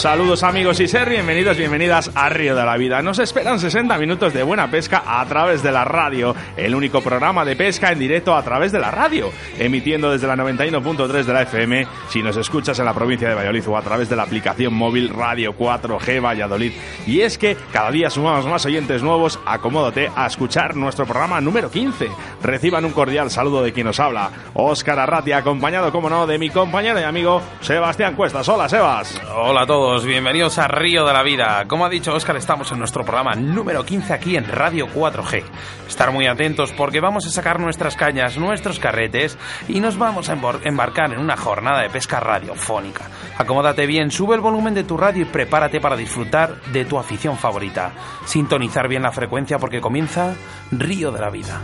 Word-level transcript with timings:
Saludos 0.00 0.44
amigos 0.44 0.80
y 0.80 0.88
ser 0.88 1.10
bienvenidos, 1.10 1.58
bienvenidas 1.58 2.10
a 2.14 2.30
Río 2.30 2.56
de 2.56 2.64
la 2.64 2.78
Vida. 2.78 3.02
Nos 3.02 3.18
esperan 3.18 3.60
60 3.60 3.98
minutos 3.98 4.32
de 4.32 4.42
buena 4.42 4.70
pesca 4.70 5.02
a 5.06 5.22
través 5.26 5.62
de 5.62 5.70
la 5.70 5.84
radio, 5.84 6.34
el 6.56 6.74
único 6.74 7.02
programa 7.02 7.44
de 7.44 7.54
pesca 7.54 7.92
en 7.92 7.98
directo 7.98 8.34
a 8.34 8.42
través 8.42 8.72
de 8.72 8.78
la 8.78 8.90
radio, 8.90 9.30
emitiendo 9.58 10.10
desde 10.10 10.26
la 10.26 10.36
91.3 10.36 11.24
de 11.24 11.32
la 11.34 11.42
FM 11.42 11.86
si 12.08 12.22
nos 12.22 12.38
escuchas 12.38 12.78
en 12.78 12.86
la 12.86 12.94
provincia 12.94 13.28
de 13.28 13.34
Valladolid 13.34 13.68
o 13.68 13.76
a 13.76 13.82
través 13.82 14.08
de 14.08 14.16
la 14.16 14.22
aplicación 14.22 14.72
móvil 14.72 15.10
Radio 15.10 15.54
4G 15.54 16.24
Valladolid. 16.24 16.72
Y 17.06 17.20
es 17.20 17.36
que 17.36 17.58
cada 17.70 17.90
día 17.90 18.08
sumamos 18.08 18.46
más 18.46 18.64
oyentes 18.64 19.02
nuevos, 19.02 19.38
acomódate 19.44 20.10
a 20.16 20.26
escuchar 20.26 20.76
nuestro 20.76 21.04
programa 21.04 21.42
número 21.42 21.70
15. 21.70 22.08
Reciban 22.42 22.86
un 22.86 22.92
cordial 22.92 23.30
saludo 23.30 23.62
de 23.62 23.74
quien 23.74 23.86
nos 23.86 24.00
habla, 24.00 24.30
Óscar 24.54 24.98
Arratia, 24.98 25.36
acompañado 25.36 25.92
como 25.92 26.08
no 26.08 26.26
de 26.26 26.38
mi 26.38 26.48
compañero 26.48 26.98
y 26.98 27.02
amigo 27.02 27.42
Sebastián 27.60 28.16
Cuestas. 28.16 28.48
Hola 28.48 28.66
Sebas. 28.66 29.20
Hola 29.36 29.60
a 29.60 29.66
todos 29.66 29.89
bienvenidos 29.98 30.58
a 30.58 30.68
Río 30.68 31.04
de 31.04 31.12
la 31.12 31.24
Vida. 31.24 31.64
Como 31.66 31.84
ha 31.84 31.88
dicho 31.88 32.14
Óscar, 32.14 32.36
estamos 32.36 32.70
en 32.70 32.78
nuestro 32.78 33.04
programa 33.04 33.34
número 33.34 33.84
15 33.84 34.12
aquí 34.12 34.36
en 34.36 34.46
Radio 34.46 34.86
4G. 34.86 35.42
Estar 35.88 36.12
muy 36.12 36.28
atentos 36.28 36.72
porque 36.72 37.00
vamos 37.00 37.26
a 37.26 37.30
sacar 37.30 37.58
nuestras 37.58 37.96
cañas, 37.96 38.38
nuestros 38.38 38.78
carretes 38.78 39.36
y 39.68 39.80
nos 39.80 39.98
vamos 39.98 40.30
a 40.30 40.38
embarcar 40.62 41.12
en 41.12 41.18
una 41.18 41.36
jornada 41.36 41.82
de 41.82 41.90
pesca 41.90 42.20
radiofónica. 42.20 43.10
Acomódate 43.36 43.84
bien, 43.86 44.12
sube 44.12 44.36
el 44.36 44.40
volumen 44.40 44.74
de 44.74 44.84
tu 44.84 44.96
radio 44.96 45.22
y 45.22 45.26
prepárate 45.26 45.80
para 45.80 45.96
disfrutar 45.96 46.62
de 46.72 46.84
tu 46.84 46.96
afición 46.96 47.36
favorita. 47.36 47.92
Sintonizar 48.24 48.88
bien 48.88 49.02
la 49.02 49.12
frecuencia 49.12 49.58
porque 49.58 49.80
comienza 49.80 50.36
Río 50.70 51.10
de 51.10 51.20
la 51.20 51.30
Vida. 51.30 51.60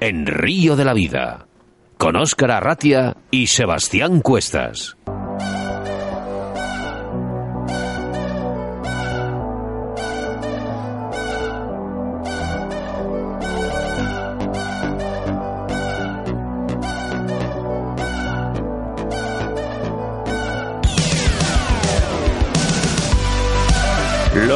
En 0.00 0.26
Río 0.26 0.74
de 0.74 0.84
la 0.84 0.94
Vida, 0.94 1.46
con 1.96 2.16
Óscar 2.16 2.50
Arratia 2.50 3.16
y 3.30 3.46
Sebastián 3.46 4.20
Cuestas. 4.20 4.96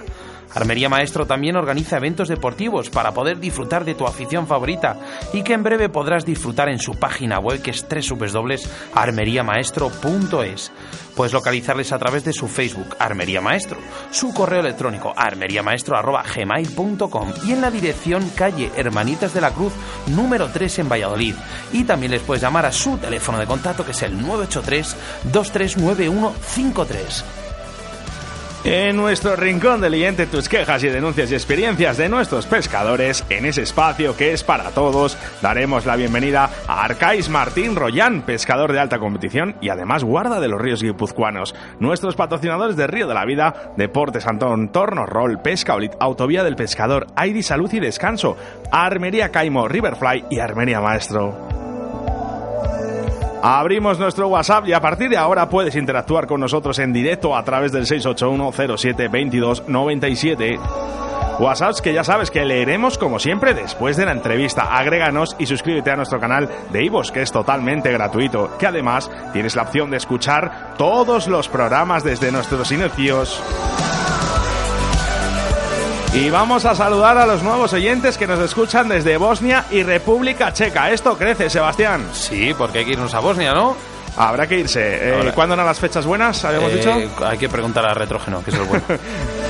Armería 0.53 0.89
Maestro 0.89 1.25
también 1.25 1.55
organiza 1.55 1.95
eventos 1.97 2.27
deportivos 2.27 2.89
para 2.89 3.13
poder 3.13 3.39
disfrutar 3.39 3.85
de 3.85 3.95
tu 3.95 4.05
afición 4.05 4.45
favorita 4.47 4.97
y 5.33 5.43
que 5.43 5.53
en 5.53 5.63
breve 5.63 5.87
podrás 5.89 6.25
disfrutar 6.25 6.67
en 6.69 6.79
su 6.79 6.95
página 6.95 7.39
web 7.39 7.61
que 7.61 7.71
es 7.71 7.85
www.armeriamaestro.es. 7.87 10.71
Puedes 11.15 11.33
localizarles 11.33 11.91
a 11.91 11.97
través 11.97 12.23
de 12.23 12.31
su 12.33 12.47
Facebook 12.47 12.95
Armería 12.99 13.41
Maestro, 13.41 13.79
su 14.11 14.31
correo 14.33 14.59
electrónico 14.59 15.13
armeriamaestro.gmail.com 15.15 17.33
y 17.45 17.53
en 17.53 17.61
la 17.61 17.71
dirección 17.71 18.29
calle 18.35 18.69
Hermanitas 18.75 19.33
de 19.33 19.41
la 19.41 19.49
Cruz 19.51 19.73
número 20.07 20.49
3 20.53 20.79
en 20.79 20.89
Valladolid. 20.89 21.33
Y 21.73 21.85
también 21.85 22.11
les 22.11 22.21
puedes 22.21 22.43
llamar 22.43 22.67
a 22.67 22.71
su 22.71 22.97
teléfono 22.97 23.39
de 23.39 23.47
contacto 23.47 23.83
que 23.83 23.91
es 23.91 24.03
el 24.03 24.21
983 24.21 24.95
239153. 25.33 27.25
En 28.69 28.97
nuestro 28.97 29.37
rincón 29.37 29.79
de 29.79 29.89
leyente 29.89 30.25
tus 30.25 30.49
quejas 30.49 30.83
y 30.83 30.89
denuncias 30.89 31.31
y 31.31 31.35
experiencias 31.35 31.95
de 31.95 32.09
nuestros 32.09 32.47
pescadores, 32.47 33.23
en 33.29 33.45
ese 33.45 33.61
espacio 33.61 34.17
que 34.17 34.33
es 34.33 34.43
para 34.43 34.71
todos, 34.71 35.17
daremos 35.41 35.85
la 35.85 35.95
bienvenida 35.95 36.49
a 36.67 36.83
Arcais 36.83 37.29
Martín 37.29 37.77
Royán, 37.77 38.23
pescador 38.23 38.73
de 38.73 38.81
alta 38.81 38.99
competición 38.99 39.55
y 39.61 39.69
además 39.69 40.03
guarda 40.03 40.41
de 40.41 40.49
los 40.49 40.59
ríos 40.59 40.83
guipuzcoanos. 40.83 41.55
Nuestros 41.79 42.17
patrocinadores 42.17 42.75
de 42.75 42.87
Río 42.87 43.07
de 43.07 43.13
la 43.13 43.23
Vida, 43.23 43.71
Deportes 43.77 44.27
Antón, 44.27 44.69
Torno 44.73 45.05
Roll, 45.05 45.41
Pesca 45.41 45.73
Olit, 45.73 45.93
Autovía 46.01 46.43
del 46.43 46.57
Pescador, 46.57 47.07
Aidi 47.15 47.43
Salud 47.43 47.71
y 47.71 47.79
Descanso, 47.79 48.35
Armería 48.69 49.29
Caimo, 49.29 49.69
Riverfly 49.69 50.25
y 50.29 50.39
Armería 50.39 50.81
Maestro. 50.81 51.46
Abrimos 53.41 53.99
nuestro 53.99 54.27
WhatsApp 54.27 54.67
y 54.67 54.73
a 54.73 54.81
partir 54.81 55.09
de 55.09 55.17
ahora 55.17 55.47
puedes 55.47 55.75
interactuar 55.75 56.27
con 56.27 56.39
nosotros 56.39 56.79
en 56.79 56.91
directo 56.91 57.35
a 57.35 57.43
través 57.43 57.71
del 57.71 57.85
681 57.85 58.77
07 58.77 59.07
22 59.07 59.67
97. 59.67 60.59
WhatsApps 61.39 61.81
que 61.81 61.93
ya 61.93 62.03
sabes 62.03 62.31
que 62.31 62.43
leeremos 62.43 62.97
como 62.97 63.19
siempre 63.19 63.53
después 63.53 63.95
de 63.95 64.05
la 64.05 64.11
entrevista. 64.11 64.75
Agréganos 64.75 65.35
y 65.37 65.45
suscríbete 65.45 65.91
a 65.91 65.95
nuestro 65.95 66.19
canal 66.19 66.49
de 66.71 66.83
Ivos, 66.83 67.11
que 67.11 67.21
es 67.21 67.31
totalmente 67.31 67.91
gratuito, 67.91 68.57
que 68.57 68.65
además 68.65 69.11
tienes 69.33 69.55
la 69.55 69.63
opción 69.63 69.91
de 69.91 69.97
escuchar 69.97 70.73
todos 70.77 71.27
los 71.27 71.47
programas 71.47 72.03
desde 72.03 72.31
nuestros 72.31 72.71
inicios. 72.71 73.41
Y 76.19 76.31
vamos 76.31 76.65
a 76.65 76.73
saludar 76.73 77.15
a 77.19 77.27
los 77.27 77.43
nuevos 77.43 77.73
oyentes 77.73 78.17
que 78.17 78.25
nos 78.25 78.39
escuchan 78.39 78.89
desde 78.89 79.17
Bosnia 79.17 79.65
y 79.69 79.83
República 79.83 80.51
Checa. 80.51 80.89
Esto 80.89 81.15
crece, 81.15 81.47
Sebastián. 81.47 82.09
Sí, 82.11 82.55
porque 82.57 82.79
hay 82.79 82.85
que 82.85 82.93
irnos 82.93 83.13
a 83.13 83.19
Bosnia, 83.19 83.53
¿no? 83.53 83.77
Habrá 84.17 84.47
que 84.47 84.57
irse. 84.57 84.81
Eh, 84.99 85.31
¿Cuándo 85.35 85.53
eran 85.53 85.67
las 85.67 85.79
fechas 85.79 86.07
buenas? 86.07 86.43
¿Habíamos 86.43 86.71
eh, 86.71 86.77
dicho? 86.77 87.23
Hay 87.23 87.37
que 87.37 87.49
preguntar 87.49 87.85
a 87.85 87.93
Retrógeno, 87.93 88.43
que 88.43 88.49
es 88.49 88.57
el 88.57 88.63
bueno. 88.63 88.83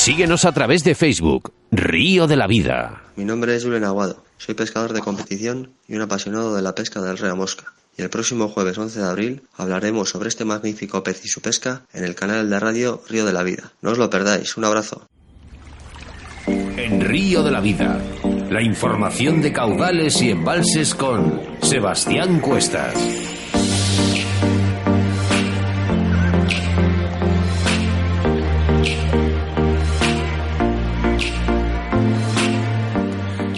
Síguenos 0.00 0.46
a 0.46 0.52
través 0.52 0.82
de 0.82 0.94
Facebook, 0.94 1.52
Río 1.70 2.26
de 2.26 2.34
la 2.34 2.46
Vida. 2.46 3.02
Mi 3.16 3.26
nombre 3.26 3.54
es 3.54 3.64
Julen 3.64 3.84
Aguado, 3.84 4.24
soy 4.38 4.54
pescador 4.54 4.94
de 4.94 5.02
competición 5.02 5.74
y 5.86 5.94
un 5.94 6.00
apasionado 6.00 6.56
de 6.56 6.62
la 6.62 6.74
pesca 6.74 7.02
del 7.02 7.18
río 7.18 7.36
mosca. 7.36 7.74
Y 7.98 8.00
el 8.00 8.08
próximo 8.08 8.48
jueves 8.48 8.78
11 8.78 8.98
de 8.98 9.06
abril 9.06 9.42
hablaremos 9.58 10.08
sobre 10.08 10.30
este 10.30 10.46
magnífico 10.46 11.02
pez 11.02 11.22
y 11.26 11.28
su 11.28 11.42
pesca 11.42 11.82
en 11.92 12.04
el 12.04 12.14
canal 12.14 12.48
de 12.48 12.58
radio 12.58 13.02
Río 13.10 13.26
de 13.26 13.34
la 13.34 13.42
Vida. 13.42 13.72
No 13.82 13.90
os 13.90 13.98
lo 13.98 14.08
perdáis, 14.08 14.56
un 14.56 14.64
abrazo. 14.64 15.06
En 16.46 17.02
Río 17.02 17.42
de 17.42 17.50
la 17.50 17.60
Vida, 17.60 18.00
la 18.48 18.62
información 18.62 19.42
de 19.42 19.52
caudales 19.52 20.22
y 20.22 20.30
embalses 20.30 20.94
con 20.94 21.42
Sebastián 21.60 22.40
Cuestas. 22.40 22.94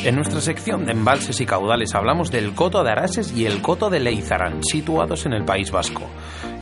En 0.04 0.16
nuestra 0.16 0.40
sección 0.40 0.84
de 0.84 0.90
embalses 0.90 1.40
y 1.40 1.46
caudales 1.46 1.94
hablamos 1.94 2.32
del 2.32 2.56
coto 2.56 2.82
de 2.82 2.90
Arases 2.90 3.32
y 3.36 3.46
el 3.46 3.62
coto 3.62 3.88
de 3.88 4.00
Leizarán, 4.00 4.64
situados 4.64 5.26
en 5.26 5.32
el 5.32 5.44
País 5.44 5.70
Vasco. 5.70 6.10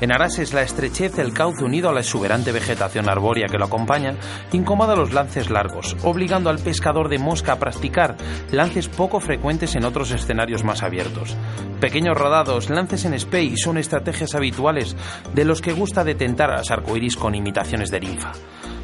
En 0.03 0.13
Arases, 0.13 0.53
la 0.53 0.61
estrechez 0.61 1.17
del 1.17 1.33
cauce 1.33 1.65
unido 1.65 1.89
a 1.89 1.95
la 1.95 2.01
exuberante 2.01 2.53
vegetación 2.53 3.09
arbórea 3.09 3.47
que 3.47 3.57
lo 3.57 3.65
acompaña 3.65 4.15
incomoda 4.53 4.95
los 4.95 5.15
lances 5.15 5.49
largos, 5.49 5.97
obligando 6.03 6.51
al 6.51 6.59
pescador 6.59 7.09
de 7.09 7.19
mosca 7.19 7.53
a 7.53 7.59
practicar 7.59 8.19
lances 8.53 8.89
poco 8.89 9.21
frecuentes 9.21 9.75
en 9.75 9.87
otros 9.87 10.11
escenarios 10.11 10.63
más 10.63 10.83
abiertos. 10.83 11.35
Pequeños 11.81 12.19
rodados, 12.19 12.69
lances 12.69 13.07
en 13.07 13.19
spey 13.19 13.57
son 13.57 13.79
estrategias 13.79 14.35
habituales 14.35 14.95
de 15.35 15.47
los 15.47 15.63
que 15.63 15.73
gusta 15.73 16.05
detentar 16.05 16.51
a 16.51 16.59
las 16.59 16.71
arcoiris 16.71 17.17
con 17.17 17.35
imitaciones 17.35 17.91
de 17.91 18.01
linfa. 18.01 18.33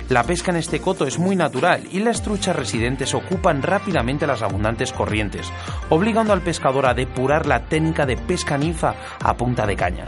La 0.09 0.23
pesca 0.23 0.53
en 0.53 0.57
este 0.57 0.81
coto 0.81 1.05
es 1.05 1.19
muy 1.19 1.35
natural 1.35 1.83
y 1.91 1.99
las 1.99 2.23
truchas 2.23 2.55
residentes 2.55 3.13
ocupan 3.13 3.63
rápidamente 3.63 4.27
las 4.27 4.41
abundantes 4.41 4.93
corrientes, 4.93 5.53
obligando 5.91 6.33
al 6.33 6.43
pescador 6.43 6.87
a 6.87 6.95
depurar 6.95 7.47
la 7.47 7.65
técnica 7.65 8.07
de 8.07 8.17
pesca 8.17 8.57
ninfa 8.57 8.95
a 9.21 9.37
punta 9.37 9.67
de 9.67 9.75
caña 9.75 10.07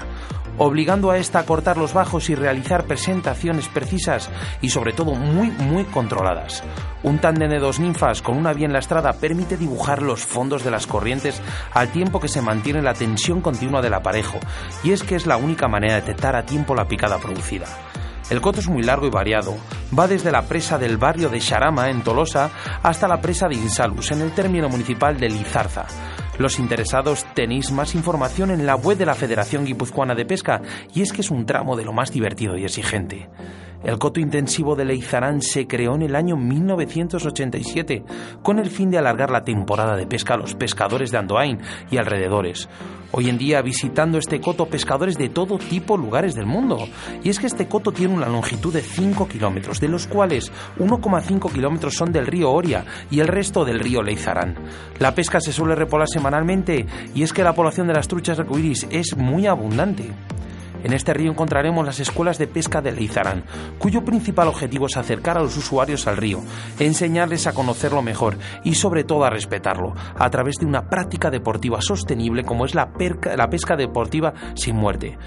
obligando 0.58 1.10
a 1.10 1.18
esta 1.18 1.38
a 1.38 1.44
cortar 1.44 1.76
los 1.76 1.94
bajos 1.94 2.28
y 2.30 2.34
realizar 2.34 2.84
presentaciones 2.84 3.68
precisas 3.68 4.28
y 4.60 4.70
sobre 4.70 4.92
todo 4.92 5.14
muy 5.14 5.50
muy 5.50 5.84
controladas. 5.84 6.62
Un 7.02 7.18
tándem 7.18 7.48
de 7.48 7.60
dos 7.60 7.78
ninfas 7.78 8.22
con 8.22 8.36
una 8.36 8.52
bien 8.52 8.72
lastrada 8.72 9.12
permite 9.14 9.56
dibujar 9.56 10.02
los 10.02 10.24
fondos 10.24 10.64
de 10.64 10.72
las 10.72 10.86
corrientes 10.86 11.40
al 11.72 11.88
tiempo 11.90 12.20
que 12.20 12.28
se 12.28 12.42
mantiene 12.42 12.82
la 12.82 12.94
tensión 12.94 13.40
continua 13.40 13.80
del 13.80 13.94
aparejo, 13.94 14.38
y 14.82 14.90
es 14.90 15.02
que 15.02 15.14
es 15.14 15.26
la 15.26 15.36
única 15.36 15.68
manera 15.68 15.94
de 15.94 16.00
detectar 16.00 16.34
a 16.34 16.44
tiempo 16.44 16.74
la 16.74 16.88
picada 16.88 17.18
producida. 17.18 17.66
El 18.30 18.42
coto 18.42 18.60
es 18.60 18.68
muy 18.68 18.82
largo 18.82 19.06
y 19.06 19.10
variado. 19.10 19.56
Va 19.98 20.06
desde 20.06 20.30
la 20.30 20.42
presa 20.42 20.76
del 20.76 20.98
barrio 20.98 21.30
de 21.30 21.40
Charama, 21.40 21.88
en 21.88 22.02
Tolosa, 22.02 22.50
hasta 22.82 23.08
la 23.08 23.20
presa 23.22 23.48
de 23.48 23.54
Insalus, 23.54 24.10
en 24.12 24.20
el 24.20 24.32
término 24.32 24.68
municipal 24.68 25.18
de 25.18 25.30
Lizarza. 25.30 25.86
Los 26.38 26.58
interesados 26.58 27.24
tenéis 27.34 27.72
más 27.72 27.94
información 27.94 28.50
en 28.50 28.66
la 28.66 28.76
web 28.76 28.98
de 28.98 29.06
la 29.06 29.14
Federación 29.14 29.64
Guipuzcoana 29.64 30.14
de 30.14 30.26
Pesca, 30.26 30.60
y 30.94 31.02
es 31.02 31.12
que 31.12 31.22
es 31.22 31.30
un 31.30 31.46
tramo 31.46 31.74
de 31.74 31.84
lo 31.84 31.92
más 31.92 32.12
divertido 32.12 32.56
y 32.56 32.64
exigente. 32.64 33.28
El 33.84 33.96
coto 33.96 34.18
intensivo 34.18 34.74
de 34.74 34.84
Leizarán 34.84 35.40
se 35.40 35.68
creó 35.68 35.94
en 35.94 36.02
el 36.02 36.16
año 36.16 36.36
1987 36.36 38.02
con 38.42 38.58
el 38.58 38.70
fin 38.70 38.90
de 38.90 38.98
alargar 38.98 39.30
la 39.30 39.44
temporada 39.44 39.96
de 39.96 40.06
pesca 40.06 40.34
a 40.34 40.36
los 40.36 40.56
pescadores 40.56 41.12
de 41.12 41.18
Andoain 41.18 41.60
y 41.88 41.96
alrededores. 41.96 42.68
Hoy 43.12 43.28
en 43.28 43.38
día 43.38 43.62
visitando 43.62 44.18
este 44.18 44.40
coto 44.40 44.66
pescadores 44.66 45.16
de 45.16 45.28
todo 45.28 45.58
tipo 45.58 45.96
lugares 45.96 46.34
del 46.34 46.44
mundo. 46.44 46.88
Y 47.22 47.30
es 47.30 47.38
que 47.38 47.46
este 47.46 47.68
coto 47.68 47.92
tiene 47.92 48.14
una 48.14 48.28
longitud 48.28 48.74
de 48.74 48.82
5 48.82 49.28
kilómetros, 49.28 49.80
de 49.80 49.88
los 49.88 50.08
cuales 50.08 50.52
1,5 50.78 51.52
kilómetros 51.52 51.94
son 51.94 52.12
del 52.12 52.26
río 52.26 52.50
Oria 52.50 52.84
y 53.10 53.20
el 53.20 53.28
resto 53.28 53.64
del 53.64 53.78
río 53.78 54.02
Leizarán. 54.02 54.56
La 54.98 55.14
pesca 55.14 55.40
se 55.40 55.52
suele 55.52 55.76
repolar 55.76 56.08
semanalmente 56.08 56.84
y 57.14 57.22
es 57.22 57.32
que 57.32 57.44
la 57.44 57.54
población 57.54 57.86
de 57.86 57.94
las 57.94 58.08
truchas 58.08 58.40
arcoíris 58.40 58.88
es 58.90 59.16
muy 59.16 59.46
abundante. 59.46 60.10
En 60.84 60.92
este 60.92 61.12
río 61.12 61.30
encontraremos 61.30 61.84
las 61.84 62.00
escuelas 62.00 62.38
de 62.38 62.46
pesca 62.46 62.80
de 62.80 62.92
Leizarán, 62.92 63.44
cuyo 63.78 64.04
principal 64.04 64.48
objetivo 64.48 64.86
es 64.86 64.96
acercar 64.96 65.36
a 65.36 65.42
los 65.42 65.56
usuarios 65.56 66.06
al 66.06 66.16
río, 66.16 66.40
enseñarles 66.78 67.46
a 67.46 67.52
conocerlo 67.52 68.02
mejor 68.02 68.36
y 68.64 68.74
sobre 68.74 69.04
todo 69.04 69.24
a 69.24 69.30
respetarlo, 69.30 69.94
a 70.16 70.30
través 70.30 70.56
de 70.56 70.66
una 70.66 70.88
práctica 70.88 71.30
deportiva 71.30 71.80
sostenible 71.80 72.44
como 72.44 72.64
es 72.64 72.74
la, 72.74 72.90
la 73.36 73.50
pesca 73.50 73.76
deportiva 73.76 74.34
sin 74.54 74.76
muerte. 74.76 75.18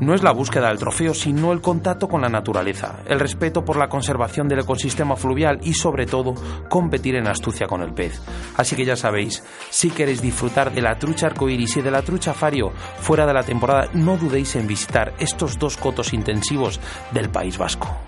No 0.00 0.14
es 0.14 0.22
la 0.22 0.32
búsqueda 0.32 0.68
del 0.68 0.78
trofeo, 0.78 1.12
sino 1.12 1.52
el 1.52 1.60
contacto 1.60 2.08
con 2.08 2.20
la 2.20 2.28
naturaleza, 2.28 3.00
el 3.06 3.18
respeto 3.18 3.64
por 3.64 3.76
la 3.76 3.88
conservación 3.88 4.48
del 4.48 4.60
ecosistema 4.60 5.16
fluvial 5.16 5.58
y, 5.62 5.74
sobre 5.74 6.06
todo, 6.06 6.34
competir 6.68 7.16
en 7.16 7.26
astucia 7.26 7.66
con 7.66 7.82
el 7.82 7.92
pez. 7.92 8.22
Así 8.56 8.76
que 8.76 8.84
ya 8.84 8.94
sabéis, 8.94 9.42
si 9.70 9.90
queréis 9.90 10.22
disfrutar 10.22 10.72
de 10.72 10.82
la 10.82 10.98
trucha 10.98 11.26
arcoíris 11.26 11.78
y 11.78 11.82
de 11.82 11.90
la 11.90 12.02
trucha 12.02 12.32
fario 12.32 12.70
fuera 13.00 13.26
de 13.26 13.34
la 13.34 13.42
temporada, 13.42 13.88
no 13.92 14.16
dudéis 14.16 14.54
en 14.54 14.68
visitar 14.68 15.14
estos 15.18 15.58
dos 15.58 15.76
cotos 15.76 16.12
intensivos 16.12 16.80
del 17.12 17.28
País 17.28 17.58
Vasco. 17.58 18.07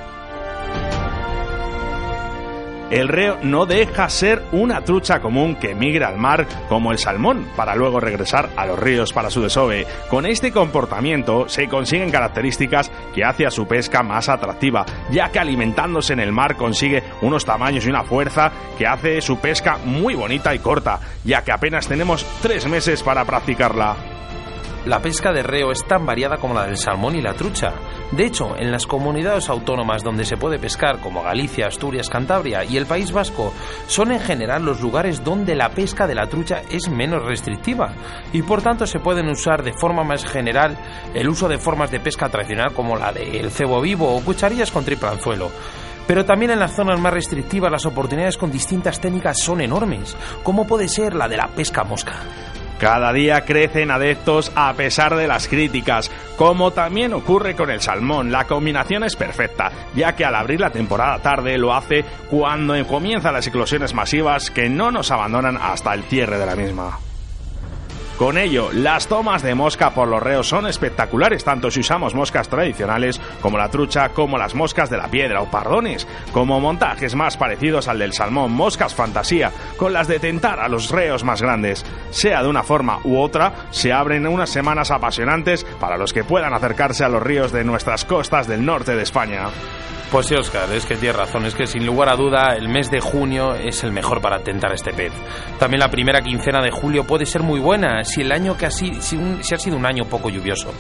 El 2.91 3.08
reo 3.08 3.38
no 3.44 3.68
deja 3.68 4.10
ser 4.10 4.41
una 4.51 4.84
trucha 4.84 5.20
común 5.20 5.56
que 5.56 5.75
migra 5.75 6.08
al 6.08 6.18
mar 6.18 6.48
como 6.70 6.91
el 6.91 6.98
salmón 6.98 7.48
para 7.56 7.75
luego 7.75 8.00
regresar 8.00 8.50
a 8.56 8.65
los 8.65 8.79
ríos 8.79 9.13
para 9.13 9.29
su 9.29 9.44
desove. 9.44 9.86
Con 10.10 10.25
este 10.25 10.51
comportamiento 10.51 11.48
se 11.48 11.68
consiguen 11.68 12.10
características 12.10 12.89
que 13.13 13.24
hace 13.24 13.46
a 13.46 13.51
su 13.51 13.68
pesca 13.68 14.01
más 14.01 14.27
atractiva, 14.27 14.86
ya 15.12 15.29
que 15.29 15.38
alimentándose 15.38 16.13
en 16.13 16.20
el 16.20 16.32
mar 16.32 16.56
consigue 16.56 17.03
unos 17.22 17.46
tamaños 17.46 17.86
y 17.86 17.89
una 17.89 18.03
fuerza 18.03 18.51
que 18.75 18.88
hace 18.88 19.22
su 19.22 19.38
pesca 19.38 19.77
muy 19.86 20.15
bonita 20.15 20.56
y 20.56 20.60
corta, 20.60 21.00
ya 21.24 21.44
que 21.44 21.51
apenas 21.51 21.88
tenemos 21.88 22.25
tres 22.41 22.65
meses 22.65 23.03
para 23.03 23.24
practicarla. 23.24 24.18
La 24.86 25.01
pesca 25.01 25.33
de 25.33 25.43
reo 25.43 25.71
es 25.71 25.83
tan 25.86 26.05
variada 26.05 26.38
como 26.38 26.53
la 26.53 26.65
del 26.65 26.77
salmón 26.77 27.15
y 27.15 27.21
la 27.21 27.33
trucha. 27.33 27.74
De 28.12 28.25
hecho, 28.25 28.55
en 28.57 28.71
las 28.71 28.88
comunidades 28.88 29.50
autónomas 29.50 30.03
donde 30.03 30.24
se 30.24 30.38
puede 30.38 30.57
pescar, 30.57 31.00
como 31.00 31.21
Galicia, 31.21 31.67
Asturias, 31.67 32.09
Cantabria 32.09 32.63
y 32.63 32.77
el 32.77 32.86
País 32.86 33.12
Vasco, 33.12 33.53
son 33.88 34.13
en 34.13 34.21
general 34.21 34.63
los 34.63 34.79
lugares 34.79 35.24
donde 35.24 35.53
la 35.55 35.69
pesca 35.69 36.07
de 36.07 36.15
la 36.15 36.27
trucha 36.27 36.62
es 36.71 36.89
menos 36.89 37.25
restrictiva 37.25 37.93
y 38.31 38.41
por 38.41 38.62
tanto 38.62 38.88
se 38.88 39.00
pueden 39.00 39.27
usar 39.27 39.63
de 39.63 39.74
forma 39.74 40.03
más 40.03 40.25
general 40.25 40.77
el 41.13 41.27
uso 41.27 41.50
de 41.50 41.59
formas 41.59 41.91
de 41.91 42.00
pesca 42.00 42.29
tradicional 42.29 42.74
como 42.74 42.95
la 42.95 43.12
del 43.12 43.51
cebo 43.51 43.81
vivo 43.81 44.15
o 44.15 44.24
cucharillas 44.24 44.71
con 44.71 44.86
triple 44.86 45.09
anzuelo. 45.09 45.51
Pero 46.07 46.25
también 46.25 46.51
en 46.51 46.59
las 46.59 46.75
zonas 46.75 47.00
más 47.00 47.13
restrictivas 47.13 47.71
las 47.71 47.86
oportunidades 47.86 48.38
con 48.38 48.50
distintas 48.50 49.00
técnicas 49.00 49.38
son 49.39 49.62
enormes, 49.62 50.15
como 50.41 50.65
puede 50.65 50.88
ser 50.88 51.13
la 51.13 51.27
de 51.27 51.38
la 51.38 51.50
pesca 51.50 51.83
mosca. 51.83 52.15
Cada 52.79 53.12
día 53.12 53.41
crecen 53.41 53.91
adeptos 53.91 54.53
a 54.55 54.74
pesar 54.74 55.17
de 55.17 55.27
las 55.27 55.50
críticas, 55.50 56.09
como 56.38 56.71
también 56.71 57.13
ocurre 57.13 57.53
con 57.55 57.69
el 57.69 57.81
salmón. 57.81 58.31
La 58.31 58.45
combinación 58.45 59.03
es 59.03 59.17
perfecta, 59.17 59.71
ya 59.95 60.15
que 60.15 60.24
al 60.24 60.36
abrir 60.36 60.62
la 60.62 60.69
temporada 60.69 61.19
tarde 61.19 61.57
lo 61.57 61.74
hace 61.74 62.05
cuando 62.29 62.75
comienzan 62.88 63.33
las 63.33 63.48
eclosiones 63.48 63.93
masivas 63.93 64.50
que 64.50 64.69
no 64.69 64.91
nos 64.91 65.12
abandonan 65.12 65.57
hasta 65.57 65.93
el 65.93 66.03
cierre 66.03 66.38
de 66.38 66.45
la 66.45 66.55
misma. 66.55 67.09
Con 68.19 68.38
ello, 68.38 68.69
las 68.73 69.07
tomas 69.07 69.43
de 69.43 69.55
mosca 69.55 69.91
por 69.91 70.09
los 70.09 70.21
reos 70.21 70.45
son 70.45 70.67
espectaculares, 70.67 71.45
tanto 71.45 71.71
si 71.71 71.79
usamos 71.79 72.13
moscas 72.13 72.49
tradicionales 72.49 73.17
como 73.41 73.57
la 73.57 73.69
trucha, 73.69 74.09
como 74.09 74.38
las 74.38 74.55
moscas 74.55 74.89
de 74.89 74.97
la 74.97 75.07
piedra 75.07 75.39
o 75.39 75.49
pardones, 75.49 76.05
como 76.33 76.59
montajes 76.59 77.15
más 77.15 77.38
parecidos 77.38 77.88
al 77.88 77.99
del 77.99 78.11
salmón, 78.11 78.51
moscas 78.51 78.93
fantasía, 78.93 79.53
con 79.77 79.93
las 79.93 80.09
de 80.09 80.19
tentar 80.19 80.59
a 80.59 80.67
los 80.67 80.91
reos 80.91 81.23
más 81.23 81.41
grandes. 81.41 81.85
Sea 82.09 82.43
de 82.43 82.49
una 82.49 82.63
forma 82.63 82.99
u 83.05 83.17
otra, 83.17 83.53
se 83.71 83.93
abren 83.93 84.27
unas 84.27 84.49
semanas 84.49 84.91
apasionantes 84.91 85.63
para 85.79 85.95
los 85.95 86.11
que 86.11 86.25
puedan 86.25 86.53
acercarse 86.53 87.05
a 87.05 87.09
los 87.09 87.23
ríos 87.23 87.53
de 87.53 87.63
nuestras 87.63 88.03
costas 88.03 88.47
del 88.47 88.65
norte 88.65 88.97
de 88.97 89.03
España. 89.03 89.47
Pues 90.12 90.25
sí, 90.25 90.34
Oscar, 90.34 90.72
es 90.74 90.88
que 90.88 90.96
tienes 90.96 91.16
razón. 91.16 91.46
Es 91.46 91.54
que 91.54 91.68
sin 91.68 91.86
lugar 91.86 92.10
a 92.10 92.16
duda 92.16 92.56
el 92.56 92.68
mes 92.68 92.89
de 92.89 93.00
junio 93.00 93.54
es 93.54 93.84
el 93.84 93.92
mejor 93.92 94.22
para 94.22 94.39
tentar 94.39 94.74
este 94.74 94.92
pez. 94.92 95.13
También 95.60 95.80
la 95.80 95.89
primera 95.89 96.22
quincena 96.22 96.63
de 96.63 96.72
julio 96.72 97.04
puede 97.04 97.28
ser 97.28 97.44
muy 97.44 97.60
buena 97.60 98.04
si 98.04 98.22
el 98.22 98.32
año 98.32 98.58
que 98.58 98.66
ha, 98.66 98.72
si, 98.72 99.00
si 99.01 99.54
ha 99.54 99.58
sido 99.58 99.78
un 99.78 99.86
año 99.86 100.06
poco 100.06 100.30
lluvioso. 100.30 100.74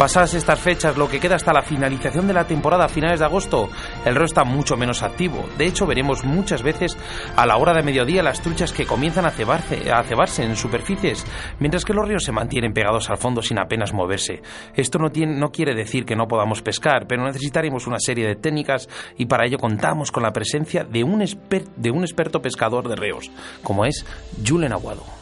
Pasadas 0.00 0.32
estas 0.32 0.58
fechas, 0.58 0.96
lo 0.96 1.10
que 1.10 1.20
queda 1.20 1.34
hasta 1.34 1.52
la 1.52 1.60
finalización 1.60 2.26
de 2.26 2.32
la 2.32 2.46
temporada 2.46 2.86
a 2.86 2.88
finales 2.88 3.20
de 3.20 3.26
agosto, 3.26 3.68
el 4.06 4.14
río 4.14 4.24
está 4.24 4.44
mucho 4.44 4.74
menos 4.74 5.02
activo. 5.02 5.44
De 5.58 5.66
hecho, 5.66 5.84
veremos 5.84 6.24
muchas 6.24 6.62
veces 6.62 6.96
a 7.36 7.44
la 7.44 7.58
hora 7.58 7.74
de 7.74 7.82
mediodía 7.82 8.22
las 8.22 8.40
truchas 8.40 8.72
que 8.72 8.86
comienzan 8.86 9.26
a 9.26 9.30
cebarse, 9.30 9.92
a 9.92 10.02
cebarse 10.02 10.42
en 10.42 10.56
superficies, 10.56 11.26
mientras 11.58 11.84
que 11.84 11.92
los 11.92 12.08
ríos 12.08 12.24
se 12.24 12.32
mantienen 12.32 12.72
pegados 12.72 13.10
al 13.10 13.18
fondo 13.18 13.42
sin 13.42 13.58
apenas 13.58 13.92
moverse. 13.92 14.40
Esto 14.74 14.98
no, 14.98 15.50
quiere 15.50 15.74
decir 15.74 16.06
que 16.06 16.16
no 16.16 16.28
podamos 16.28 16.62
pescar, 16.62 17.06
pero 17.06 17.22
necesitaremos 17.26 17.86
una 17.86 18.00
serie 18.00 18.26
de 18.26 18.36
técnicas 18.36 18.88
y 19.18 19.26
para 19.26 19.44
ello 19.44 19.58
contamos 19.58 20.10
con 20.10 20.22
la 20.22 20.32
presencia 20.32 20.82
de 20.82 21.04
un, 21.04 21.20
experto 21.20 22.40
pescador 22.40 22.88
de 22.88 22.96
ríos, 22.96 23.30
como 23.62 23.84
es 23.84 24.06
Julen 24.42 24.72
Aguado. 24.72 25.19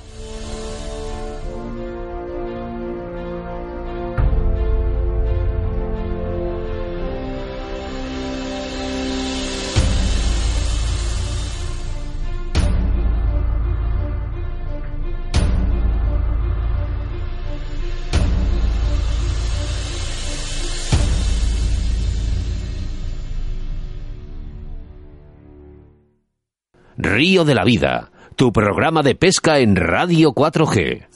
Río 27.18 27.44
de 27.44 27.56
la 27.56 27.64
Vida, 27.64 28.12
tu 28.36 28.52
programa 28.52 29.02
de 29.02 29.16
pesca 29.16 29.58
en 29.58 29.74
Radio 29.74 30.30
4G. 30.30 31.08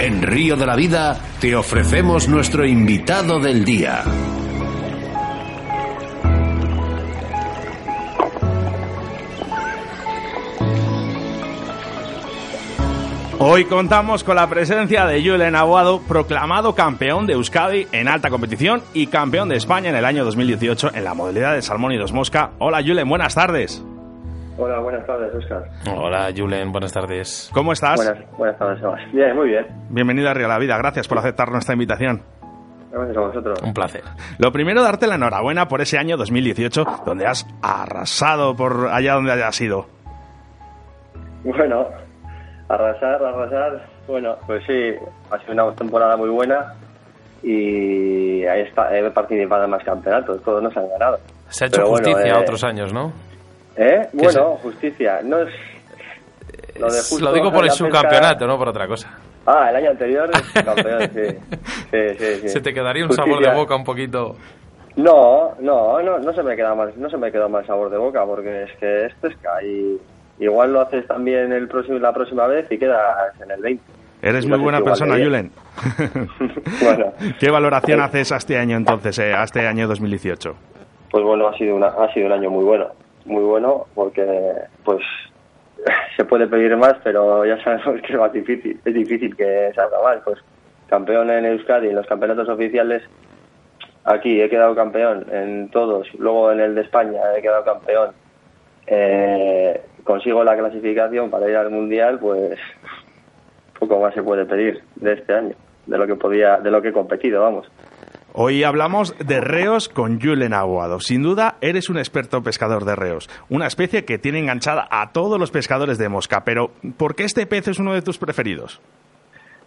En 0.00 0.22
Río 0.22 0.56
de 0.56 0.66
la 0.66 0.74
Vida 0.74 1.20
te 1.40 1.54
ofrecemos 1.54 2.26
nuestro 2.26 2.66
invitado 2.66 3.38
del 3.38 3.64
día. 3.64 4.02
Hoy 13.38 13.66
contamos 13.66 14.24
con 14.24 14.34
la 14.34 14.48
presencia 14.48 15.06
de 15.06 15.22
Julen 15.22 15.54
Aguado, 15.54 16.00
proclamado 16.00 16.74
campeón 16.74 17.28
de 17.28 17.34
Euskadi 17.34 17.86
en 17.92 18.08
alta 18.08 18.30
competición 18.30 18.82
y 18.94 19.06
campeón 19.06 19.48
de 19.48 19.58
España 19.58 19.90
en 19.90 19.96
el 19.96 20.04
año 20.04 20.24
2018 20.24 20.90
en 20.92 21.04
la 21.04 21.14
modalidad 21.14 21.54
de 21.54 21.62
salmón 21.62 21.92
y 21.92 21.98
dos 21.98 22.12
mosca. 22.12 22.50
Hola 22.58 22.82
Julen, 22.84 23.08
buenas 23.08 23.36
tardes. 23.36 23.84
Hola, 24.56 24.78
buenas 24.78 25.04
tardes, 25.04 25.34
Oscar. 25.34 25.64
Hola, 25.96 26.32
Julen, 26.34 26.70
buenas 26.70 26.92
tardes. 26.92 27.50
¿Cómo 27.52 27.72
estás? 27.72 27.96
Buenas, 27.96 28.36
buenas 28.38 28.58
tardes, 28.58 28.78
Sebas. 28.78 29.12
Bien, 29.12 29.34
muy 29.34 29.48
bien. 29.48 29.66
Bienvenido 29.90 30.28
a 30.28 30.34
Río 30.34 30.44
de 30.44 30.52
la 30.52 30.58
Vida, 30.58 30.78
gracias 30.78 31.08
por 31.08 31.18
aceptar 31.18 31.50
nuestra 31.50 31.72
invitación. 31.72 32.22
Gracias 32.92 33.16
a 33.16 33.20
vosotros. 33.20 33.62
Un 33.62 33.74
placer. 33.74 34.02
Lo 34.38 34.52
primero, 34.52 34.80
darte 34.84 35.08
la 35.08 35.16
enhorabuena 35.16 35.66
por 35.66 35.80
ese 35.80 35.98
año 35.98 36.16
2018, 36.16 36.84
donde 37.04 37.26
has 37.26 37.44
arrasado 37.62 38.54
por 38.54 38.88
allá 38.92 39.14
donde 39.14 39.32
hayas 39.32 39.60
ido. 39.60 39.86
Bueno, 41.42 41.88
arrasar, 42.68 43.24
arrasar. 43.24 43.86
Bueno, 44.06 44.36
pues 44.46 44.62
sí, 44.66 44.94
ha 45.32 45.38
sido 45.40 45.52
una 45.52 45.74
temporada 45.74 46.16
muy 46.16 46.28
buena 46.28 46.74
y 47.42 48.44
ahí 48.46 48.62
está, 48.62 48.96
he 48.96 49.10
participado 49.10 49.64
en 49.64 49.70
más 49.70 49.82
campeonatos, 49.82 50.40
todos 50.42 50.62
nos 50.62 50.76
han 50.76 50.88
ganado. 50.90 51.18
Se 51.48 51.64
ha 51.64 51.66
hecho 51.66 51.78
Pero 51.78 51.90
bueno, 51.90 52.06
justicia 52.06 52.34
a 52.34 52.38
eh, 52.38 52.42
otros 52.42 52.62
años, 52.62 52.92
¿no? 52.92 53.12
¿Eh? 53.76 54.08
Bueno, 54.12 54.56
justicia. 54.62 55.20
No 55.22 55.38
es. 55.38 55.48
Lo, 56.78 56.90
de 56.90 56.98
Es- 56.98 57.08
justo 57.08 57.24
Lo 57.24 57.32
digo 57.32 57.52
por 57.52 57.64
el 57.64 57.70
subcampeonato, 57.70 58.46
no 58.46 58.58
por 58.58 58.68
otra 58.68 58.86
cosa. 58.86 59.10
Ah, 59.46 59.68
el 59.70 59.76
año 59.76 59.90
anterior, 59.90 60.30
campeón, 60.64 61.02
sí. 61.14 61.36
Sí, 61.90 62.18
sí, 62.18 62.34
sí. 62.42 62.48
Se 62.48 62.60
te 62.60 62.72
quedaría 62.72 63.04
un 63.04 63.12
sabor 63.12 63.42
de 63.42 63.54
boca 63.54 63.76
un 63.76 63.84
poquito. 63.84 64.36
No, 64.96 65.54
no, 65.60 66.00
no, 66.02 66.18
no 66.20 66.32
se 66.32 66.42
me 66.42 66.54
queda 66.56 66.74
más, 66.74 66.96
no 66.96 67.10
se 67.10 67.16
me 67.16 67.30
quedó 67.32 67.48
mal 67.48 67.66
sabor 67.66 67.90
de 67.90 67.98
boca 67.98 68.24
porque 68.24 68.62
es 68.62 68.70
que 68.78 69.06
es 69.06 69.14
pesca 69.16 69.60
y 69.62 69.98
igual 70.38 70.72
lo 70.72 70.80
haces 70.82 71.04
también 71.08 71.52
el 71.52 71.66
próximo, 71.66 71.98
la 71.98 72.12
próxima 72.12 72.46
vez 72.46 72.70
y 72.70 72.78
quedas 72.78 73.38
en 73.42 73.50
el 73.50 73.60
20. 73.60 73.82
Eres 74.22 74.46
muy 74.46 74.58
buena 74.58 74.80
persona, 74.80 75.14
Julen. 75.16 75.50
Bueno. 76.82 77.12
¿Qué 77.40 77.50
valoración 77.50 78.00
haces 78.00 78.32
a 78.32 78.36
este 78.36 78.56
año 78.56 78.76
entonces, 78.76 79.18
eh, 79.18 79.34
a 79.34 79.42
este 79.44 79.66
año 79.66 79.86
2018? 79.88 80.54
Pues 81.10 81.24
bueno, 81.24 81.48
ha 81.48 81.58
sido 81.58 81.76
una, 81.76 81.88
ha 81.88 82.12
sido 82.14 82.26
un 82.26 82.32
año 82.32 82.50
muy 82.50 82.64
bueno, 82.64 82.86
muy 83.24 83.42
bueno 83.42 83.86
porque 83.94 84.24
pues 84.84 85.02
se 86.16 86.24
puede 86.24 86.46
pedir 86.46 86.76
más, 86.76 86.94
pero 87.02 87.44
ya 87.44 87.62
sabemos 87.62 88.00
que 88.02 88.12
es 88.12 88.18
más 88.18 88.32
difícil, 88.32 88.80
es 88.84 88.94
difícil 88.94 89.36
que 89.36 89.72
salga 89.74 90.02
mal, 90.02 90.20
pues 90.24 90.38
campeón 90.88 91.30
en 91.30 91.46
Euskadi 91.46 91.88
en 91.88 91.96
los 91.96 92.06
campeonatos 92.06 92.48
oficiales 92.48 93.02
aquí 94.04 94.40
he 94.40 94.48
quedado 94.48 94.74
campeón 94.74 95.26
en 95.30 95.70
todos, 95.70 96.06
luego 96.18 96.52
en 96.52 96.60
el 96.60 96.74
de 96.74 96.82
España 96.82 97.20
he 97.36 97.42
quedado 97.42 97.64
campeón, 97.64 98.12
eh, 98.86 99.82
consigo 100.04 100.44
la 100.44 100.56
clasificación 100.56 101.30
para 101.30 101.48
ir 101.48 101.56
al 101.56 101.70
mundial, 101.70 102.18
pues 102.18 102.58
poco 103.78 103.98
más 104.00 104.14
se 104.14 104.22
puede 104.22 104.44
pedir 104.44 104.82
de 104.96 105.14
este 105.14 105.34
año, 105.34 105.54
de 105.86 105.98
lo 105.98 106.06
que 106.06 106.16
podía, 106.16 106.58
de 106.58 106.70
lo 106.70 106.82
que 106.82 106.88
he 106.88 106.92
competido, 106.92 107.42
vamos. 107.42 107.70
Hoy 108.36 108.64
hablamos 108.64 109.16
de 109.24 109.40
reos 109.40 109.88
con 109.88 110.20
Julen 110.20 110.54
Aguado. 110.54 110.98
Sin 110.98 111.22
duda, 111.22 111.54
eres 111.60 111.88
un 111.88 111.98
experto 111.98 112.42
pescador 112.42 112.84
de 112.84 112.96
reos, 112.96 113.30
una 113.48 113.68
especie 113.68 114.04
que 114.04 114.18
tiene 114.18 114.40
enganchada 114.40 114.88
a 114.90 115.12
todos 115.12 115.38
los 115.38 115.52
pescadores 115.52 115.98
de 115.98 116.08
mosca. 116.08 116.42
Pero, 116.44 116.72
¿por 116.96 117.14
qué 117.14 117.22
este 117.22 117.46
pez 117.46 117.68
es 117.68 117.78
uno 117.78 117.94
de 117.94 118.02
tus 118.02 118.18
preferidos? 118.18 118.80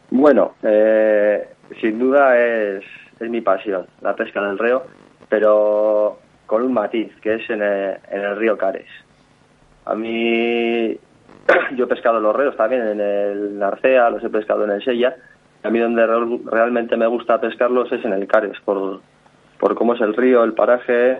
Bueno, 0.10 0.56
eh, 0.64 1.48
sin 1.80 1.98
duda 1.98 2.38
es, 2.38 2.84
es 3.22 3.30
mi 3.30 3.40
pasión, 3.40 3.88
la 4.02 4.18
pesca 4.18 4.42
del 4.42 4.58
reo, 4.58 4.84
pero 5.30 6.20
con 6.46 6.62
un 6.62 6.74
matiz, 6.74 7.16
que 7.22 7.36
es 7.36 7.50
en 7.50 7.62
el, 7.62 7.96
en 8.12 8.22
el 8.22 8.36
río 8.36 8.58
Cares. 8.58 8.90
A 9.86 9.96
mí, 9.96 10.90
yo 11.78 11.86
he 11.86 11.88
pescado 11.88 12.20
los 12.20 12.36
reos 12.36 12.58
también 12.58 12.86
en 12.86 13.00
el 13.00 13.58
Narcea, 13.58 14.10
los 14.10 14.22
he 14.26 14.30
pescado 14.30 14.66
en 14.66 14.72
el 14.72 14.84
Sella. 14.84 15.16
A 15.68 15.70
mí 15.70 15.80
donde 15.80 16.06
real- 16.08 16.40
realmente 16.46 16.96
me 16.96 17.08
gusta 17.08 17.42
pescarlos 17.42 17.92
es 17.92 18.04
en 18.06 18.14
el 18.14 18.26
Cares, 18.26 18.58
por, 18.64 19.02
por 19.60 19.76
cómo 19.76 19.94
es 19.96 20.02
el 20.02 20.16
río, 20.16 20.44
el 20.46 20.54
paraje. 20.54 21.18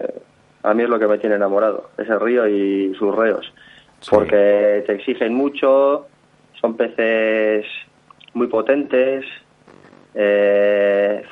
A 0.64 0.74
mí 0.74 0.84
es 0.84 0.90
lo 0.90 0.98
que 0.98 1.08
me 1.08 1.18
tiene 1.18 1.36
enamorado, 1.36 1.90
ese 1.98 2.18
río 2.18 2.48
y 2.48 2.96
sus 2.96 3.14
reos. 3.16 3.54
Sí. 4.00 4.10
Porque 4.12 4.84
te 4.86 4.94
exigen 4.94 5.34
mucho, 5.34 6.08
son 6.62 6.78
peces 6.78 7.66
muy 8.34 8.48
potentes, 8.48 9.26
eh, 10.16 11.24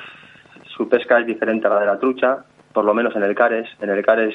su 0.76 0.88
pesca 0.88 1.18
es 1.20 1.26
diferente 1.26 1.66
a 1.66 1.70
la 1.70 1.80
de 1.80 1.86
la 1.86 1.98
trucha, 1.98 2.44
por 2.72 2.84
lo 2.84 2.92
menos 2.94 3.16
en 3.16 3.22
el 3.22 3.34
Cares. 3.34 3.68
En 3.80 3.90
el 3.90 4.04
Cares 4.04 4.34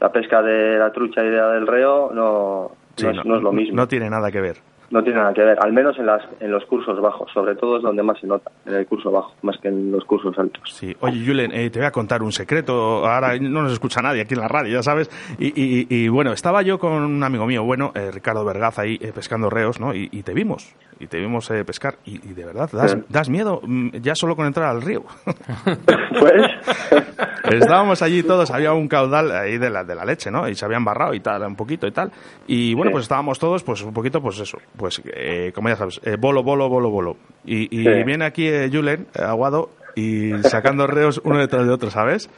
la 0.00 0.10
pesca 0.12 0.42
de 0.42 0.78
la 0.78 0.92
trucha 0.92 1.22
y 1.24 1.28
de 1.28 1.36
la 1.36 1.52
del 1.52 1.66
reo 1.66 2.10
no, 2.12 2.72
no, 3.02 3.10
es, 3.10 3.24
no 3.24 3.36
es 3.36 3.42
lo 3.42 3.52
mismo. 3.52 3.76
No 3.76 3.86
tiene 3.88 4.10
nada 4.10 4.30
que 4.30 4.40
ver. 4.40 4.56
No 4.90 5.02
tiene 5.02 5.18
nada 5.18 5.34
que 5.34 5.42
ver, 5.42 5.58
al 5.60 5.72
menos 5.72 5.98
en, 5.98 6.06
las, 6.06 6.22
en 6.38 6.50
los 6.52 6.64
cursos 6.66 7.00
bajos, 7.00 7.28
sobre 7.34 7.56
todo 7.56 7.78
es 7.78 7.82
donde 7.82 8.02
más 8.04 8.20
se 8.20 8.26
nota, 8.28 8.50
en 8.66 8.74
el 8.74 8.86
curso 8.86 9.10
bajo, 9.10 9.34
más 9.42 9.56
que 9.60 9.66
en 9.68 9.90
los 9.90 10.04
cursos 10.04 10.38
altos. 10.38 10.62
Sí. 10.72 10.96
Oye, 11.00 11.26
Julen, 11.26 11.50
eh, 11.52 11.70
te 11.70 11.80
voy 11.80 11.86
a 11.86 11.90
contar 11.90 12.22
un 12.22 12.30
secreto. 12.30 13.04
Ahora 13.06 13.36
no 13.38 13.62
nos 13.62 13.72
escucha 13.72 14.00
nadie 14.00 14.22
aquí 14.22 14.34
en 14.34 14.40
la 14.40 14.48
radio, 14.48 14.72
ya 14.74 14.82
sabes. 14.84 15.10
Y, 15.38 15.46
y- 15.60 15.86
y, 15.90 16.08
bueno, 16.08 16.32
estaba 16.32 16.62
yo 16.62 16.78
con 16.78 16.92
un 16.92 17.22
amigo 17.24 17.46
mío, 17.46 17.64
bueno, 17.64 17.90
eh, 17.96 18.10
Ricardo 18.12 18.44
Vergaz, 18.44 18.78
ahí 18.78 18.96
eh, 19.00 19.10
pescando 19.12 19.50
reos, 19.50 19.80
¿no? 19.80 19.92
Y, 19.92 20.08
y 20.12 20.22
te 20.22 20.32
vimos. 20.34 20.72
Y 21.00 21.08
te 21.08 21.18
vimos 21.18 21.50
eh, 21.50 21.64
pescar. 21.64 21.96
Y, 22.04 22.18
de 22.18 22.44
verdad, 22.46 22.70
das, 22.72 22.92
Sí. 22.92 22.98
das 23.08 23.28
miedo 23.28 23.60
mm, 23.64 23.88
ya 24.00 24.14
solo 24.14 24.36
con 24.36 24.46
entrar 24.46 24.68
al 24.68 24.82
río. 24.82 25.04
Pues, 26.18 27.62
Estábamos 27.62 28.02
allí 28.02 28.22
todos, 28.22 28.50
había 28.50 28.72
un 28.72 28.88
caudal 28.88 29.30
ahí 29.30 29.58
de 29.58 29.70
la, 29.70 29.84
de 29.84 29.94
la 29.94 30.04
leche, 30.04 30.30
¿no? 30.30 30.48
Y 30.48 30.54
se 30.54 30.64
habían 30.64 30.84
barrado 30.84 31.14
y 31.14 31.20
tal, 31.20 31.42
un 31.42 31.54
poquito 31.54 31.86
y 31.86 31.92
tal. 31.92 32.10
Y 32.46 32.74
bueno, 32.74 32.88
Sí. 32.90 32.92
pues 32.94 33.02
estábamos 33.04 33.38
todos, 33.38 33.62
pues 33.62 33.82
un 33.82 33.92
poquito, 33.92 34.20
pues 34.20 34.40
eso, 34.40 34.58
pues 34.76 35.00
eh, 35.04 35.52
como 35.54 35.68
ya 35.68 35.76
sabes, 35.76 36.00
eh, 36.04 36.16
bolo, 36.18 36.42
bolo, 36.42 36.68
bolo, 36.68 36.90
bolo. 36.90 37.16
Y, 37.44 37.64
y 37.80 37.84
Sí. 37.84 38.02
viene 38.04 38.24
aquí 38.24 38.46
eh, 38.48 38.68
Julen, 38.72 39.06
eh, 39.14 39.22
Aguado, 39.22 39.70
y 39.94 40.32
sacando 40.42 40.86
reos 40.88 41.20
uno 41.24 41.38
detrás 41.38 41.66
de 41.66 41.72
otro, 41.72 41.90
¿sabes? 41.90 42.28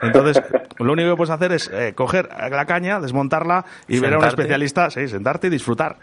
Entonces, 0.00 0.42
lo 0.78 0.92
único 0.92 1.10
que 1.10 1.16
puedes 1.16 1.30
hacer 1.30 1.52
es 1.52 1.70
eh, 1.72 1.92
coger 1.94 2.28
la 2.50 2.64
caña, 2.64 2.98
desmontarla 2.98 3.64
y 3.88 4.00
ver 4.00 4.14
a 4.14 4.16
un 4.16 4.22
Sentarte. 4.22 4.42
especialista, 4.42 4.90
sí, 4.90 5.06
sentarte 5.06 5.46
y 5.48 5.50
disfrutar. 5.50 5.96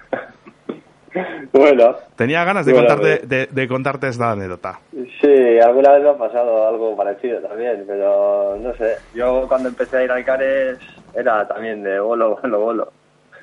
bueno. 1.52 1.96
Tenía 2.16 2.44
ganas 2.44 2.66
de, 2.66 2.74
contarte, 2.74 3.22
pues. 3.28 3.54
de, 3.54 3.68
contarte 3.68 4.08
esta 4.08 4.32
anécdota. 4.32 4.80
Sí, 5.20 5.60
alguna 5.64 5.94
vez 5.94 6.04
me 6.04 6.10
ha 6.10 6.18
pasado 6.18 6.68
algo 6.68 6.96
parecido 6.96 7.42
también, 7.42 7.84
pero 7.88 8.58
no 8.62 8.74
sé. 8.76 8.98
Yo 9.16 9.46
cuando 9.48 9.70
empecé 9.70 9.98
a 9.98 10.04
ir 10.04 10.12
al 10.12 10.24
Cares 10.24 10.78
era 11.16 11.48
también 11.48 11.82
de 11.84 12.00
bolo, 12.00 12.38
bolo, 12.42 12.60
bolo. 12.60 12.92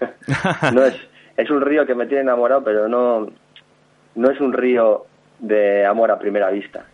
no 0.73 0.85
es, 0.85 0.95
es 1.37 1.51
un 1.51 1.61
río 1.61 1.87
que 1.87 1.95
me 1.95 2.07
tiene 2.07 2.23
enamorado, 2.23 2.65
pero 2.65 2.89
no, 2.89 3.29
no 4.15 4.31
es 4.31 4.41
un 4.41 4.53
río 4.53 5.07
de 5.39 5.85
amor 5.85 6.11
a 6.11 6.19
primera 6.19 6.51
vista. 6.51 6.87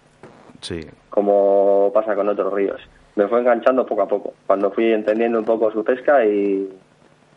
Sí. 0.60 0.80
Como 1.10 1.90
pasa 1.94 2.14
con 2.14 2.28
otros 2.28 2.52
ríos. 2.52 2.80
Me 3.14 3.28
fue 3.28 3.40
enganchando 3.40 3.86
poco 3.86 4.02
a 4.02 4.08
poco. 4.08 4.34
Cuando 4.46 4.70
fui 4.70 4.92
entendiendo 4.92 5.38
un 5.38 5.44
poco 5.44 5.70
su 5.70 5.84
pesca 5.84 6.24
y, 6.24 6.68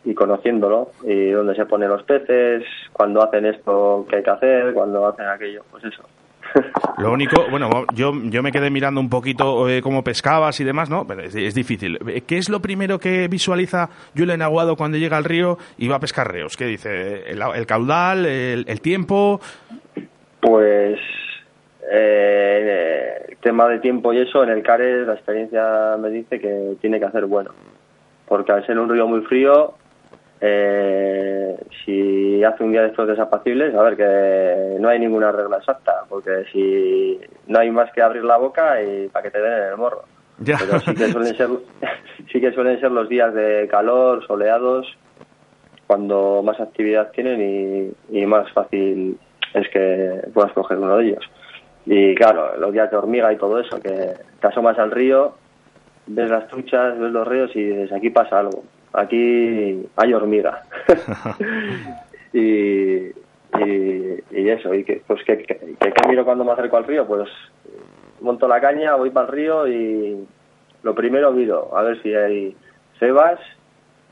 y 0.06 0.14
conociéndolo, 0.14 0.92
y 1.04 1.32
dónde 1.32 1.56
se 1.56 1.66
ponen 1.66 1.90
los 1.90 2.04
peces, 2.04 2.64
cuando 2.94 3.22
hacen 3.24 3.46
esto 3.46 4.06
que 4.10 4.18
hay 4.18 4.24
que 4.24 4.30
hacer, 4.30 4.74
cuando 4.74 5.06
hacen 5.06 5.28
aquello, 5.28 5.64
pues 5.72 5.84
eso. 5.84 6.04
Lo 6.98 7.12
único, 7.12 7.46
bueno, 7.50 7.70
yo, 7.94 8.14
yo 8.24 8.42
me 8.42 8.52
quedé 8.52 8.70
mirando 8.70 9.02
un 9.02 9.10
poquito 9.10 9.68
eh, 9.70 9.82
cómo 9.82 10.04
pescabas 10.04 10.60
y 10.60 10.64
demás, 10.64 10.90
¿no? 10.90 11.06
Pero 11.06 11.22
es, 11.24 11.54
difícil. 11.54 12.00
Eh, 12.08 12.22
¿Qué 12.22 12.38
es 12.38 12.50
lo 12.50 12.62
primero 12.62 13.00
que 13.00 13.28
visualiza 13.28 13.90
Julen 14.18 14.42
Aguado 14.42 14.76
cuando 14.76 14.98
llega 14.98 15.18
al 15.18 15.26
río 15.26 15.58
y 15.78 15.88
va 15.88 15.98
a 15.98 16.00
pescar 16.00 16.32
reos? 16.32 16.56
¿Qué 16.56 16.66
dice? 16.66 17.30
¿El, 17.30 17.66
caudal? 17.66 18.26
El, 18.26 18.82
tiempo? 18.82 19.42
Pues 20.40 21.00
eh, 21.92 23.26
el 23.30 23.38
tema 23.38 23.68
de 23.68 23.80
tiempo 23.80 24.14
y 24.14 24.20
eso, 24.20 24.44
en 24.44 24.50
el 24.50 24.64
CARES 24.64 25.08
la 25.08 25.14
experiencia 25.14 25.98
me 26.00 26.10
dice 26.10 26.40
que 26.40 26.76
tiene 26.80 27.00
que 27.00 27.06
hacer 27.06 27.26
bueno. 27.26 27.52
Porque 28.28 28.54
al 28.54 28.66
ser 28.66 28.80
un 28.80 28.90
río 28.90 29.08
muy 29.08 29.22
frío, 29.22 29.76
eh, 30.42 31.58
si 31.84 32.44
hace 32.44 32.64
un 32.64 32.72
día 32.72 32.82
de 32.82 32.90
estos 32.90 33.08
desapacibles, 33.08 33.74
a 33.74 33.84
ver, 33.84 33.96
que 33.96 34.78
no 34.80 34.90
hay 34.90 35.00
ninguna 35.00 35.32
regla 35.32 35.58
exacta, 35.58 36.04
porque 36.10 36.44
si 36.52 37.20
no 37.48 37.60
hay 37.60 37.72
más 37.72 37.92
que 37.94 38.02
abrir 38.02 38.24
la 38.24 38.38
boca 38.38 38.82
y 38.82 39.08
para 39.08 39.24
que 39.24 39.32
te 39.32 39.42
den 39.42 39.54
en 39.54 39.70
el 39.70 39.78
morro. 39.78 40.04
Pero 40.38 40.80
sí 40.80 40.94
que 40.94 41.08
suelen 41.08 41.36
ser, 41.36 41.50
sí 42.32 42.42
que 42.42 42.52
suelen 42.52 42.80
ser 42.80 42.92
los 42.92 43.08
días 43.08 43.34
de 43.34 43.68
calor, 43.70 44.26
soleados, 44.28 44.88
cuando 45.88 46.42
más 46.44 46.60
actividad 46.60 47.12
tienen 47.12 47.94
y, 48.10 48.20
y 48.20 48.26
más 48.26 48.52
fácil 48.52 49.18
es 49.54 49.70
que 49.70 50.22
puedas 50.34 50.52
coger 50.52 50.78
uno 50.80 50.98
de 50.98 51.06
ellos. 51.06 51.24
Y 51.86 52.16
claro, 52.16 52.58
los 52.58 52.74
días 52.74 52.92
de 52.92 52.98
hormiga 52.98 53.32
y 53.32 53.38
todo 53.38 53.60
eso, 53.60 53.80
que 53.80 54.14
te 54.42 54.48
asomas 54.48 54.78
al 54.80 54.92
río, 54.92 55.36
ves 56.08 56.30
las 56.30 56.48
truchas, 56.48 57.00
ves 57.00 57.12
los 57.12 57.28
ríos 57.28 57.56
y 57.56 57.64
dices, 57.64 57.94
aquí 57.94 58.10
pasa 58.10 58.40
algo 58.40 58.64
aquí 58.98 59.88
hay 59.96 60.14
hormiga. 60.14 60.64
y, 62.34 63.12
y, 64.32 64.50
eso, 64.50 64.74
y 64.74 64.84
que, 64.84 65.02
pues 65.08 65.24
que, 65.24 65.38
que, 65.38 66.08
miro 66.08 66.26
cuando 66.26 66.44
me 66.44 66.52
acerco 66.52 66.78
al 66.78 66.86
río, 66.86 67.06
pues 67.08 67.30
monto 68.22 68.48
la 68.48 68.62
caña, 68.62 68.96
voy 68.96 69.10
para 69.10 69.28
el 69.28 69.34
río 69.34 69.68
y 69.68 70.28
lo 70.84 70.96
primero 70.96 71.32
miro 71.32 71.76
a 71.78 71.84
ver 71.84 72.02
si 72.02 72.14
hay 72.14 72.56
cebas 73.00 73.40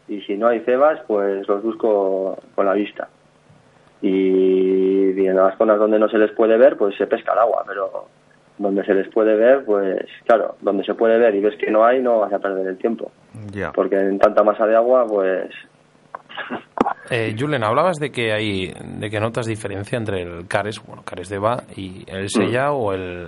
y 0.07 0.21
si 0.21 0.37
no 0.37 0.47
hay 0.47 0.59
cebas, 0.61 0.99
pues 1.07 1.47
los 1.47 1.63
busco 1.63 2.37
con 2.55 2.65
la 2.65 2.73
vista. 2.73 3.09
Y 4.01 5.11
en 5.25 5.35
las 5.37 5.57
zonas 5.57 5.79
donde 5.79 5.97
no 5.97 6.09
se 6.09 6.17
les 6.17 6.31
puede 6.31 6.57
ver, 6.57 6.77
pues 6.77 6.95
se 6.97 7.07
pesca 7.07 7.33
el 7.33 7.39
agua, 7.39 7.63
pero 7.65 8.07
donde 8.57 8.83
se 8.85 8.93
les 8.93 9.07
puede 9.09 9.35
ver, 9.35 9.65
pues 9.65 10.05
claro, 10.25 10.55
donde 10.61 10.83
se 10.83 10.93
puede 10.93 11.17
ver 11.17 11.35
y 11.35 11.41
ves 11.41 11.55
que 11.57 11.71
no 11.71 11.85
hay, 11.85 12.01
no 12.01 12.19
vas 12.19 12.33
a 12.33 12.39
perder 12.39 12.67
el 12.67 12.77
tiempo. 12.77 13.11
Porque 13.73 13.95
en 13.95 14.19
tanta 14.19 14.43
masa 14.43 14.65
de 14.65 14.75
agua, 14.75 15.05
pues... 15.07 15.49
Eh, 17.09 17.35
Julen, 17.37 17.63
hablabas 17.63 17.97
de 17.97 18.11
que 18.11 18.33
hay, 18.33 18.73
de 18.97 19.09
que 19.09 19.19
notas 19.19 19.45
diferencia 19.45 19.97
entre 19.97 20.21
el 20.21 20.47
Cares, 20.47 20.81
bueno, 20.85 21.03
Cares 21.05 21.29
de 21.29 21.37
Va 21.37 21.63
y 21.75 22.03
el 22.07 22.29
Sella 22.29 22.71
mm. 22.71 22.75
o 22.75 22.93
el 22.93 23.27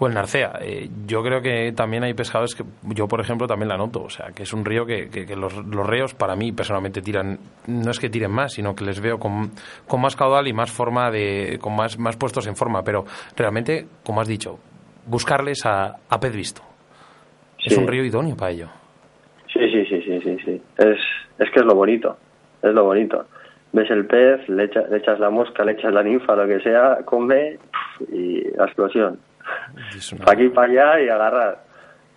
o 0.00 0.06
el 0.06 0.14
Narcea. 0.14 0.58
Eh, 0.62 0.88
yo 1.06 1.22
creo 1.22 1.42
que 1.42 1.72
también 1.72 2.02
hay 2.02 2.14
pescadores 2.14 2.54
que 2.54 2.64
yo, 2.94 3.06
por 3.06 3.20
ejemplo, 3.20 3.46
también 3.46 3.68
la 3.68 3.76
noto. 3.76 4.02
O 4.02 4.08
sea, 4.08 4.28
que 4.34 4.44
es 4.44 4.52
un 4.54 4.64
río 4.64 4.86
que, 4.86 5.10
que, 5.10 5.36
los, 5.36 5.54
los, 5.66 5.86
reos, 5.86 6.14
para 6.14 6.34
mí, 6.34 6.52
personalmente, 6.52 7.02
tiran, 7.02 7.38
no 7.66 7.90
es 7.90 8.00
que 8.00 8.08
tiren 8.08 8.32
más, 8.32 8.54
sino 8.54 8.74
que 8.74 8.84
les 8.84 8.98
veo 8.98 9.18
con, 9.18 9.50
con 9.86 10.00
más 10.00 10.16
caudal 10.16 10.48
y 10.48 10.54
más 10.54 10.72
forma 10.72 11.10
de, 11.10 11.58
con 11.60 11.76
más, 11.76 11.98
más 11.98 12.16
puestos 12.16 12.46
en 12.46 12.56
forma. 12.56 12.82
Pero 12.82 13.04
realmente, 13.36 13.84
como 14.02 14.22
has 14.22 14.28
dicho, 14.28 14.58
buscarles 15.06 15.66
a, 15.66 15.96
a 16.08 16.18
pez 16.18 16.34
visto. 16.34 16.62
Es 17.62 17.76
un 17.76 17.86
río 17.86 18.02
idóneo 18.02 18.36
para 18.36 18.52
ello. 18.52 18.68
Sí, 19.52 19.60
sí, 19.70 19.84
sí, 19.84 20.00
sí, 20.02 20.20
sí, 20.22 20.36
sí. 20.46 20.62
Es, 20.78 20.98
es 21.38 21.50
que 21.50 21.60
es 21.60 21.66
lo 21.66 21.74
bonito, 21.74 22.16
es 22.62 22.72
lo 22.72 22.84
bonito. 22.84 23.26
Ves 23.74 23.90
el 23.90 24.06
pez, 24.06 24.48
le, 24.48 24.66
le 24.66 24.96
echas 24.96 25.20
la 25.20 25.28
mosca, 25.28 25.62
le 25.62 25.72
echas 25.72 25.92
la 25.92 26.02
ninfa, 26.02 26.34
lo 26.34 26.48
que 26.48 26.60
sea, 26.60 27.00
come 27.04 27.58
y 28.10 28.40
la 28.56 28.64
explosión. 28.64 29.18
Aquí 30.26 30.48
para 30.48 30.72
allá 30.72 31.00
y 31.04 31.08
agarrar. 31.08 31.64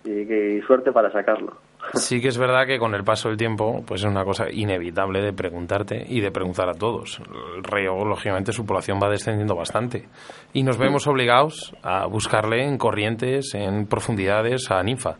Y, 0.04 0.60
suerte 0.62 0.92
para 0.92 1.10
sacarlo. 1.10 1.56
Sí 1.94 2.20
que 2.20 2.28
es 2.28 2.38
verdad 2.38 2.66
que 2.66 2.78
con 2.78 2.94
el 2.94 3.04
paso 3.04 3.28
del 3.28 3.36
tiempo, 3.36 3.82
pues 3.86 4.02
es 4.02 4.10
una 4.10 4.24
cosa 4.24 4.50
inevitable 4.50 5.20
de 5.20 5.32
preguntarte 5.32 6.02
y 6.06 6.20
de 6.20 6.30
preguntar 6.30 6.68
a 6.68 6.74
todos. 6.74 7.20
El 7.56 7.62
río, 7.62 8.04
lógicamente, 8.04 8.52
su 8.52 8.64
población 8.64 8.98
va 9.02 9.10
descendiendo 9.10 9.54
bastante. 9.54 10.08
Y 10.52 10.62
nos 10.62 10.78
vemos 10.78 11.06
obligados 11.06 11.74
a 11.82 12.06
buscarle 12.06 12.64
en 12.64 12.78
corrientes, 12.78 13.54
en 13.54 13.86
profundidades, 13.86 14.70
a 14.70 14.82
ninfa. 14.82 15.16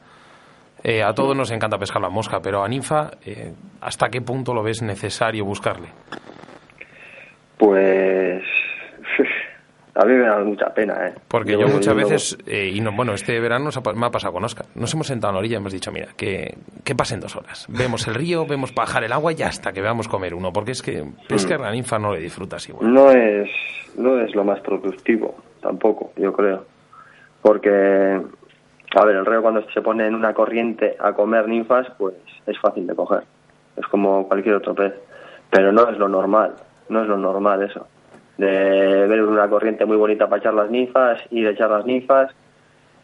Eh, 0.82 1.02
a 1.02 1.14
todos 1.14 1.34
nos 1.34 1.50
encanta 1.50 1.78
pescar 1.78 2.02
la 2.02 2.10
mosca, 2.10 2.40
pero 2.42 2.62
a 2.62 2.68
ninfa, 2.68 3.12
eh, 3.24 3.54
¿hasta 3.80 4.08
qué 4.08 4.20
punto 4.20 4.52
lo 4.52 4.62
ves 4.62 4.82
necesario 4.82 5.44
buscarle? 5.44 5.88
Pues 7.56 8.42
a 9.96 10.04
mí 10.04 10.12
me 10.12 10.26
da 10.26 10.38
mucha 10.40 10.74
pena, 10.74 11.06
¿eh? 11.06 11.14
Porque 11.28 11.52
yo, 11.52 11.68
muchas 11.68 11.94
veces, 11.94 12.38
eh, 12.46 12.72
y 12.74 12.80
no, 12.80 12.90
bueno, 12.92 13.14
este 13.14 13.38
verano 13.38 13.70
me 13.94 14.06
ha 14.06 14.10
pasado 14.10 14.32
con 14.32 14.44
Oscar, 14.44 14.66
nos 14.74 14.92
hemos 14.92 15.06
sentado 15.06 15.30
en 15.30 15.34
la 15.34 15.38
orilla 15.38 15.54
y 15.54 15.56
hemos 15.58 15.72
dicho, 15.72 15.92
mira, 15.92 16.08
que, 16.16 16.56
que 16.82 16.94
pasen 16.96 17.20
dos 17.20 17.36
horas. 17.36 17.66
Vemos 17.68 18.08
el 18.08 18.14
río, 18.14 18.44
vemos 18.44 18.74
bajar 18.74 19.04
el 19.04 19.12
agua 19.12 19.32
y 19.32 19.42
hasta 19.42 19.72
que 19.72 19.80
veamos 19.80 20.08
comer 20.08 20.34
uno, 20.34 20.52
porque 20.52 20.72
es 20.72 20.82
que 20.82 21.04
pescar 21.28 21.60
la 21.60 21.70
ninfa 21.70 21.98
no 21.98 22.12
le 22.12 22.20
disfrutas 22.20 22.68
igual. 22.68 22.92
No 22.92 23.10
es, 23.10 23.48
no 23.96 24.18
es 24.18 24.34
lo 24.34 24.42
más 24.42 24.60
productivo, 24.60 25.36
tampoco, 25.60 26.12
yo 26.16 26.32
creo. 26.32 26.64
Porque, 27.40 28.20
a 28.96 29.04
ver, 29.04 29.16
el 29.16 29.26
río 29.26 29.42
cuando 29.42 29.62
se 29.70 29.80
pone 29.80 30.08
en 30.08 30.16
una 30.16 30.34
corriente 30.34 30.96
a 30.98 31.12
comer 31.12 31.46
ninfas, 31.46 31.86
pues 31.98 32.14
es 32.46 32.58
fácil 32.58 32.86
de 32.86 32.96
coger. 32.96 33.22
Es 33.76 33.86
como 33.86 34.26
cualquier 34.26 34.56
otro 34.56 34.74
pez. 34.74 34.94
Pero 35.50 35.70
no 35.70 35.88
es 35.88 35.98
lo 35.98 36.08
normal, 36.08 36.54
no 36.88 37.02
es 37.02 37.08
lo 37.08 37.16
normal 37.16 37.62
eso 37.62 37.86
de 38.38 39.06
ver 39.06 39.22
una 39.22 39.48
corriente 39.48 39.84
muy 39.84 39.96
bonita 39.96 40.28
para 40.28 40.40
echar 40.40 40.54
las 40.54 40.70
ninfas 40.70 41.20
y 41.30 41.42
de 41.42 41.50
echar 41.50 41.70
las 41.70 41.86
ninfas 41.86 42.30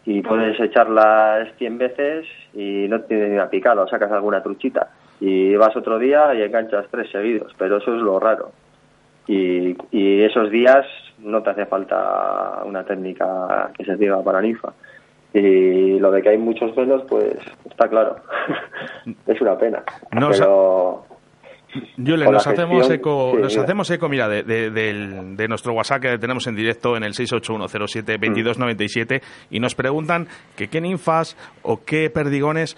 y 0.05 0.23
puedes 0.23 0.59
echarlas 0.59 1.49
100 1.59 1.79
veces 1.79 2.27
y 2.55 2.87
no 2.88 3.01
tienes 3.03 3.29
ni 3.29 3.35
una 3.35 3.51
picada 3.51 3.83
o 3.83 3.88
sacas 3.88 4.11
alguna 4.11 4.43
truchita 4.43 4.90
y 5.21 5.55
vas 5.57 5.77
otro 5.77 5.99
día 5.99 6.35
y 6.35 6.43
enganchas 6.43 6.87
tres 6.90 7.11
seguidos, 7.11 7.55
pero 7.59 7.77
eso 7.77 7.95
es 7.95 8.01
lo 8.01 8.19
raro. 8.19 8.53
Y, 9.27 9.77
y 9.93 10.23
esos 10.23 10.51
días 10.51 10.87
no 11.19 11.43
te 11.43 11.51
hace 11.51 11.66
falta 11.66 12.62
una 12.64 12.85
técnica 12.85 13.71
que 13.77 13.85
se 13.85 13.97
diga 13.97 14.23
para 14.23 14.40
ninfa. 14.40 14.73
Y 15.33 15.99
lo 16.01 16.11
de 16.11 16.23
que 16.23 16.31
hay 16.31 16.38
muchos 16.38 16.75
velos, 16.75 17.03
pues 17.09 17.37
está 17.69 17.88
claro. 17.88 18.16
es 19.27 19.40
una 19.40 19.57
pena. 19.57 19.83
No, 20.12 20.31
pero... 20.31 21.05
Julen, 21.97 22.31
nos 22.31 22.47
hacemos 22.47 22.91
eco, 22.91 23.33
nos 23.39 23.57
hacemos 23.57 23.91
eco, 23.91 24.07
mira, 24.09 24.29
de, 24.29 24.43
de, 24.43 25.49
nuestro 25.49 25.73
WhatsApp 25.73 26.03
que 26.03 26.19
tenemos 26.19 26.47
en 26.47 26.55
directo 26.57 26.95
en 26.97 27.05
el 27.05 27.13
681072297 27.13 29.23
y 29.51 29.61
nos 29.61 29.75
preguntan 29.75 30.27
que 30.57 30.69
qué 30.69 30.81
ninfas 30.81 31.37
o 31.63 31.85
qué 31.85 32.09
perdigones 32.11 32.77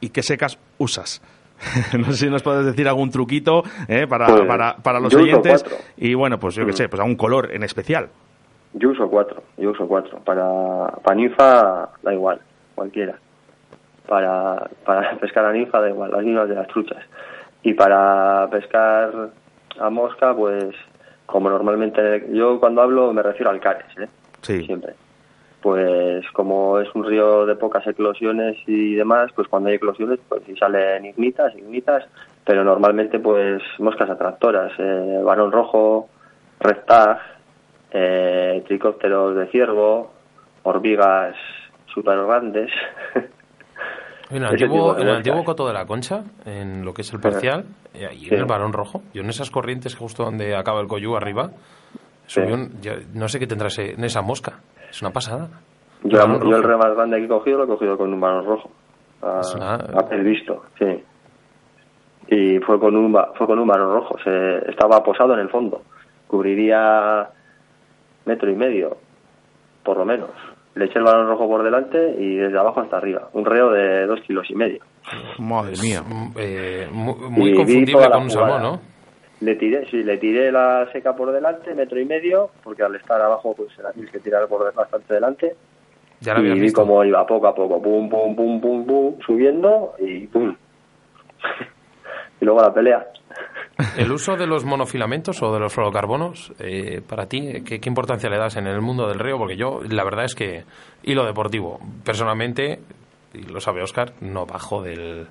y 0.00 0.10
qué 0.10 0.22
secas 0.22 0.58
usas. 0.78 1.20
no 1.98 2.04
sé 2.06 2.14
si 2.14 2.30
nos 2.30 2.42
puedes 2.42 2.64
decir 2.64 2.88
algún 2.88 3.10
truquito 3.10 3.62
eh, 3.86 4.06
para, 4.08 4.28
pues, 4.28 4.46
para, 4.46 4.76
para, 4.76 4.98
los 4.98 5.14
oyentes 5.14 5.62
y 5.98 6.14
bueno, 6.14 6.38
pues 6.38 6.54
yo 6.54 6.64
qué 6.64 6.72
mm. 6.72 6.76
sé, 6.76 6.88
pues 6.88 7.00
algún 7.00 7.16
color 7.16 7.50
en 7.52 7.62
especial. 7.62 8.08
Yo 8.72 8.90
uso 8.90 9.08
cuatro, 9.08 9.42
yo 9.58 9.70
uso 9.70 9.86
cuatro. 9.86 10.20
Para, 10.24 10.86
para 11.02 11.16
ninfa 11.16 11.90
da 12.02 12.14
igual, 12.14 12.40
cualquiera. 12.74 13.18
Para, 14.06 14.70
para 14.84 15.16
pescar 15.20 15.44
a 15.44 15.52
ninfa 15.52 15.80
da 15.80 15.90
igual, 15.90 16.12
las 16.12 16.24
mismas 16.24 16.48
de 16.48 16.54
las 16.54 16.68
truchas. 16.68 17.04
Y 17.62 17.74
para 17.74 18.48
pescar 18.50 19.30
a 19.78 19.90
mosca, 19.90 20.34
pues 20.34 20.74
como 21.26 21.50
normalmente 21.50 22.26
yo 22.32 22.58
cuando 22.58 22.82
hablo 22.82 23.12
me 23.12 23.22
refiero 23.22 23.50
al 23.50 23.60
cares, 23.60 23.86
¿eh? 23.98 24.08
Sí. 24.42 24.64
Siempre. 24.64 24.94
Pues 25.62 26.24
como 26.32 26.78
es 26.80 26.88
un 26.94 27.04
río 27.04 27.44
de 27.44 27.54
pocas 27.54 27.86
eclosiones 27.86 28.56
y 28.66 28.94
demás, 28.94 29.30
pues 29.34 29.46
cuando 29.46 29.68
hay 29.68 29.76
eclosiones, 29.76 30.18
pues 30.28 30.42
sí 30.46 30.56
salen 30.56 31.04
ignitas, 31.04 31.54
ignitas, 31.54 32.04
pero 32.46 32.64
normalmente 32.64 33.18
pues 33.18 33.62
moscas 33.78 34.08
atractoras, 34.08 34.72
eh, 34.78 35.20
varón 35.22 35.52
rojo, 35.52 36.08
eh, 37.92 38.62
tricópteros 38.66 39.36
de 39.36 39.46
ciervo, 39.48 40.10
hormigas 40.62 41.36
súper 41.92 42.24
grandes. 42.24 42.70
En 44.30 44.36
el 44.38 44.46
antiguo, 44.46 44.96
en 44.96 45.08
el 45.08 45.16
antiguo 45.16 45.44
Coto 45.44 45.66
de 45.66 45.72
la 45.72 45.84
Concha, 45.86 46.22
en 46.44 46.84
lo 46.84 46.94
que 46.94 47.02
es 47.02 47.12
el 47.12 47.20
parcial, 47.20 47.64
eh, 47.94 48.08
Sí. 48.12 48.28
en 48.32 48.38
el 48.40 48.44
Barón 48.46 48.72
Rojo, 48.72 49.02
yo 49.12 49.22
en 49.22 49.28
esas 49.28 49.50
corrientes 49.50 49.96
justo 49.96 50.24
donde 50.24 50.54
acaba 50.56 50.80
el 50.80 50.86
Coyú 50.86 51.16
arriba, 51.16 51.50
Sí. 52.26 52.40
yo, 52.80 52.92
no 53.14 53.28
sé 53.28 53.38
qué 53.40 53.46
tendrá 53.46 53.66
ese- 53.68 53.92
en 53.94 54.04
esa 54.04 54.22
mosca. 54.22 54.60
Es 54.88 55.02
una 55.02 55.10
pasada. 55.10 55.48
Yo, 56.04 56.18
el 56.22 56.62
reo 56.62 56.78
más 56.78 56.94
grande 56.94 57.18
que 57.18 57.24
he 57.24 57.28
cogido 57.28 57.58
lo 57.58 57.64
he 57.64 57.66
cogido 57.66 57.98
con 57.98 58.12
un 58.12 58.20
balón 58.20 58.44
rojo. 58.46 58.70
A, 59.22 59.40
Es 59.40 59.54
una- 59.54 59.74
a 59.74 60.08
pez 60.08 60.24
visto, 60.24 60.62
sí. 60.78 61.04
Y 62.28 62.58
fue 62.60 62.78
con 62.78 62.96
un 62.96 63.12
fue 63.36 63.46
con 63.46 63.58
un 63.58 63.66
balón 63.66 63.92
rojo. 63.92 64.16
Se, 64.22 64.70
estaba 64.70 65.02
posado 65.02 65.34
en 65.34 65.40
el 65.40 65.48
fondo. 65.50 65.82
Cubriría 66.28 67.28
metro 68.24 68.50
y 68.50 68.54
medio, 68.54 68.96
por 69.82 69.96
lo 69.98 70.04
menos. 70.04 70.30
Le 70.74 70.84
eché 70.84 70.98
el 70.98 71.04
balón 71.04 71.26
rojo 71.28 71.48
por 71.48 71.62
delante 71.64 72.14
y 72.18 72.36
desde 72.36 72.58
abajo 72.58 72.80
hasta 72.80 72.96
arriba. 72.98 73.28
Un 73.32 73.44
reo 73.44 73.70
de 73.70 74.06
dos 74.06 74.20
kilos 74.20 74.48
y 74.50 74.54
medio. 74.54 74.80
Madre 75.38 75.72
mía. 75.82 76.02
Mm, 76.06 76.32
eh, 76.36 76.88
mu- 76.92 77.16
muy, 77.16 77.48
Y 77.48 77.50
vi 77.52 77.56
confundible 77.56 77.92
con 78.10 78.22
un 78.22 78.30
salmón, 78.30 78.48
jugada. 78.50 78.62
¿no? 78.70 78.80
Le 79.40 79.56
tiré, 79.56 79.86
sí, 79.90 80.02
le 80.04 80.18
tiré 80.18 80.52
la 80.52 80.86
seca 80.92 81.16
por 81.16 81.32
delante, 81.32 81.74
metro 81.74 81.98
y 81.98 82.04
medio, 82.04 82.50
porque 82.62 82.82
al 82.82 82.94
estar 82.94 83.20
abajo 83.20 83.54
pues 83.56 83.72
se 83.74 83.82
la 83.82 83.90
tienes 83.92 84.12
que 84.12 84.20
tirar 84.20 84.46
por 84.48 84.72
bastante 84.74 85.14
delante. 85.14 85.56
Ya 86.20 86.34
lo 86.34 86.40
y 86.44 86.52
vi 86.52 86.60
visto. 86.60 86.82
cómo 86.82 87.02
iba 87.04 87.26
poco 87.26 87.46
a 87.48 87.54
poco, 87.54 87.80
pum, 87.82 88.08
pum, 88.10 88.36
pum, 88.36 88.60
pum, 88.60 88.86
pum, 88.86 89.14
subiendo 89.24 89.94
y 89.98 90.26
pum. 90.26 90.54
y 92.40 92.44
luego 92.44 92.60
la 92.60 92.72
pelea. 92.72 93.06
El 93.96 94.10
uso 94.12 94.36
de 94.36 94.46
los 94.46 94.64
monofilamentos 94.64 95.42
o 95.42 95.52
de 95.52 95.60
los 95.60 95.72
fluorocarbonos, 95.72 96.52
eh, 96.58 97.00
para 97.06 97.26
ti, 97.26 97.62
¿qué, 97.64 97.80
qué 97.80 97.88
importancia 97.88 98.28
le 98.30 98.38
das 98.38 98.56
en 98.56 98.66
el 98.66 98.80
mundo 98.80 99.06
del 99.08 99.18
río? 99.18 99.38
Porque 99.38 99.56
yo, 99.56 99.80
la 99.88 100.04
verdad 100.04 100.24
es 100.24 100.34
que, 100.34 100.64
y 101.02 101.14
lo 101.14 101.24
deportivo, 101.24 101.80
personalmente, 102.04 102.80
y 103.34 103.42
lo 103.44 103.60
sabe 103.60 103.82
Oscar, 103.82 104.12
no 104.20 104.46
bajo 104.46 104.82
del, 104.82 105.26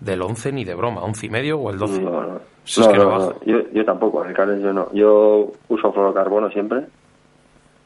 del 0.00 0.22
11 0.22 0.52
ni 0.52 0.64
de 0.64 0.74
broma, 0.74 1.02
11 1.02 1.26
y 1.26 1.30
medio 1.30 1.58
o 1.58 1.70
el 1.70 1.78
12. 1.78 2.02
No, 2.02 2.22
no. 2.22 2.40
Si 2.64 2.80
es 2.80 2.86
No, 2.86 2.92
que 2.92 2.98
no 2.98 3.08
bajo. 3.08 3.40
Yo, 3.44 3.58
yo 3.72 3.84
tampoco, 3.84 4.24
Canes 4.34 4.62
yo 4.62 4.72
no. 4.72 4.92
Yo 4.92 5.52
uso 5.68 5.92
fluorocarbono 5.92 6.50
siempre, 6.50 6.84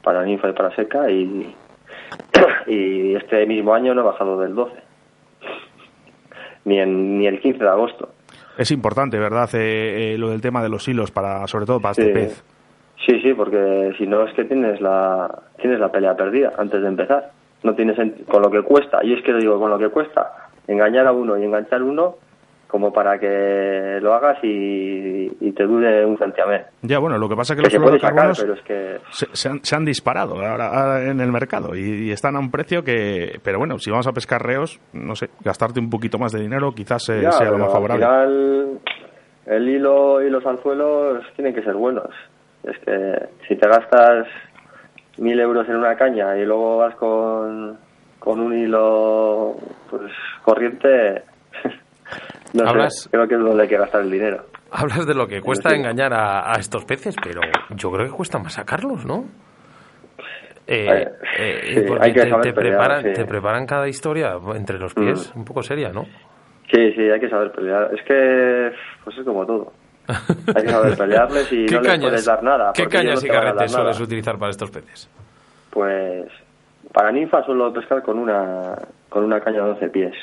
para 0.03 0.25
ninfa 0.25 0.49
y 0.49 0.53
para 0.53 0.75
seca, 0.75 1.11
y, 1.11 1.55
y 2.67 3.15
este 3.15 3.47
mismo 3.47 3.75
año 3.75 3.95
no 3.95 4.03
he 4.03 4.05
bajado 4.05 4.39
del 4.41 4.55
12. 4.55 4.73
Ni, 6.65 6.79
en, 6.79 7.19
ni 7.19 7.27
el 7.27 7.41
15 7.41 7.59
de 7.59 7.71
agosto. 7.71 8.09
Es 8.59 8.71
importante, 8.71 9.19
¿verdad? 9.19 9.49
Eh, 9.55 10.15
eh, 10.15 10.19
lo 10.19 10.31
del 10.31 10.41
tema 10.41 10.63
de 10.63 10.69
los 10.69 10.87
hilos, 10.89 11.11
para 11.11 11.47
sobre 11.47 11.67
todo 11.67 11.81
para 11.81 11.93
este 11.93 12.07
Sí. 12.07 12.13
pez. 12.13 12.45
Sí, 13.07 13.21
sí, 13.21 13.35
porque 13.35 13.93
si 13.99 14.07
no 14.07 14.25
es 14.27 14.35
que 14.35 14.45
tienes 14.45 14.81
la 14.81 15.29
tienes 15.61 15.81
la 15.81 15.91
pelea 15.91 16.15
perdida 16.17 16.53
antes 16.59 16.81
de 16.83 16.89
empezar. 16.89 17.31
No 17.65 17.75
tienes 17.75 17.97
con 18.29 18.43
lo 18.43 18.51
que 18.51 18.63
cuesta, 18.63 18.99
y 19.05 19.13
es 19.15 19.23
que 19.23 19.33
lo 19.33 19.39
digo 19.39 19.59
con 19.61 19.71
lo 19.71 19.79
que 19.79 19.89
cuesta 19.89 20.49
engañar 20.69 21.07
a 21.07 21.13
uno 21.13 21.37
y 21.39 21.45
enganchar 21.45 21.81
a 21.81 21.85
uno 21.85 22.17
como 22.73 22.91
para 22.91 23.19
que 23.19 23.99
lo 24.01 24.15
hagas 24.15 24.43
y, 24.43 25.27
y 25.41 25.53
te 25.53 25.65
dure 25.65 26.07
un 26.07 26.17
santiamén. 26.17 26.63
Ya, 26.81 26.99
bueno, 26.99 27.19
lo 27.19 27.29
que 27.29 27.37
pasa 27.37 27.53
es 27.53 27.61
que 27.61 27.69
Que 27.69 27.79
los 27.79 28.01
sacar, 28.01 28.33
pero 28.41 28.55
es 28.55 28.63
que 28.63 28.97
se, 29.11 29.27
se 29.37 29.51
han, 29.51 29.63
se 29.63 29.77
han 29.77 29.85
disparado 29.85 30.37
ahora, 30.37 30.69
ahora 30.69 31.05
en 31.05 31.21
el 31.21 31.31
mercado 31.31 31.77
y, 31.77 32.09
y 32.09 32.11
están 32.13 32.35
a 32.35 32.39
un 32.39 32.51
precio 32.51 32.83
que... 32.83 33.39
Pero 33.45 33.59
bueno, 33.59 33.77
si 33.79 33.91
vamos 33.91 34.07
a 34.07 34.13
pescar 34.13 34.41
reos, 34.43 34.81
no 34.95 35.15
sé, 35.15 35.29
gastarte 35.45 35.81
un 35.81 35.91
poquito 35.91 36.17
más 36.17 36.33
de 36.33 36.41
dinero 36.41 36.73
quizás 36.73 37.11
eh, 37.11 37.21
ya, 37.21 37.33
sea 37.33 37.51
lo 37.51 37.59
más 37.59 37.67
al 37.67 37.73
favorable. 37.75 38.07
final 38.07 38.81
el 39.45 39.69
hilo 39.69 40.23
y 40.23 40.31
los 40.31 40.47
anzuelos 40.47 41.23
tienen 41.37 41.55
que 41.55 41.63
ser 41.63 41.75
buenos. 41.75 42.09
Es 42.65 42.79
que 42.87 43.29
si 43.49 43.57
te 43.57 43.69
gastas 43.69 44.27
mil 45.19 45.39
euros 45.39 45.69
en 45.69 45.77
una 45.77 45.95
caña 45.97 46.39
y 46.39 46.47
luego 46.47 46.79
vas 46.79 46.95
con, 46.95 47.77
con 48.19 48.41
un 48.41 48.57
hilo 48.59 49.57
pues 49.91 50.11
corriente, 50.43 51.23
no 52.55 52.69
Hablas- 52.69 53.03
sé, 53.05 53.11
creo 53.11 53.27
que 53.29 53.35
es 53.35 53.41
donde 53.41 53.63
hay 53.63 53.69
que 53.69 53.77
gastar 53.79 54.03
el 54.03 54.11
dinero. 54.11 54.45
Hablas 54.71 55.07
de 55.07 55.15
lo 55.15 55.27
que 55.27 55.41
cuesta 55.43 55.71
sí. 55.71 55.77
engañar 55.77 56.13
a, 56.15 56.53
a 56.53 56.59
estos 56.59 56.85
peces, 56.85 57.15
pero 57.23 57.41
yo 57.71 57.91
creo 57.91 58.07
que 58.07 58.13
cuesta 58.13 58.39
más 58.39 58.55
sacarlos, 58.55 59.05
¿no? 59.05 59.25
Eh, 60.67 60.87
Eh, 60.89 61.09
eh, 61.39 61.75
sí, 61.75 61.81
porque 61.89 62.05
hay 62.07 62.13
que 62.13 62.23
te, 62.23 62.31
saber 62.31 62.45
te 62.47 62.53
pelear, 62.53 62.73
preparan, 62.79 63.03
sí. 63.03 63.09
Mm. 63.11 63.13
te 63.15 63.25
preparan 63.25 63.67
cada 63.67 63.89
historia 63.89 64.33
entre 64.55 64.79
los 64.79 64.95
pies, 64.95 65.33
un 65.35 65.45
poco 65.45 65.63
seria, 65.63 65.91
¿no? 65.91 66.05
Sí, 66.73 66.93
sí, 66.93 67.03
hay 67.03 67.21
que 67.21 67.29
saber 67.29 67.51
pelear. 67.53 67.91
Es 67.95 68.03
que 68.07 68.71
pues 69.05 69.19
es 69.19 69.25
como 69.25 69.45
todo. 69.45 69.73
Hay 70.09 70.63
que 70.65 70.69
saber 70.69 70.97
pelearles 70.97 71.53
y 71.53 71.67
¿Qué 71.67 71.75
no 71.77 71.81
les 71.81 71.91
cañas, 71.93 72.09
puedes 72.11 72.25
dar 72.25 72.43
nada. 72.43 72.73
¿qué 72.75 72.87
cañas 72.89 73.23
no 73.23 73.27
y 73.29 73.31
carretes 73.31 73.71
sueles 73.71 74.01
utilizar 74.01 74.37
para 74.37 74.51
estos 74.51 74.69
peces? 74.71 75.09
Pues 75.71 76.27
para 76.93 77.13
ninfa 77.13 77.45
suelo 77.45 77.73
pescar 77.73 78.03
con 78.03 78.19
una 78.19 78.75
con 79.09 79.23
una 79.25 79.41
caña 79.41 79.63
de 79.65 79.71
11 79.71 79.89
pies. 79.91 80.15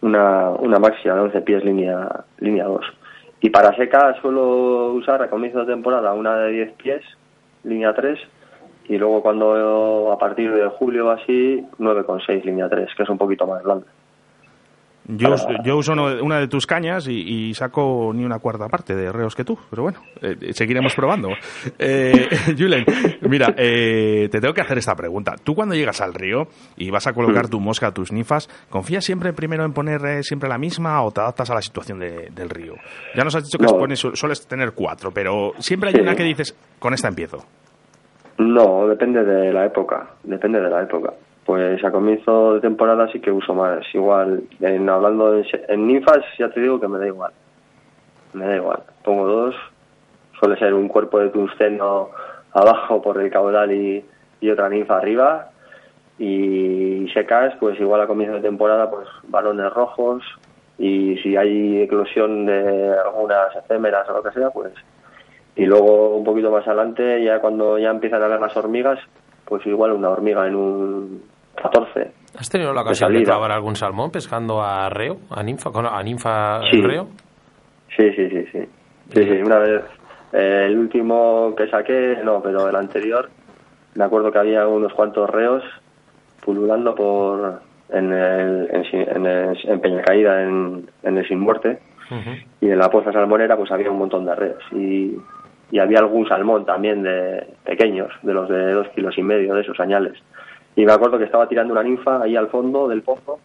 Una, 0.00 0.50
una 0.50 0.78
maxia 0.78 1.14
de 1.14 1.20
11 1.20 1.40
pies 1.42 1.64
línea 1.64 2.24
línea 2.38 2.64
2. 2.64 2.84
Y 3.40 3.50
para 3.50 3.76
seca 3.76 4.14
suelo 4.20 4.92
usar 4.92 5.22
a 5.22 5.30
comienzo 5.30 5.60
de 5.60 5.72
temporada 5.72 6.12
una 6.14 6.36
de 6.36 6.52
10 6.52 6.72
pies, 6.72 7.02
línea 7.64 7.94
3, 7.94 8.18
y 8.88 8.98
luego 8.98 9.22
cuando 9.22 10.12
a 10.12 10.18
partir 10.18 10.52
de 10.52 10.68
julio 10.68 11.10
así 11.10 11.64
9,6 11.78 12.44
línea 12.44 12.68
3, 12.68 12.88
que 12.96 13.02
es 13.02 13.08
un 13.08 13.18
poquito 13.18 13.46
más 13.46 13.62
grande. 13.62 13.86
Yo, 15.08 15.34
yo 15.64 15.76
uso 15.76 15.92
una 15.92 16.40
de 16.40 16.48
tus 16.48 16.66
cañas 16.66 17.06
y, 17.06 17.12
y 17.50 17.54
saco 17.54 18.10
ni 18.12 18.24
una 18.24 18.40
cuarta 18.40 18.66
parte 18.68 18.94
de 18.96 19.12
reos 19.12 19.36
que 19.36 19.44
tú, 19.44 19.56
pero 19.70 19.84
bueno, 19.84 20.00
eh, 20.20 20.52
seguiremos 20.52 20.94
probando. 20.96 21.28
Eh, 21.78 22.28
Julen, 22.58 22.84
mira, 23.22 23.54
eh, 23.56 24.28
te 24.32 24.40
tengo 24.40 24.52
que 24.52 24.62
hacer 24.62 24.78
esta 24.78 24.96
pregunta. 24.96 25.36
Tú 25.44 25.54
cuando 25.54 25.76
llegas 25.76 26.00
al 26.00 26.12
río 26.12 26.48
y 26.76 26.90
vas 26.90 27.06
a 27.06 27.12
colocar 27.12 27.48
tu 27.48 27.60
mosca, 27.60 27.92
tus 27.92 28.10
ninfas, 28.10 28.48
¿confías 28.68 29.04
siempre 29.04 29.32
primero 29.32 29.64
en 29.64 29.72
poner 29.72 30.04
eh, 30.06 30.22
siempre 30.24 30.48
la 30.48 30.58
misma 30.58 31.00
o 31.02 31.12
te 31.12 31.20
adaptas 31.20 31.50
a 31.50 31.54
la 31.54 31.62
situación 31.62 32.00
de- 32.00 32.30
del 32.34 32.50
río? 32.50 32.74
Ya 33.14 33.22
nos 33.22 33.34
has 33.36 33.44
dicho 33.44 33.58
que 33.58 33.66
No. 33.66 33.78
pones- 33.78 34.00
su- 34.00 34.16
sueles 34.16 34.44
tener 34.48 34.72
cuatro, 34.72 35.12
pero 35.12 35.52
siempre 35.58 35.90
hay 35.90 35.94
Sí. 35.94 36.00
una 36.00 36.16
que 36.16 36.24
dices, 36.24 36.56
con 36.80 36.92
esta 36.94 37.06
empiezo. 37.06 37.44
No, 38.38 38.86
depende 38.88 39.24
de 39.24 39.52
la 39.52 39.64
época, 39.66 40.10
depende 40.24 40.60
de 40.60 40.68
la 40.68 40.82
época. 40.82 41.12
Pues 41.46 41.82
a 41.84 41.92
comienzo 41.92 42.54
de 42.54 42.60
temporada 42.60 43.10
sí 43.12 43.20
que 43.20 43.30
uso 43.30 43.54
más. 43.54 43.86
Igual, 43.94 44.42
en, 44.60 44.88
hablando 44.88 45.38
en, 45.38 45.44
en 45.68 45.86
ninfas 45.86 46.18
ya 46.38 46.50
te 46.50 46.60
digo 46.60 46.80
que 46.80 46.88
me 46.88 46.98
da 46.98 47.06
igual. 47.06 47.32
Me 48.32 48.46
da 48.46 48.56
igual. 48.56 48.82
Pongo 49.04 49.26
dos. 49.26 49.54
Suele 50.40 50.58
ser 50.58 50.74
un 50.74 50.88
cuerpo 50.88 51.20
de 51.20 51.30
tungsteno 51.30 52.10
abajo 52.52 53.00
por 53.00 53.20
el 53.22 53.30
caudal 53.30 53.72
y, 53.72 54.04
y 54.40 54.50
otra 54.50 54.68
ninfa 54.68 54.98
arriba. 54.98 55.50
Y 56.18 57.08
secas, 57.14 57.54
pues 57.60 57.78
igual 57.78 58.00
a 58.00 58.06
comienzo 58.08 58.36
de 58.36 58.42
temporada, 58.42 58.90
pues 58.90 59.06
balones 59.28 59.72
rojos. 59.72 60.24
Y 60.78 61.16
si 61.18 61.36
hay 61.36 61.82
eclosión 61.82 62.44
de 62.44 62.92
algunas 62.98 63.54
efémeras 63.54 64.08
o 64.10 64.14
lo 64.14 64.22
que 64.22 64.32
sea, 64.32 64.50
pues 64.50 64.72
y 65.56 65.64
luego 65.64 66.16
un 66.16 66.24
poquito 66.24 66.50
más 66.50 66.66
adelante, 66.66 67.22
ya 67.24 67.40
cuando 67.40 67.78
ya 67.78 67.88
empiezan 67.90 68.22
a 68.22 68.28
ver 68.28 68.40
las 68.40 68.54
hormigas, 68.56 68.98
pues 69.46 69.64
igual 69.66 69.92
una 69.92 70.10
hormiga 70.10 70.46
en 70.46 70.54
un 70.54 71.22
14. 71.56 72.10
¿Has 72.38 72.48
tenido 72.50 72.72
la 72.74 72.82
ocasión 72.82 73.12
de, 73.12 73.22
clavar 73.22 73.50
algún 73.50 73.76
salmón 73.76 74.10
pescando 74.10 74.62
a 74.62 74.88
reo, 74.90 75.16
a 75.30 75.42
ninfa, 75.42 75.70
con- 75.70 75.86
a 75.86 76.02
ninfa 76.02 76.60
Sí. 76.70 76.76
en 76.78 76.84
reo? 76.84 77.08
Sí, 77.96 78.10
sí, 78.12 78.28
sí, 78.28 78.44
sí. 78.52 78.58
Sí, 79.10 79.22
sí, 79.24 79.42
una 79.42 79.58
vez. 79.58 79.82
eh, 80.32 80.64
el 80.66 80.76
último 80.78 81.54
que 81.56 81.68
saqué, 81.68 82.18
no, 82.24 82.42
pero 82.42 82.68
el 82.68 82.76
anterior, 82.76 83.30
me 83.94 84.04
acuerdo 84.04 84.30
que 84.30 84.38
había 84.38 84.66
unos 84.66 84.92
cuantos 84.92 85.30
reos 85.30 85.62
pululando 86.44 86.94
por 86.94 87.60
en, 87.90 88.12
el, 88.12 88.68
en, 88.70 88.84
en, 89.16 89.26
el- 89.26 89.58
en 89.70 89.80
Peñacaída, 89.80 90.42
en, 90.42 90.90
en 91.04 91.18
el 91.18 91.26
Sin 91.28 91.40
Muerte, 91.40 91.78
y 92.60 92.68
en 92.68 92.78
la 92.78 92.90
poza 92.90 93.12
salmonera 93.12 93.56
pues 93.56 93.70
había 93.72 93.90
un 93.90 93.98
montón 93.98 94.26
de 94.26 94.34
reos. 94.34 94.62
Y, 94.72 95.16
y 95.70 95.78
había 95.78 95.98
algún 96.00 96.28
salmón 96.28 96.64
también 96.66 97.02
de 97.02 97.46
pequeños, 97.64 98.12
de 98.22 98.32
los 98.34 98.48
de 98.48 98.72
dos 98.72 98.88
kilos 98.94 99.16
y 99.18 99.22
medio, 99.22 99.54
de 99.54 99.62
esos 99.62 99.78
añales. 99.80 100.14
Y 100.76 100.84
me 100.84 100.92
acuerdo 100.92 101.18
que 101.18 101.24
estaba 101.24 101.48
tirando 101.48 101.72
una 101.72 101.82
ninfa 101.82 102.22
ahí 102.22 102.36
al 102.36 102.48
fondo 102.48 102.86
del 102.88 103.02
pozo, 103.02 103.38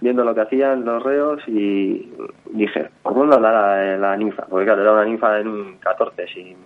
viendo 0.00 0.24
lo 0.24 0.34
que 0.34 0.42
hacían 0.42 0.84
los 0.84 1.02
reos 1.02 1.42
y 1.48 2.12
dije, 2.52 2.88
¿por 3.02 3.14
dónde 3.14 3.36
andará 3.36 3.76
la, 3.76 3.96
la 3.98 4.16
ninfa? 4.16 4.46
Porque 4.46 4.64
claro, 4.66 4.82
era 4.82 4.92
una 4.92 5.04
ninfa 5.04 5.38
en 5.40 5.48
un 5.48 5.78
14, 5.78 6.26
sin, 6.28 6.56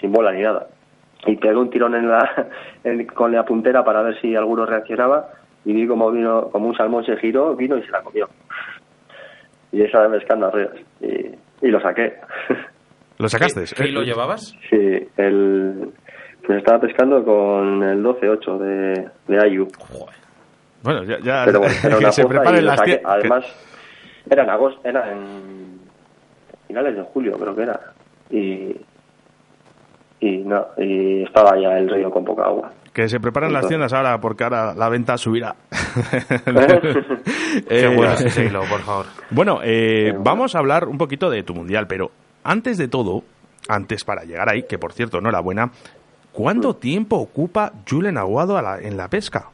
sin 0.00 0.12
bola 0.12 0.32
ni 0.32 0.42
nada. 0.42 0.68
Y 1.26 1.36
pegué 1.36 1.56
un 1.56 1.68
tirón 1.70 1.94
en 1.96 2.08
la, 2.08 2.48
en- 2.84 3.06
con 3.06 3.32
la 3.32 3.44
puntera 3.44 3.84
para 3.84 4.02
ver 4.02 4.20
si 4.20 4.34
alguno 4.36 4.64
reaccionaba 4.66 5.30
y 5.64 5.72
vi 5.72 5.86
como 5.86 6.10
vino, 6.12 6.48
como 6.50 6.68
un 6.68 6.76
salmón 6.76 7.04
se 7.04 7.16
giró, 7.16 7.54
vino 7.56 7.76
y 7.76 7.82
se 7.82 7.90
la 7.90 8.02
comió. 8.02 8.28
Y 9.72 9.82
esa 9.82 10.06
vez 10.06 10.20
pescando 10.20 10.46
a 10.46 10.50
reos. 10.50 10.72
Y, 11.00 11.66
y 11.66 11.70
lo 11.70 11.80
saqué. 11.80 12.14
¿Lo 13.18 13.28
sacaste? 13.28 13.64
¿Qué 13.76 13.88
hilo 13.88 14.02
llevabas? 14.02 14.54
Sí, 14.70 15.08
el, 15.18 15.92
pues 16.46 16.58
estaba 16.58 16.80
pescando 16.80 17.24
con 17.24 17.82
el 17.82 18.02
12-8 18.02 18.58
de, 18.58 19.08
de 19.28 19.40
Ayu. 19.44 19.68
Joder. 19.78 20.14
Bueno, 20.82 21.02
ya, 21.04 21.18
ya 21.20 21.42
Pero 21.44 21.60
bueno, 21.60 21.74
era 21.84 21.90
que 21.96 22.02
una 22.04 22.12
se 22.12 22.24
preparen 22.26 22.64
las 22.66 22.78
saqué. 22.78 22.98
que- 22.98 23.02
Además, 23.04 23.44
era 24.30 24.42
en 24.44 24.50
agosto, 24.50 24.80
era 24.84 25.12
en 25.12 25.80
finales 26.66 26.96
de 26.96 27.02
julio, 27.02 27.32
creo 27.38 27.54
que 27.54 27.62
era. 27.62 27.80
Y, 28.30 28.76
y 30.20 30.38
no 30.38 30.66
y 30.78 31.22
estaba 31.24 31.58
ya 31.60 31.76
el 31.78 31.88
río 31.90 32.10
con 32.10 32.24
poca 32.24 32.44
agua. 32.44 32.72
Que 32.92 33.08
se 33.08 33.20
preparan 33.20 33.52
las 33.52 33.68
tiendas 33.68 33.92
ahora 33.92 34.20
porque 34.20 34.42
ahora 34.44 34.74
la 34.74 34.88
venta 34.88 35.16
subirá. 35.16 35.54
Qué 36.44 37.64
Eh, 37.68 37.94
bueno 37.94 38.14
hilo, 38.36 38.62
por 38.68 38.80
favor. 38.80 39.06
Bueno, 39.30 39.60
eh, 39.62 40.12
vamos 40.18 40.54
a 40.54 40.58
hablar 40.58 40.86
un 40.88 40.98
poquito 40.98 41.30
de 41.30 41.42
tu 41.42 41.54
mundial, 41.54 41.86
pero 41.86 42.10
antes 42.44 42.78
de 42.78 42.88
todo, 42.88 43.22
antes 43.68 44.04
para 44.04 44.22
llegar 44.24 44.48
ahí, 44.50 44.64
que 44.64 44.78
por 44.78 44.92
cierto, 44.92 45.18
enhorabuena, 45.18 45.70
¿cuánto 46.32 46.74
tiempo 46.76 47.16
ocupa 47.16 47.72
Julen 47.88 48.16
Aguado 48.18 48.56
a 48.56 48.62
la- 48.62 48.78
en 48.80 48.96
la 48.96 49.08
pesca? 49.08 49.46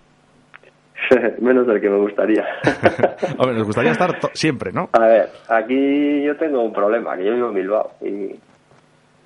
Menos 1.41 1.67
del 1.67 1.81
que 1.81 1.91
me 1.91 1.99
gustaría. 1.99 2.45
Hombre, 3.39 3.57
nos 3.57 3.67
gustaría 3.67 3.93
estar 3.93 4.19
siempre, 4.35 4.73
¿no? 4.73 4.89
A 4.93 5.01
ver, 5.01 5.29
aquí 5.49 6.23
yo 6.23 6.37
tengo 6.37 6.63
un 6.63 6.73
problema, 6.73 7.17
que 7.17 7.25
yo 7.25 7.35
vivo 7.35 7.49
en 7.49 7.55
Bilbao 7.55 7.91
y, 8.01 8.37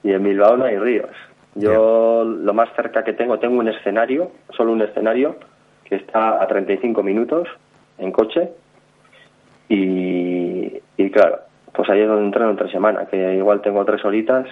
y 0.02 0.12
en 0.12 0.22
Bilbao 0.22 0.56
no 0.56 0.64
hay 0.64 0.78
ríos. 0.78 1.10
Yo 1.54 2.24
lo 2.24 2.54
más 2.54 2.68
cerca 2.76 3.02
que 3.02 3.12
tengo, 3.12 3.38
tengo 3.38 3.58
un 3.58 3.68
escenario, 3.68 4.30
solo 4.56 4.72
un 4.72 4.82
escenario, 4.82 5.36
que 5.84 5.96
está 5.96 6.40
a 6.42 6.46
35 6.46 7.02
minutos 7.02 7.48
en 7.98 8.12
coche 8.12 8.50
y, 9.68 10.80
y 10.96 11.10
claro, 11.10 11.40
pues 11.72 11.88
ahí 11.90 12.00
es 12.00 12.08
donde 12.08 12.24
entreno 12.26 12.50
entre 12.50 12.70
semana, 12.70 13.06
que 13.06 13.34
igual 13.34 13.60
tengo 13.62 13.84
tres 13.84 14.04
horitas 14.04 14.46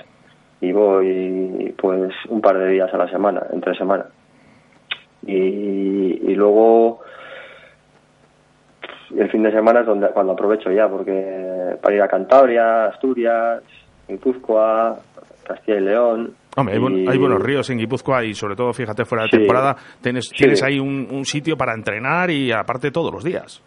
y 0.61 0.73
voy 0.73 1.75
pues 1.81 2.13
un 2.29 2.41
par 2.41 2.59
de 2.59 2.69
días 2.69 2.93
a 2.93 2.99
la 2.99 3.09
semana, 3.09 3.43
entre 3.53 3.75
semana. 3.77 4.07
Y, 5.27 5.33
y 6.31 6.35
luego 6.35 7.01
el 9.17 9.31
fin 9.31 9.43
de 9.43 9.51
semana 9.53 9.81
es 9.81 9.87
donde 9.87 10.09
cuando 10.09 10.33
aprovecho 10.33 10.71
ya, 10.71 10.89
porque 10.89 11.77
para 11.83 11.95
ir 11.95 12.03
a 12.03 12.09
Cantabria, 12.09 12.87
Asturias, 12.87 13.63
Guipúzcoa, 14.07 14.97
Castilla 15.47 15.79
y 15.79 15.81
León. 15.81 16.35
Hombre, 16.57 16.75
hay, 16.75 16.81
y- 17.05 17.09
hay 17.09 17.19
buenos 17.19 17.41
ríos 17.43 17.71
en 17.71 17.79
Guipúzcoa 17.79 18.25
y 18.25 18.35
sobre 18.35 18.57
todo, 18.57 18.73
fíjate, 18.73 19.05
fuera 19.05 19.25
de 19.25 19.31
Sí. 19.31 19.39
temporada, 19.39 19.77
tienes, 20.03 20.27
Sí. 20.29 20.35
tienes 20.37 20.63
ahí 20.63 20.79
un, 20.79 21.09
un 21.11 21.25
sitio 21.25 21.57
para 21.57 21.73
entrenar 21.75 22.31
y 22.31 22.53
aparte 22.53 22.91
todos 22.91 23.13
los 23.13 23.25
días. 23.25 23.63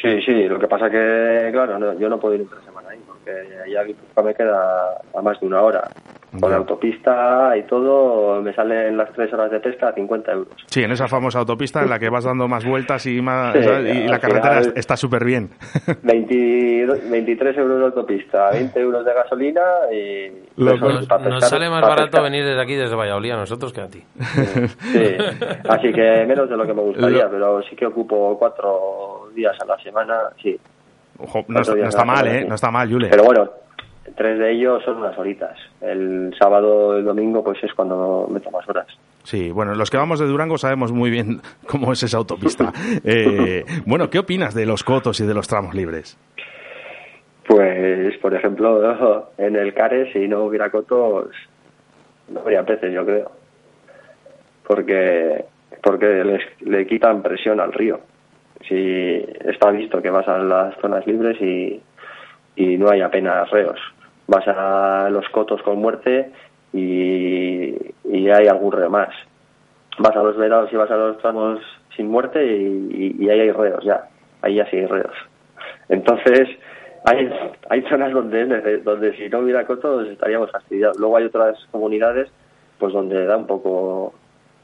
Sí, 0.00 0.20
sí, 0.24 0.32
lo 0.46 0.58
que 0.60 0.68
pasa 0.68 0.88
que, 0.90 1.48
claro, 1.52 1.78
no- 1.78 1.98
yo 1.98 2.08
no 2.08 2.20
puedo 2.20 2.34
ir 2.36 2.42
entre 2.42 2.60
semana 2.60 2.77
porque 3.28 3.70
ya 3.72 3.82
Guipúzcoa 3.84 4.22
me 4.24 4.34
queda 4.34 4.98
a 5.14 5.22
más 5.22 5.38
de 5.40 5.46
una 5.46 5.62
hora. 5.62 5.84
Con 6.40 6.50
la 6.50 6.58
autopista 6.58 7.56
y 7.56 7.62
todo, 7.62 8.42
me 8.42 8.52
salen 8.54 8.98
las 8.98 9.10
tres 9.14 9.32
horas 9.32 9.50
de 9.50 9.60
pesca 9.60 9.88
a 9.88 9.92
50 9.94 10.30
euros. 10.32 10.52
Sí, 10.66 10.82
en 10.82 10.92
esa 10.92 11.08
famosa 11.08 11.38
autopista 11.38 11.82
en 11.82 11.88
la 11.88 11.98
que 11.98 12.10
vas 12.10 12.24
dando 12.24 12.46
más 12.46 12.66
vueltas 12.66 13.06
y, 13.06 13.22
más, 13.22 13.54
Sí, 13.56 13.62
¿sabes? 13.64 13.96
y 13.96 14.06
la 14.06 14.18
carretera 14.18 14.58
final- 14.60 14.72
está 14.76 14.94
súper 14.98 15.24
bien. 15.24 15.48
22 16.02 17.08
23 17.10 17.56
euros 17.56 17.78
de 17.78 17.84
autopista, 17.86 18.50
20 18.50 18.78
euros 18.78 19.06
de 19.06 19.14
gasolina 19.14 19.62
y... 19.90 20.32
Nos, 20.62 20.78
para 21.06 21.24
nos 21.30 21.44
pescar- 21.44 21.48
sale 21.48 21.70
más 21.70 21.80
barato 21.80 22.02
pescar. 22.10 22.22
venir 22.24 22.44
desde 22.44 22.60
aquí, 22.60 22.74
desde 22.74 22.94
Valladolid, 22.94 23.30
a 23.30 23.36
nosotros 23.36 23.72
que 23.72 23.80
a 23.80 23.88
ti. 23.88 24.02
Sí, 24.92 25.16
así 25.66 25.92
que 25.94 26.26
menos 26.26 26.50
de 26.50 26.56
lo 26.58 26.66
que 26.66 26.74
me 26.74 26.82
gustaría, 26.82 27.24
Lo- 27.24 27.30
pero 27.30 27.62
sí 27.62 27.74
que 27.74 27.86
ocupo 27.86 28.36
cuatro 28.38 29.30
días 29.34 29.56
a 29.62 29.64
la 29.64 29.78
semana, 29.78 30.14
sí. 30.42 30.58
Ojo, 31.18 31.44
no, 31.48 31.60
está, 31.60 31.74
no 31.74 32.04
mal, 32.04 32.26
¿eh? 32.28 32.44
No 32.48 32.54
está 32.54 32.70
mal, 32.70 32.90
Jule. 32.90 33.08
Pero 33.08 33.24
bueno, 33.24 33.50
tres 34.16 34.38
de 34.38 34.52
ellos 34.52 34.82
son 34.84 34.98
unas 34.98 35.18
horitas. 35.18 35.56
El 35.80 36.34
sábado 36.38 36.96
el 36.96 37.04
domingo 37.04 37.42
pues 37.44 37.62
es 37.64 37.72
cuando 37.74 38.28
meto 38.30 38.50
más 38.50 38.68
horas. 38.68 38.86
Sí, 39.24 39.50
bueno, 39.50 39.74
los 39.74 39.90
que 39.90 39.96
vamos 39.96 40.20
de 40.20 40.26
Durango 40.26 40.56
sabemos 40.58 40.92
muy 40.92 41.10
bien 41.10 41.40
cómo 41.66 41.92
es 41.92 42.02
esa 42.02 42.16
autopista. 42.18 42.72
Eh, 43.04 43.64
bueno, 43.86 44.08
¿qué 44.10 44.18
opinas 44.20 44.54
de 44.54 44.64
los 44.66 44.84
cotos 44.84 45.20
y 45.20 45.26
de 45.26 45.34
los 45.34 45.48
tramos 45.48 45.74
libres? 45.74 46.16
Pues, 47.46 48.16
por 48.18 48.34
ejemplo, 48.34 49.30
en 49.38 49.56
el 49.56 49.74
Care, 49.74 50.12
si 50.12 50.28
no 50.28 50.44
hubiera 50.44 50.70
cotos, 50.70 51.28
no 52.28 52.40
habría 52.40 52.62
peces, 52.64 52.92
yo 52.92 53.04
creo. 53.04 53.30
Porque 54.66 55.44
porque 55.82 56.06
les- 56.24 56.60
le 56.68 56.86
quitan 56.86 57.22
presión 57.22 57.60
al 57.60 57.72
río. 57.72 58.00
Si 58.66 59.24
está 59.44 59.70
visto 59.70 60.02
que 60.02 60.10
vas 60.10 60.26
a 60.28 60.38
las 60.38 60.74
zonas 60.80 61.06
libres 61.06 61.40
y, 61.40 61.80
y 62.56 62.76
no 62.76 62.90
hay 62.90 63.00
apenas 63.00 63.48
reos. 63.50 63.78
Vas 64.26 64.46
a 64.48 65.08
los 65.10 65.28
cotos 65.30 65.62
con 65.62 65.78
muerte 65.78 66.30
y, 66.72 67.74
y 68.04 68.30
hay 68.30 68.46
algún 68.48 68.72
reo 68.72 68.90
más. 68.90 69.10
Vas 69.98 70.16
a 70.16 70.22
los 70.22 70.36
verados 70.36 70.72
y 70.72 70.76
vas 70.76 70.90
a 70.90 70.96
los 70.96 71.18
tramos 71.18 71.60
sin 71.96 72.08
muerte 72.08 72.44
y, 72.44 73.16
y- 73.18 73.30
ahí 73.30 73.40
hay 73.40 73.50
reos 73.52 73.84
ya. 73.84 74.04
Ahí 74.42 74.56
ya 74.56 74.66
sí 74.70 74.76
hay 74.76 74.86
reos. 74.86 75.14
Entonces, 75.88 76.48
hay, 77.04 77.30
hay 77.70 77.82
zonas 77.88 78.12
donde, 78.12 78.78
donde 78.78 79.16
si 79.16 79.28
no 79.28 79.38
hubiera 79.40 79.66
cotos 79.66 80.06
estaríamos 80.08 80.50
fastidiados. 80.50 80.98
Luego 80.98 81.16
hay 81.16 81.24
otras 81.24 81.56
comunidades 81.70 82.28
pues 82.78 82.92
donde 82.92 83.24
da 83.24 83.36
un 83.36 83.46
poco 83.46 84.14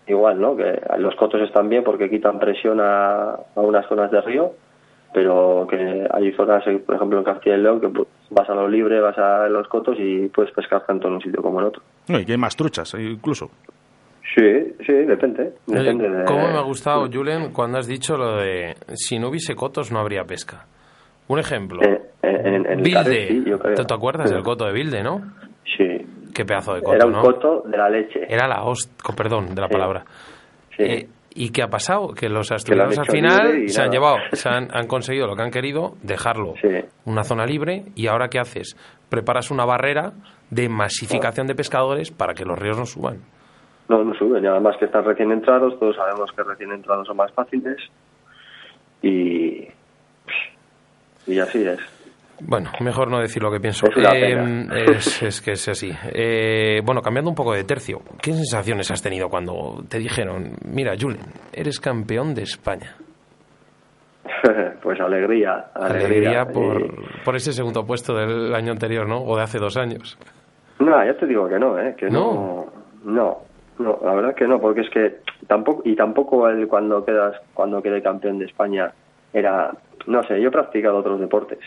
igual, 0.06 0.40
¿no? 0.40 0.56
Que 0.56 0.80
los 0.98 1.14
cotos 1.16 1.40
están 1.42 1.68
bien 1.68 1.84
porque 1.84 2.10
quitan 2.10 2.38
presión 2.38 2.80
a, 2.80 3.30
a 3.34 3.60
unas 3.60 3.86
zonas 3.88 4.10
de 4.10 4.20
río, 4.20 4.52
pero 5.12 5.66
que 5.70 6.06
hay 6.10 6.32
zonas, 6.32 6.66
eh, 6.66 6.82
por 6.84 6.96
ejemplo 6.96 7.18
en 7.18 7.24
Castilla 7.24 7.56
y 7.56 7.60
León, 7.62 7.80
que 7.80 7.88
pues, 7.88 8.08
vas 8.30 8.48
a 8.50 8.54
lo 8.54 8.68
libre, 8.68 9.00
vas 9.00 9.16
a 9.18 9.48
los 9.48 9.68
cotos 9.68 9.96
y 9.98 10.28
puedes 10.28 10.52
pescar 10.52 10.84
tanto 10.86 11.08
en 11.08 11.14
un 11.14 11.20
sitio 11.22 11.40
como 11.42 11.60
en 11.60 11.66
otro. 11.66 11.82
No, 12.08 12.18
y 12.18 12.24
que 12.24 12.32
hay 12.32 12.38
más 12.38 12.56
truchas, 12.56 12.92
eh, 12.94 13.02
incluso. 13.02 13.50
Sí, 14.34 14.74
sí, 14.84 14.92
depende. 14.92 15.52
Oye, 15.68 15.78
depende 15.82 16.08
de- 16.10 16.24
¿Cómo 16.24 16.48
me 16.48 16.58
ha 16.58 16.62
gustado, 16.62 17.06
Julen, 17.12 17.52
cuando 17.52 17.78
has 17.78 17.86
dicho 17.86 18.16
lo 18.16 18.36
de 18.38 18.74
si 18.94 19.18
no 19.18 19.28
hubiese 19.28 19.54
cotos 19.54 19.92
no 19.92 20.00
habría 20.00 20.24
pesca? 20.24 20.66
Un 21.28 21.38
ejemplo. 21.38 21.80
Eh, 21.82 22.00
en, 22.22 22.66
en- 22.66 22.82
Bilde. 22.82 23.28
Sí, 23.28 23.44
yo 23.46 23.58
creo. 23.58 23.74
¿Te, 23.76 23.84
te 23.84 23.94
acuerdas 23.94 24.28
Sí. 24.28 24.34
del 24.34 24.42
coto 24.42 24.64
de 24.66 24.72
Bilde, 24.72 25.02
no? 25.02 25.20
Sí. 25.76 26.04
Qué 26.34 26.44
pedazo 26.44 26.74
de 26.74 26.82
coto, 26.82 26.94
Era 26.96 27.06
un 27.06 27.12
¿no? 27.12 27.22
coto 27.22 27.62
de 27.66 27.76
la 27.76 27.88
leche. 27.88 28.26
Era 28.28 28.46
la 28.48 28.62
host... 28.64 28.90
Perdón, 29.16 29.54
de 29.54 29.60
la 29.60 29.68
Sí. 29.68 29.72
palabra. 29.72 30.04
Sí. 30.76 30.82
Eh, 30.82 31.08
¿Y 31.36 31.50
qué 31.50 31.62
ha 31.62 31.68
pasado? 31.68 32.08
Que 32.14 32.28
los 32.28 32.52
asturianos 32.52 32.96
al 32.98 33.06
final 33.06 33.68
se 33.68 33.82
han 33.82 33.90
llevado, 33.90 34.16
se 34.32 34.48
han, 34.48 34.68
han 34.72 34.86
conseguido 34.86 35.26
lo 35.26 35.34
que 35.34 35.42
han 35.42 35.50
querido, 35.50 35.94
dejarlo 36.02 36.54
Sí. 36.60 36.68
una 37.06 37.24
zona 37.24 37.44
libre 37.46 37.84
y 37.96 38.06
ahora 38.06 38.28
¿qué 38.28 38.38
haces? 38.38 38.76
Preparas 39.08 39.50
una 39.50 39.64
barrera 39.64 40.12
de 40.50 40.68
masificación 40.68 41.46
de 41.48 41.54
pescadores 41.56 42.10
para 42.12 42.34
que 42.34 42.44
los 42.44 42.56
ríos 42.58 42.78
no 42.78 42.86
suban. 42.86 43.18
No, 43.88 44.02
no 44.04 44.14
suben, 44.14 44.42
y 44.44 44.46
además 44.46 44.76
que 44.78 44.84
están 44.86 45.04
recién 45.04 45.30
entrados, 45.32 45.78
todos 45.80 45.96
sabemos 45.96 46.30
que 46.36 46.42
recién 46.44 46.70
entrados 46.72 47.06
son 47.06 47.16
más 47.16 47.32
fáciles 47.32 47.76
y, 49.02 49.68
y 51.26 51.38
así 51.38 51.66
es. 51.66 51.78
Bueno, 52.46 52.70
mejor 52.80 53.10
no 53.10 53.18
decir 53.20 53.42
lo 53.42 53.50
que 53.50 53.60
pienso. 53.60 53.86
Es 53.86 53.96
Eh, 53.96 54.84
es, 54.96 55.22
es 55.22 55.40
que 55.40 55.52
es 55.52 55.68
así. 55.68 55.90
Eh, 56.12 56.80
bueno, 56.84 57.00
cambiando 57.00 57.30
un 57.30 57.34
poco 57.36 57.52
de 57.54 57.64
tercio, 57.64 58.00
¿qué 58.20 58.32
sensaciones 58.32 58.90
has 58.90 59.02
tenido 59.02 59.28
cuando 59.28 59.82
te 59.88 59.98
dijeron, 59.98 60.52
mira, 60.66 60.94
Julen, 61.00 61.20
eres 61.52 61.80
campeón 61.80 62.34
de 62.34 62.42
España? 62.42 62.96
pues 64.82 65.00
alegría, 65.00 65.66
Alegría 65.74 66.42
alegría. 66.42 66.44
por, 66.46 66.80
Y- 66.82 67.24
por 67.24 67.36
ese 67.36 67.52
segundo 67.52 67.84
puesto 67.84 68.14
del 68.14 68.54
año 68.54 68.72
anterior, 68.72 69.06
¿no? 69.08 69.22
O 69.22 69.36
de 69.36 69.42
hace 69.42 69.58
dos 69.58 69.76
años. 69.76 70.18
No, 70.78 71.04
ya 71.04 71.14
te 71.16 71.26
digo 71.26 71.48
que 71.48 71.58
no, 71.58 71.78
¿eh? 71.78 71.94
Que 71.96 72.08
no. 72.10 72.66
No, 73.04 73.38
no, 73.78 73.98
la 74.02 74.14
verdad 74.14 74.34
que 74.34 74.46
no, 74.46 74.60
porque 74.60 74.80
es 74.82 74.90
que 74.90 75.16
tampoco 75.46 75.82
y 75.84 75.94
tampoco 75.94 76.48
el 76.48 76.66
cuando 76.68 77.04
quedas 77.04 77.36
cuando 77.52 77.82
quedé 77.82 78.02
campeón 78.02 78.38
de 78.38 78.46
España 78.46 78.92
era, 79.32 79.70
no 80.06 80.22
sé, 80.24 80.40
yo 80.40 80.48
he 80.48 80.52
practicado 80.52 80.96
otros 80.98 81.20
deportes 81.20 81.58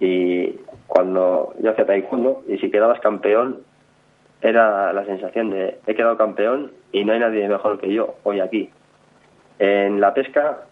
y 0.00 0.52
cuando 0.86 1.54
yo 1.60 1.70
hacía 1.70 1.86
taekwondo 1.86 2.42
y 2.48 2.58
si 2.58 2.70
quedabas 2.70 3.00
campeón 3.00 3.62
era 4.40 4.92
la 4.92 5.04
sensación 5.04 5.50
de 5.50 5.78
he 5.86 5.94
quedado 5.94 6.16
campeón 6.16 6.72
y 6.92 7.04
no 7.04 7.12
hay 7.12 7.18
nadie 7.18 7.48
mejor 7.48 7.80
que 7.80 7.92
yo 7.92 8.14
hoy 8.22 8.40
aquí. 8.40 8.70
En 9.58 10.00
la 10.00 10.14
pesca 10.14 10.64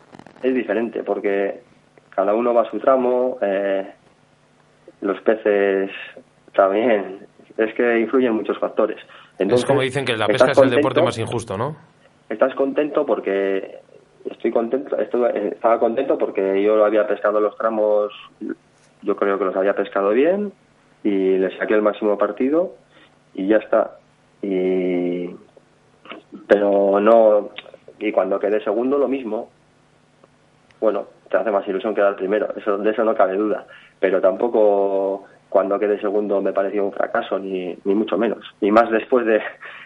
es 0.43 0.55
diferente 0.55 1.03
porque 1.03 1.62
cada 2.11 2.35
uno 2.35 2.55
va 2.55 2.62
a 2.62 2.71
su 2.71 2.79
tramo, 2.79 3.39
eh, 3.43 3.87
los 5.01 5.21
peces 5.23 5.91
también, 6.55 7.27
es 7.57 7.75
que 7.75 8.01
influyen 8.01 8.33
muchos 8.35 8.59
factores. 8.59 8.99
Entonces, 9.39 9.65
es 9.65 9.67
como 9.67 9.83
dicen 9.83 10.05
que 10.05 10.17
la 10.17 10.27
¿estás 10.27 10.33
pesca 10.33 10.53
es 10.53 10.59
el 10.59 10.62
contento? 10.62 10.77
deporte 10.77 11.03
más 11.03 11.19
injusto, 11.19 11.59
¿no? 11.59 11.77
Estás 12.29 12.55
contento 12.55 13.05
porque 13.05 13.81
estoy 14.31 14.51
contento, 14.51 14.97
estaba 14.99 15.79
contento 15.79 16.17
porque 16.17 16.62
yo 16.62 16.85
había 16.85 17.07
pescado 17.07 17.41
los 17.41 17.57
tramos, 17.57 18.12
yo 19.07 19.16
creo 19.16 19.38
que 19.38 19.45
los 19.45 19.57
había 19.57 19.75
pescado 19.75 20.11
bien 20.11 20.53
y 21.05 21.38
le 21.38 21.57
saqué 21.57 21.75
el 21.75 21.83
máximo 21.83 22.19
partido 22.19 22.75
y 23.35 23.47
ya 23.47 23.59
está. 23.59 23.99
Y 24.42 25.31
pero 26.49 27.01
no 27.01 27.51
y 27.99 28.12
cuando 28.12 28.38
quedé 28.38 28.62
segundo 28.62 28.99
lo 28.99 29.09
mismo. 29.09 29.49
Bueno, 30.81 31.07
te 31.31 31.37
hace 31.37 31.51
más 31.51 31.66
ilusión 31.66 31.95
quedar 31.95 32.16
primero, 32.16 32.49
eso 32.57 32.77
de 32.77 32.90
eso 32.90 33.03
no 33.03 33.14
cabe 33.14 33.37
duda, 33.37 33.66
pero 33.99 34.21
tampoco 34.21 35.25
cuando 35.49 35.79
quedé 35.79 35.99
segundo 36.01 36.42
me 36.42 36.53
pareció 36.53 36.85
un 36.85 36.92
fracaso 36.92 37.38
ni, 37.38 37.75
ni 37.85 37.95
mucho 37.95 38.19
menos, 38.19 38.45
y 38.61 38.71
más 38.71 38.90
después 38.90 39.25
de, 39.25 39.40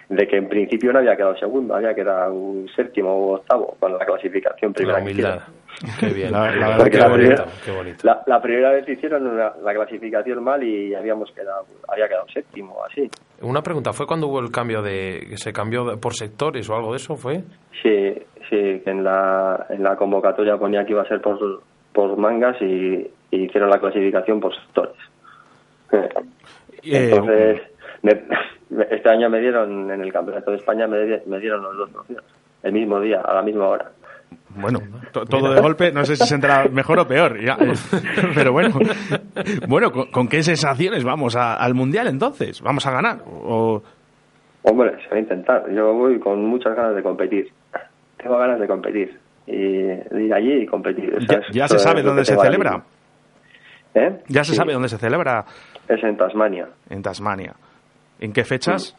de 0.09 0.27
que 0.27 0.37
en 0.37 0.49
principio 0.49 0.93
no 0.93 0.99
había 0.99 1.17
quedado 1.17 1.37
segundo, 1.37 1.77
había 1.77 1.95
quedado 1.95 2.35
un 2.35 2.69
séptimo 2.75 3.11
o 3.11 3.35
octavo 3.37 3.77
con 3.79 3.97
la 3.97 4.05
clasificación 4.05 4.73
primera 4.73 4.99
La 4.99 5.05
humildad. 5.05 5.41
Qué 5.99 6.07
bien. 6.13 6.31
La, 6.33 6.51
la 6.55 6.69
verdad 6.69 6.87
que 6.91 6.99
la 6.99 7.09
bonito. 7.09 7.29
primera- 7.35 7.53
qué 7.65 7.71
bonito. 7.71 7.99
La, 8.07 8.23
la 8.27 8.43
primera 8.43 8.71
vez 8.73 8.89
hicieron 8.89 9.27
una- 9.27 9.53
la 9.63 9.75
clasificación 9.75 10.43
mal 10.45 10.63
y 10.63 10.95
habíamos 10.95 11.31
quedado, 11.33 11.65
había 11.89 12.07
quedado 12.09 12.27
séptimo 12.33 12.77
así. 12.85 13.09
Una 13.41 13.63
pregunta, 13.63 13.93
¿fue 13.93 14.07
cuando 14.07 14.27
hubo 14.29 14.41
el 14.41 14.51
cambio 14.51 14.83
de... 14.83 15.27
que 15.31 15.37
se 15.39 15.53
cambió 15.53 15.99
por 15.99 16.15
sectores 16.15 16.69
o 16.69 16.77
algo 16.77 16.91
de 16.93 16.97
eso? 16.99 17.17
¿Fue? 17.17 17.39
Sí, 17.83 18.13
sí, 18.51 18.81
que 18.85 18.91
en 18.91 19.03
la, 19.05 19.67
en 19.71 19.83
la 19.83 19.97
convocatoria 19.97 20.59
ponía 20.59 20.85
que 20.85 20.93
iba 20.93 21.03
a 21.03 21.09
ser 21.09 21.21
por, 21.23 21.63
por 21.95 22.17
mangas 22.19 22.61
y, 22.61 23.11
y 23.31 23.45
hicieron 23.45 23.71
la 23.71 23.79
clasificación 23.79 24.39
por 24.41 24.55
sectores. 24.55 24.97
Eh, 25.93 26.09
Entonces, 26.83 27.63
me- 28.03 28.87
este 28.91 29.09
año 29.09 29.29
me 29.29 29.41
dieron, 29.41 29.91
en 29.91 30.01
el 30.01 30.13
Campeonato 30.13 30.51
de 30.53 30.59
España, 30.59 30.87
me, 30.87 31.21
me 31.27 31.39
dieron 31.41 31.63
los 31.63 31.77
dos 31.77 31.91
trofeos, 31.91 32.25
el 32.63 32.73
mismo 32.73 33.01
día, 33.01 33.21
a 33.21 33.35
la 33.35 33.43
misma 33.43 33.69
hora. 33.69 33.91
Bueno, 34.57 34.81
to- 35.13 35.25
todo 35.27 35.55
de 35.55 35.61
golpe, 35.61 35.93
no 35.93 36.05
sé 36.05 36.17
si 36.17 36.27
se 36.27 36.35
entra 36.35 36.67
mejor 36.71 36.99
o 36.99 37.07
peor, 37.07 37.41
ya, 37.41 37.57
pero 38.35 38.53
bueno. 38.53 38.79
Bueno, 39.69 39.91
¿con, 39.93 40.07
con 40.11 40.29
qué 40.29 40.43
sensaciones 40.43 41.05
vamos 41.05 41.37
a- 41.37 41.55
al 41.55 41.75
Mundial 41.75 42.09
entonces? 42.09 42.61
¿Vamos 42.61 42.85
a 42.87 42.91
ganar? 42.91 43.19
O, 43.27 43.83
Hombre, 44.63 44.93
se 45.03 45.09
va 45.09 45.17
a 45.17 45.21
intentar. 45.21 45.71
Yo 45.73 45.95
voy 45.95 46.19
con 46.19 46.45
muchas 46.45 46.75
ganas 46.77 46.95
de 46.95 47.03
competir. 47.03 47.49
Tengo 48.19 48.37
ganas 48.39 48.61
de 48.61 48.67
competir. 48.67 49.19
Y 49.47 49.57
de 49.57 50.23
ir 50.25 50.35
allí 50.35 50.53
y 50.63 50.67
competir. 50.67 51.17
Ya, 51.53 51.67
se 51.67 51.79
sabe 51.79 52.03
dónde 52.03 52.25
se 52.25 52.37
celebra. 52.37 52.83
¿Eh? 53.95 54.21
Ya 54.29 54.45
se 54.45 54.53
Sí, 54.53 54.57
sabe 54.57 54.73
dónde 54.73 54.89
se 54.89 54.99
celebra 54.99 55.45
Es 55.89 56.03
en 56.05 56.17
Tasmania, 56.17 56.69
en 56.91 57.03
Tasmania. 57.03 57.55
¿En 58.21 58.33
qué 58.33 58.45
fechas? 58.45 58.95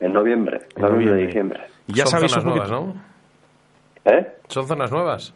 en 0.00 0.12
noviembre, 0.12 0.58
En 0.76 0.82
noviembre 0.82 0.88
noviembre. 1.06 1.14
de 1.20 1.26
diciembre. 1.26 1.60
Ya 1.86 2.02
Son 2.04 2.10
sabéis 2.12 2.36
un 2.36 2.44
nuevas, 2.44 2.68
poquito- 2.70 2.86
¿no? 2.86 3.15
¿Eh? 4.06 4.26
¿Son 4.48 4.66
zonas 4.66 4.90
nuevas? 4.90 5.34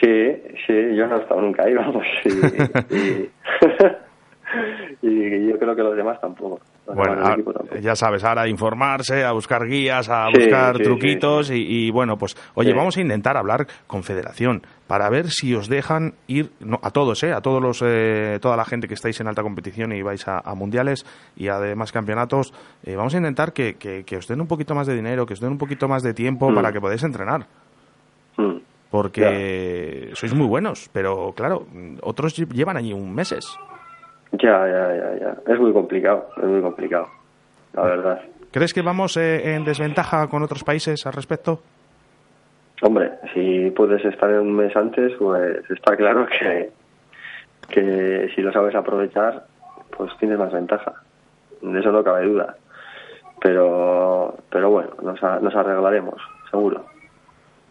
Sí, 0.00 0.42
sí, 0.66 0.94
yo 0.94 1.06
no 1.06 1.16
he 1.16 1.20
estado 1.22 1.40
nunca 1.40 1.64
ahí, 1.64 1.74
vamos. 1.74 2.04
Y, 2.24 2.28
y- 2.94 3.30
y 5.02 5.48
yo 5.48 5.58
creo 5.58 5.74
que 5.76 5.82
los 5.82 5.96
demás 5.96 6.20
tampoco. 6.20 6.60
Bueno, 6.94 7.16
ah, 7.20 7.36
ya 7.80 7.96
sabes, 7.96 8.22
ahora 8.22 8.42
a 8.42 8.48
informarse, 8.48 9.24
a 9.24 9.32
buscar 9.32 9.66
guías, 9.66 10.08
a 10.08 10.28
Sí, 10.28 10.38
buscar 10.38 10.76
sí, 10.76 10.82
truquitos 10.84 11.50
Y, 11.50 11.86
y, 11.86 11.90
bueno, 11.90 12.16
pues 12.16 12.36
oye, 12.54 12.72
vamos 12.72 12.96
a 12.96 13.00
intentar 13.00 13.36
hablar 13.36 13.66
con 13.88 14.04
Federación 14.04 14.62
para 14.86 15.08
ver 15.10 15.30
si 15.30 15.52
os 15.54 15.68
dejan 15.68 16.14
ir 16.28 16.52
no, 16.60 16.78
a 16.82 16.92
todos, 16.92 17.22
¿eh? 17.24 17.32
a 17.32 17.40
todos 17.40 17.60
los, 17.60 17.82
eh, 17.84 18.38
toda 18.40 18.56
la 18.56 18.64
gente 18.64 18.86
que 18.86 18.94
estáis 18.94 19.20
en 19.20 19.26
alta 19.26 19.42
competición 19.42 19.92
y 19.92 20.02
vais 20.02 20.28
a, 20.28 20.38
a 20.38 20.54
mundiales 20.54 21.04
y 21.36 21.48
a 21.48 21.58
demás 21.58 21.90
campeonatos. 21.90 22.52
eh, 22.84 22.94
vamos 22.94 23.14
a 23.14 23.16
intentar 23.16 23.52
que, 23.52 23.74
que- 23.74 24.04
que 24.04 24.16
os 24.18 24.28
den 24.28 24.40
un 24.40 24.46
poquito 24.46 24.74
más 24.76 24.86
de 24.86 24.94
dinero, 24.94 25.26
que 25.26 25.34
os 25.34 25.40
den 25.40 25.50
un 25.50 25.58
poquito 25.58 25.88
más 25.88 26.02
de 26.04 26.14
tiempo 26.14 26.50
Mm. 26.50 26.54
para 26.54 26.72
que 26.72 26.80
podáis 26.80 27.02
entrenar. 27.02 27.46
Mm. 28.36 28.58
Porque 28.90 30.10
sois 30.14 30.32
muy 30.32 30.46
buenos, 30.46 30.88
pero 30.92 31.32
claro, 31.36 31.66
otros 32.02 32.38
lle- 32.38 32.48
llevan 32.52 32.76
allí 32.76 32.92
un 32.92 33.12
meses. 33.12 33.44
Ya, 34.38 34.66
ya, 34.66 34.94
ya, 34.96 35.18
ya. 35.20 35.36
Es 35.52 35.58
muy 35.60 35.72
complicado, 35.72 36.28
es 36.36 36.44
muy 36.44 36.60
complicado, 36.60 37.08
la 37.74 37.82
verdad. 37.82 38.20
¿Crees 38.50 38.72
que 38.74 38.82
vamos 38.82 39.16
eh, 39.16 39.54
en 39.54 39.64
desventaja 39.64 40.26
con 40.28 40.42
otros 40.42 40.64
países 40.64 41.06
al 41.06 41.12
respecto? 41.12 41.60
Hombre, 42.82 43.12
si 43.32 43.70
puedes 43.70 44.04
estar 44.04 44.30
un 44.38 44.54
mes 44.54 44.74
antes, 44.76 45.12
pues 45.18 45.58
está 45.70 45.96
claro 45.96 46.26
que, 46.26 46.70
que 47.68 48.30
si 48.34 48.42
lo 48.42 48.52
sabes 48.52 48.74
aprovechar, 48.74 49.44
pues 49.96 50.12
tienes 50.18 50.38
más 50.38 50.52
ventaja. 50.52 50.92
De 51.62 51.80
eso 51.80 51.90
no 51.92 52.04
cabe 52.04 52.26
duda. 52.26 52.56
Pero, 53.40 54.36
pero 54.50 54.70
bueno, 54.70 54.90
nos, 55.02 55.22
a- 55.22 55.40
nos 55.40 55.54
arreglaremos, 55.54 56.20
seguro. 56.50 56.84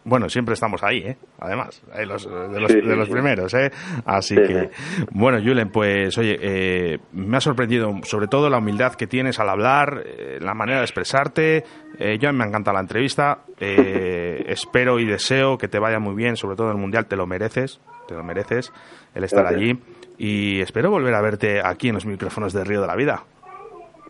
Bueno, 0.08 0.28
siempre 0.28 0.54
estamos 0.54 0.82
ahí, 0.84 0.98
¿eh? 0.98 1.16
Además, 1.40 1.82
ahí 1.92 2.06
los- 2.06 2.24
de 2.30 2.60
los, 2.60 2.70
Sí, 2.70 2.80
de 2.80 2.94
los 2.96 3.08
sí. 3.08 3.12
primeros, 3.12 3.52
¿eh? 3.54 3.72
Así 4.04 4.36
Sí, 4.36 4.40
que, 4.40 4.70
bueno, 5.10 5.38
Julen, 5.42 5.70
pues 5.70 6.16
oye, 6.16 6.38
eh, 6.40 6.98
me 7.12 7.36
ha 7.36 7.40
sorprendido 7.40 7.92
sobre 8.04 8.28
todo 8.28 8.48
la 8.48 8.58
humildad 8.58 8.94
que 8.94 9.08
tienes 9.08 9.40
al 9.40 9.48
hablar, 9.48 10.04
eh, 10.06 10.38
la 10.40 10.54
manera 10.54 10.78
de 10.78 10.84
expresarte. 10.84 11.64
Eh, 11.98 12.18
yo 12.20 12.32
me 12.32 12.44
ha 12.44 12.46
encantado 12.46 12.74
la 12.76 12.82
entrevista. 12.82 13.40
Eh, 13.58 14.44
espero 14.46 15.00
y 15.00 15.06
deseo 15.06 15.58
que 15.58 15.66
te 15.66 15.80
vaya 15.80 15.98
muy 15.98 16.14
bien, 16.14 16.36
sobre 16.36 16.54
todo 16.54 16.68
en 16.68 16.76
el 16.76 16.80
Mundial, 16.80 17.06
te 17.06 17.16
lo 17.16 17.26
mereces, 17.26 17.80
te 18.06 18.14
lo 18.14 18.22
mereces 18.22 18.72
el 19.14 19.24
estar 19.24 19.42
Gracias. 19.44 19.60
allí. 19.60 19.80
Y 20.18 20.60
espero 20.60 20.88
volver 20.90 21.14
a 21.14 21.20
verte 21.20 21.60
aquí 21.64 21.88
en 21.88 21.94
los 21.94 22.06
micrófonos 22.06 22.52
de 22.52 22.62
Río 22.62 22.80
de 22.80 22.86
la 22.86 22.94
Vida. 22.94 23.24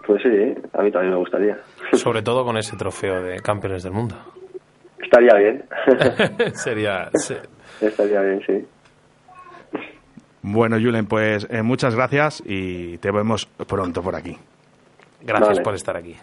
Pues 0.06 0.22
sí, 0.22 0.28
a 0.74 0.82
mí 0.82 0.92
también 0.92 1.12
me 1.14 1.18
gustaría. 1.18 1.56
Sobre 1.94 2.20
todo 2.22 2.44
con 2.44 2.56
ese 2.59 2.76
trofeo 2.76 3.22
de 3.22 3.40
campeones 3.40 3.82
del 3.82 3.92
mundo. 3.92 4.14
Estaría 5.02 5.35
bien. 5.35 5.64
Sería... 6.54 7.11
se- 7.14 7.42
Estaría 7.80 8.20
bien, 8.22 8.40
sí. 8.46 8.66
Bueno, 10.42 10.76
Julen, 10.80 11.06
pues 11.06 11.46
eh, 11.50 11.62
muchas 11.62 11.94
gracias 11.94 12.42
y 12.46 12.98
te 12.98 13.11
vemos 13.11 13.46
pronto 13.46 14.02
por 14.02 14.14
aquí. 14.14 14.37
Gracias 15.22 15.48
Vale. 15.50 15.62
por 15.62 15.74
estar 15.74 15.96
aquí. 15.96 16.14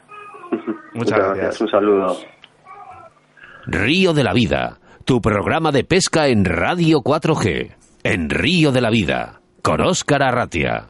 Muchas 0.93 1.17
gracias. 1.19 1.62
Un 1.62 1.67
saludo. 1.69 2.17
Río 3.65 4.13
de 4.13 4.23
la 4.23 4.33
Vida, 4.33 4.79
tu 5.05 5.21
programa 5.21 5.71
de 5.71 5.83
pesca 5.83 6.27
en 6.27 6.45
Radio 6.45 6.99
4G. 7.01 7.75
En 8.03 8.29
Río 8.29 8.71
de 8.71 8.81
la 8.81 8.89
Vida, 8.89 9.41
con 9.62 9.81
Óscar 9.81 10.23
Arratia. 10.23 10.88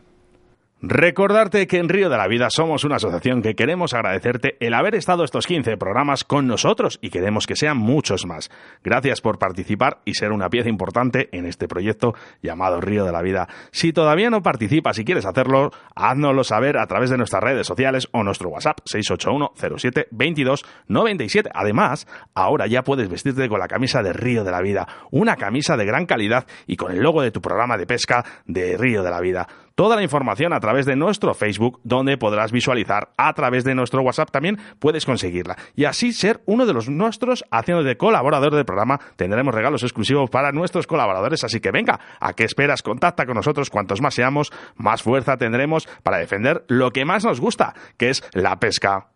Recordarte 0.85 1.65
que 1.65 1.77
en 1.77 1.87
Río 1.87 2.09
de 2.09 2.17
la 2.17 2.27
Vida 2.27 2.49
somos 2.49 2.83
una 2.83 2.97
asociación 2.97 3.41
que 3.41 3.55
queremos 3.55 3.93
agradecerte 3.93 4.57
el 4.59 4.73
haber 4.73 4.95
estado 4.95 5.23
estos 5.23 5.47
15 5.47 5.77
programas 5.77 6.25
con 6.25 6.45
nosotros 6.45 6.99
y 7.01 7.09
queremos 7.09 7.47
que 7.47 7.55
sean 7.55 7.77
muchos 7.77 8.25
más. 8.25 8.51
Gracias 8.83 9.21
por 9.21 9.39
participar 9.39 10.01
y 10.03 10.15
ser 10.15 10.33
una 10.33 10.49
pieza 10.49 10.67
importante 10.67 11.29
en 11.31 11.45
este 11.45 11.69
proyecto 11.69 12.15
llamado 12.41 12.81
Río 12.81 13.05
de 13.05 13.13
la 13.13 13.21
Vida. 13.21 13.47
Si 13.71 13.93
todavía 13.93 14.29
no 14.29 14.43
participas 14.43 14.99
y 14.99 15.05
quieres 15.05 15.25
hacerlo, 15.25 15.71
háznoslo 15.95 16.43
saber 16.43 16.77
a 16.77 16.85
través 16.85 17.09
de 17.09 17.17
nuestras 17.17 17.41
redes 17.41 17.65
sociales 17.65 18.09
o 18.11 18.21
nuestro 18.21 18.49
WhatsApp 18.49 18.79
681 18.83 19.77
07 19.77 20.07
22 20.11 20.65
97. 20.89 21.49
Además, 21.53 22.07
ahora 22.33 22.67
ya 22.67 22.83
puedes 22.83 23.07
vestirte 23.07 23.47
con 23.47 23.59
la 23.59 23.69
camisa 23.69 24.03
de 24.03 24.11
Río 24.11 24.43
de 24.43 24.51
la 24.51 24.61
Vida, 24.61 24.85
una 25.11 25.37
camisa 25.37 25.77
de 25.77 25.85
gran 25.85 26.05
calidad 26.05 26.45
y 26.67 26.75
con 26.75 26.91
el 26.91 26.99
logo 26.99 27.21
de 27.21 27.31
tu 27.31 27.39
programa 27.39 27.77
de 27.77 27.87
pesca 27.87 28.25
de 28.47 28.75
Río 28.75 29.01
de 29.01 29.11
la 29.11 29.21
Vida. 29.21 29.47
Toda 29.75 29.95
la 29.95 30.03
información 30.03 30.53
a 30.53 30.59
través 30.59 30.85
de 30.85 30.95
nuestro 30.95 31.33
Facebook, 31.33 31.79
donde 31.83 32.15
podrás 32.15 32.51
visualizar 32.51 33.09
a 33.17 33.33
través 33.33 33.63
de 33.63 33.73
nuestro 33.73 34.03
WhatsApp 34.03 34.29
también 34.29 34.59
puedes 34.77 35.03
conseguirla. 35.03 35.57
Y 35.75 35.85
así 35.85 36.13
ser 36.13 36.41
uno 36.45 36.67
de 36.67 36.73
los 36.73 36.89
nuestros 36.89 37.43
haciendo 37.49 37.83
de 37.83 37.97
colaborador 37.97 38.53
del 38.53 38.65
programa. 38.65 38.99
Tendremos 39.15 39.55
regalos 39.55 39.81
exclusivos 39.81 40.29
para 40.29 40.51
nuestros 40.51 40.85
colaboradores, 40.85 41.43
así 41.43 41.59
que 41.59 41.71
venga, 41.71 41.99
¿a 42.19 42.33
qué 42.33 42.43
esperas? 42.43 42.83
Contacta 42.83 43.25
con 43.25 43.33
nosotros, 43.33 43.71
cuantos 43.71 43.99
más 43.99 44.13
seamos, 44.13 44.51
más 44.75 45.01
fuerza 45.01 45.37
tendremos 45.37 45.87
para 46.03 46.19
defender 46.19 46.65
lo 46.67 46.91
que 46.91 47.03
más 47.03 47.25
nos 47.25 47.41
gusta, 47.41 47.73
que 47.97 48.11
es 48.11 48.23
la 48.33 48.59
pesca. 48.59 49.07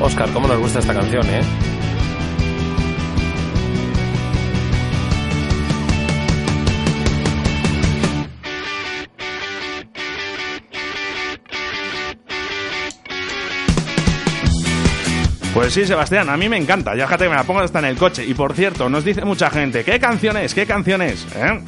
Oscar, 0.00 0.32
¿cómo 0.32 0.48
nos 0.48 0.58
gusta 0.58 0.80
esta 0.80 0.94
canción, 0.94 1.24
eh? 1.28 1.77
Pues 15.58 15.74
sí, 15.74 15.84
Sebastián, 15.84 16.28
a 16.28 16.36
mí 16.36 16.48
me 16.48 16.56
encanta. 16.56 16.94
Ya 16.94 17.06
fíjate 17.06 17.24
que 17.24 17.30
me 17.30 17.34
la 17.34 17.42
pongo 17.42 17.58
hasta 17.58 17.80
en 17.80 17.86
el 17.86 17.96
coche. 17.96 18.24
Y 18.24 18.32
por 18.32 18.54
cierto, 18.54 18.88
nos 18.88 19.04
dice 19.04 19.24
mucha 19.24 19.50
gente, 19.50 19.82
¿qué 19.82 19.98
canciones? 19.98 20.54
¿Qué 20.54 20.66
canciones? 20.66 21.26
¿Eh? 21.34 21.60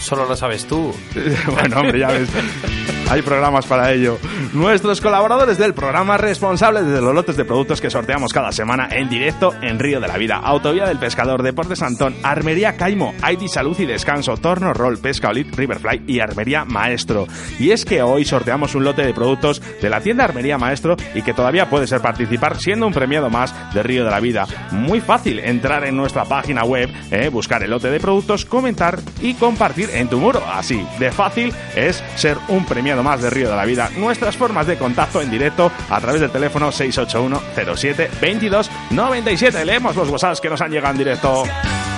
Solo 0.00 0.24
lo 0.24 0.34
sabes 0.34 0.64
tú. 0.66 0.94
bueno, 1.52 1.80
hombre, 1.80 1.98
ya 1.98 2.08
ves. 2.08 2.30
Hay 3.10 3.22
programas 3.22 3.64
para 3.64 3.90
ello. 3.90 4.18
Nuestros 4.52 5.00
colaboradores 5.00 5.56
del 5.56 5.72
programa 5.72 6.18
responsables 6.18 6.84
de 6.84 7.00
los 7.00 7.14
lotes 7.14 7.38
de 7.38 7.46
productos 7.46 7.80
que 7.80 7.88
sorteamos 7.88 8.34
cada 8.34 8.52
semana 8.52 8.86
en 8.90 9.08
directo 9.08 9.54
en 9.62 9.78
Río 9.78 9.98
de 9.98 10.08
la 10.08 10.18
Vida. 10.18 10.36
Autovía 10.36 10.86
del 10.86 10.98
Pescador, 10.98 11.42
Deportes 11.42 11.80
Antón, 11.80 12.14
Armería 12.22 12.76
Caimo, 12.76 13.14
ID 13.26 13.46
Salud 13.46 13.78
y 13.80 13.86
Descanso, 13.86 14.36
Torno 14.36 14.74
Roll, 14.74 14.98
Pesca 14.98 15.30
Olit, 15.30 15.54
Riverfly 15.56 16.02
y 16.06 16.20
Armería 16.20 16.66
Maestro. 16.66 17.26
Y 17.58 17.70
es 17.70 17.86
que 17.86 18.02
hoy 18.02 18.26
sorteamos 18.26 18.74
un 18.74 18.84
lote 18.84 19.06
de 19.06 19.14
productos 19.14 19.62
de 19.80 19.88
la 19.88 20.02
tienda 20.02 20.24
Armería 20.24 20.58
Maestro 20.58 20.94
y 21.14 21.22
que 21.22 21.32
todavía 21.32 21.70
puede 21.70 21.86
ser 21.86 22.02
participar 22.02 22.58
siendo 22.58 22.86
un 22.86 22.92
premiado 22.92 23.30
más 23.30 23.54
de 23.72 23.82
Río 23.82 24.04
de 24.04 24.10
la 24.10 24.20
Vida. 24.20 24.46
Muy 24.70 25.00
fácil 25.00 25.38
entrar 25.38 25.84
en 25.86 25.96
nuestra 25.96 26.26
página 26.26 26.62
web, 26.64 26.90
eh, 27.10 27.30
buscar 27.30 27.62
el 27.62 27.70
lote 27.70 27.90
de 27.90 28.00
productos, 28.00 28.44
comentar 28.44 28.98
y 29.22 29.32
compartir 29.32 29.88
en 29.94 30.08
tu 30.08 30.18
muro. 30.18 30.42
Así 30.52 30.86
de 30.98 31.10
fácil 31.10 31.54
es 31.74 32.04
ser 32.14 32.36
un 32.48 32.66
premiado 32.66 32.97
más 33.02 33.22
de 33.22 33.30
Río 33.30 33.50
de 33.50 33.56
la 33.56 33.64
Vida. 33.64 33.90
Nuestras 33.96 34.36
formas 34.36 34.66
de 34.66 34.76
contacto 34.76 35.20
en 35.20 35.30
directo 35.30 35.70
a 35.90 36.00
través 36.00 36.20
del 36.20 36.30
teléfono 36.30 36.72
681 36.72 37.42
07 37.76 38.10
22 38.20 38.70
97. 38.90 39.64
Leemos 39.64 39.96
los 39.96 40.08
WhatsApps 40.08 40.40
que 40.40 40.50
nos 40.50 40.60
han 40.60 40.70
llegado 40.70 40.92
en 40.92 40.98
directo. 40.98 41.44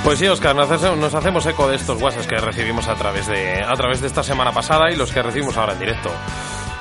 Pues 0.04 0.18
sí, 0.18 0.26
Oscar, 0.26 0.56
nos 0.56 1.14
hacemos 1.14 1.46
eco 1.46 1.68
de 1.68 1.76
estos 1.76 2.00
WhatsApps 2.00 2.26
que 2.26 2.36
recibimos 2.36 2.88
a 2.88 2.94
través 2.94 3.26
de, 3.26 3.62
a 3.62 3.74
través 3.74 4.00
de 4.00 4.06
esta 4.06 4.22
semana 4.22 4.52
pasada 4.52 4.90
y 4.90 4.96
los 4.96 5.12
que 5.12 5.22
recibimos 5.22 5.56
ahora 5.56 5.74
en 5.74 5.78
directo. 5.78 6.10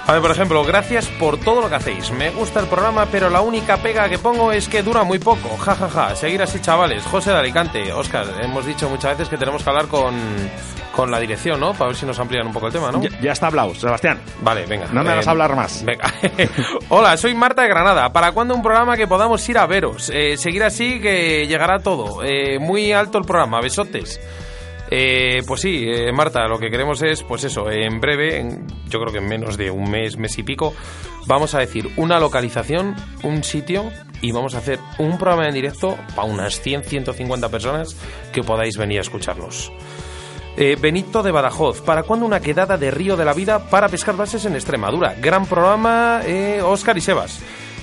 A 0.09 0.13
ver, 0.13 0.23
por 0.23 0.31
ejemplo, 0.31 0.63
gracias 0.63 1.05
por 1.05 1.39
todo 1.39 1.61
lo 1.61 1.69
que 1.69 1.75
hacéis. 1.75 2.09
Me 2.09 2.31
gusta 2.31 2.59
el 2.59 2.65
programa, 2.65 3.05
pero 3.11 3.29
la 3.29 3.41
única 3.41 3.77
pega 3.77 4.09
que 4.09 4.17
pongo 4.17 4.51
es 4.51 4.67
que 4.67 4.81
dura 4.81 5.03
muy 5.03 5.19
poco. 5.19 5.55
Ja, 5.57 5.75
ja, 5.75 5.87
ja. 5.87 6.15
Seguir 6.15 6.41
así, 6.41 6.59
chavales. 6.59 7.03
José 7.05 7.29
de 7.29 7.37
Alicante. 7.37 7.93
Oscar, 7.93 8.25
hemos 8.41 8.65
dicho 8.65 8.89
muchas 8.89 9.11
veces 9.11 9.29
que 9.29 9.37
tenemos 9.37 9.63
que 9.63 9.69
hablar 9.69 9.85
con, 9.85 10.15
con 10.95 11.11
la 11.11 11.19
dirección, 11.19 11.59
¿no? 11.59 11.73
Para 11.73 11.89
ver 11.89 11.95
si 11.95 12.07
nos 12.07 12.17
amplían 12.17 12.47
un 12.47 12.53
poco 12.53 12.65
el 12.65 12.73
tema, 12.73 12.91
¿no? 12.91 13.03
Ya, 13.03 13.11
ya 13.21 13.33
está 13.33 13.45
hablado, 13.47 13.75
Sebastián. 13.75 14.19
Vale, 14.41 14.65
venga. 14.65 14.87
No 14.91 15.03
me 15.03 15.13
Eh, 15.13 15.21
hablar 15.27 15.55
más. 15.55 15.85
Venga. 15.85 16.11
Hola, 16.89 17.15
soy 17.15 17.35
Marta 17.35 17.61
de 17.61 17.67
Granada. 17.67 18.11
¿Para 18.11 18.31
cuándo 18.31 18.55
un 18.55 18.63
programa 18.63 18.97
que 18.97 19.05
podamos 19.05 19.47
ir 19.47 19.59
a 19.59 19.67
veros? 19.67 20.09
Eh, 20.11 20.37
seguir 20.37 20.63
así 20.63 20.99
que 20.99 21.45
llegará 21.45 21.83
todo. 21.83 22.23
Eh, 22.23 22.57
muy 22.57 22.93
alto 22.93 23.19
el 23.19 23.25
programa. 23.25 23.61
Besotes. 23.61 24.19
Eh, 24.91 25.43
pues 25.45 25.61
sí, 25.61 25.85
eh, 25.87 26.11
Marta, 26.11 26.47
lo 26.47 26.57
que 26.57 26.69
queremos 26.69 27.01
es, 27.03 27.23
pues 27.23 27.43
eso, 27.43 27.69
en 27.69 27.99
breve, 27.99 28.43
yo 28.87 28.99
creo 28.99 29.11
que 29.11 29.19
en 29.19 29.27
menos 29.27 29.55
de 29.55 29.69
un 29.69 29.89
mes, 29.89 30.17
mes 30.17 30.37
y 30.39 30.43
pico, 30.43 30.73
vamos 31.27 31.53
a 31.53 31.59
decir 31.59 31.89
una 31.97 32.19
localización, 32.19 32.95
un 33.23 33.43
sitio 33.43 33.91
y 34.21 34.31
vamos 34.31 34.55
a 34.55 34.59
hacer 34.59 34.79
un 34.97 35.17
programa 35.17 35.47
en 35.47 35.53
directo 35.53 35.95
para 36.15 36.27
unas 36.27 36.59
100, 36.61 36.83
150 36.83 37.49
personas 37.49 37.95
que 38.33 38.41
podáis 38.41 38.77
venir 38.77 38.97
a 38.97 39.01
escucharnos. 39.01 39.71
Eh, 40.57 40.75
Benito 40.79 41.23
de 41.23 41.31
Badajoz, 41.31 41.81
¿para 41.81 42.03
cuándo 42.03 42.25
una 42.25 42.41
quedada 42.41 42.77
de 42.77 42.91
Río 42.91 43.15
de 43.15 43.23
la 43.23 43.33
Vida 43.33 43.69
para 43.69 43.87
pescar 43.87 44.17
bases 44.17 44.43
en 44.45 44.55
Extremadura? 44.55 45.15
Gran 45.21 45.45
programa, 45.45 46.21
eh, 46.25 46.61
Oscar 46.61 46.97
y 46.97 47.01
Sebas. 47.01 47.39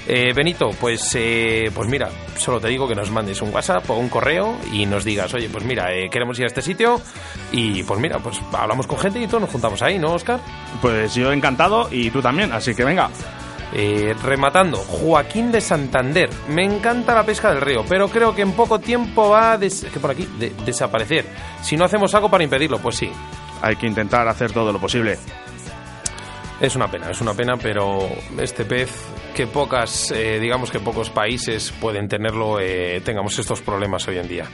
Eh, 0.09 0.33
Benito, 0.35 0.71
pues, 0.81 1.13
eh, 1.17 1.71
pues 1.75 1.89
mira, 1.89 2.09
solo 2.37 2.61
te 2.61 2.69
digo 2.69 2.87
que 2.87 2.95
nos 2.95 3.11
mandes 3.11 3.43
un 3.43 3.53
WhatsApp 3.53 3.91
o 3.91 3.95
un 3.95 4.09
correo 4.09 4.57
y 4.73 4.87
nos 4.87 5.05
digas, 5.05 5.35
oye, 5.35 5.49
pues 5.49 5.65
mira, 5.65 5.93
eh, 5.93 6.09
queremos 6.09 6.39
ir 6.39 6.45
a 6.45 6.47
este 6.47 6.63
sitio 6.63 7.01
y 7.51 7.83
pues 7.83 7.99
mira, 7.99 8.19
pues 8.21 8.41
hablamos 8.53 8.87
con 8.87 8.99
gente 9.01 9.19
y 9.21 9.27
todos 9.27 9.41
nos 9.41 9.51
juntamos 9.51 9.83
ahí, 9.83 9.99
¿no, 9.99 10.13
Oscar? 10.13 10.39
Pues 10.81 11.15
yo 11.17 11.33
encantado 11.33 11.89
y 11.91 12.11
tú 12.11 12.23
también, 12.23 12.53
así 12.53 12.73
que 12.75 12.85
venga. 12.85 13.11
Eh, 13.75 14.15
rematando, 14.23 14.77
Joaquín 14.79 15.51
de 15.51 15.61
Santander. 15.61 16.31
Me 16.51 16.63
encanta 16.65 17.13
la 17.13 17.25
pesca 17.27 17.51
del 17.53 17.61
río, 17.61 17.85
pero 17.89 18.09
creo 18.09 18.33
que 18.33 18.43
en 18.43 18.53
poco 18.53 18.79
tiempo 18.79 19.31
va 19.31 19.53
a 19.53 19.59
des- 19.59 19.87
que 19.93 19.99
por 19.99 20.13
aquí 20.13 20.27
de- 20.39 20.55
desaparecer. 20.65 21.27
Si 21.63 21.77
no 21.77 21.85
hacemos 21.85 22.15
algo 22.15 22.31
para 22.31 22.45
impedirlo, 22.45 22.79
pues 22.79 22.95
sí. 22.97 23.11
Hay 23.61 23.75
que 23.75 23.89
intentar 23.89 24.29
hacer 24.29 24.53
todo 24.53 24.73
lo 24.73 24.79
posible. 24.79 25.19
Es 26.61 26.75
una 26.75 26.91
pena, 26.91 27.11
es 27.11 27.21
una 27.21 27.35
pena, 27.35 27.57
pero 27.59 28.09
este 28.39 28.65
pez, 28.65 28.91
que 29.35 29.47
pocas, 29.47 30.11
eh, 30.11 30.41
digamos 30.41 30.71
que 30.71 30.81
pocos 30.81 31.11
países 31.11 31.71
pueden 31.79 32.09
tenerlo, 32.09 32.59
eh, 32.59 33.03
tengamos 33.05 33.39
estos 33.39 33.61
problemas 33.61 34.09
hoy 34.09 34.17
en 34.17 34.27
día. 34.27 34.47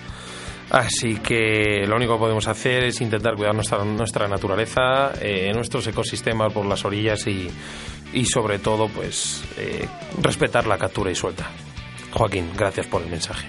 Así 0.71 1.19
que 1.19 1.87
lo 1.87 1.95
único 1.95 2.15
que 2.15 2.21
podemos 2.21 2.49
hacer 2.49 2.85
es 2.85 3.01
intentar 3.01 3.37
cuidar 3.37 3.55
nuestra, 3.55 4.27
naturaleza, 4.27 5.13
eh, 5.21 5.53
nuestros 5.55 5.87
ecosistemas 5.87 6.53
por 6.53 6.67
las 6.67 6.85
orillas 6.85 7.25
y, 7.29 7.49
y 8.13 8.25
sobre 8.25 8.59
todo, 8.59 8.89
pues, 8.89 9.45
respetar 10.21 10.67
la 10.67 10.79
captura 10.79 11.11
y 11.11 11.15
suelta. 11.15 11.51
Joaquín, 12.11 12.51
gracias 12.57 12.87
por 12.87 13.03
el 13.03 13.11
mensaje. 13.11 13.47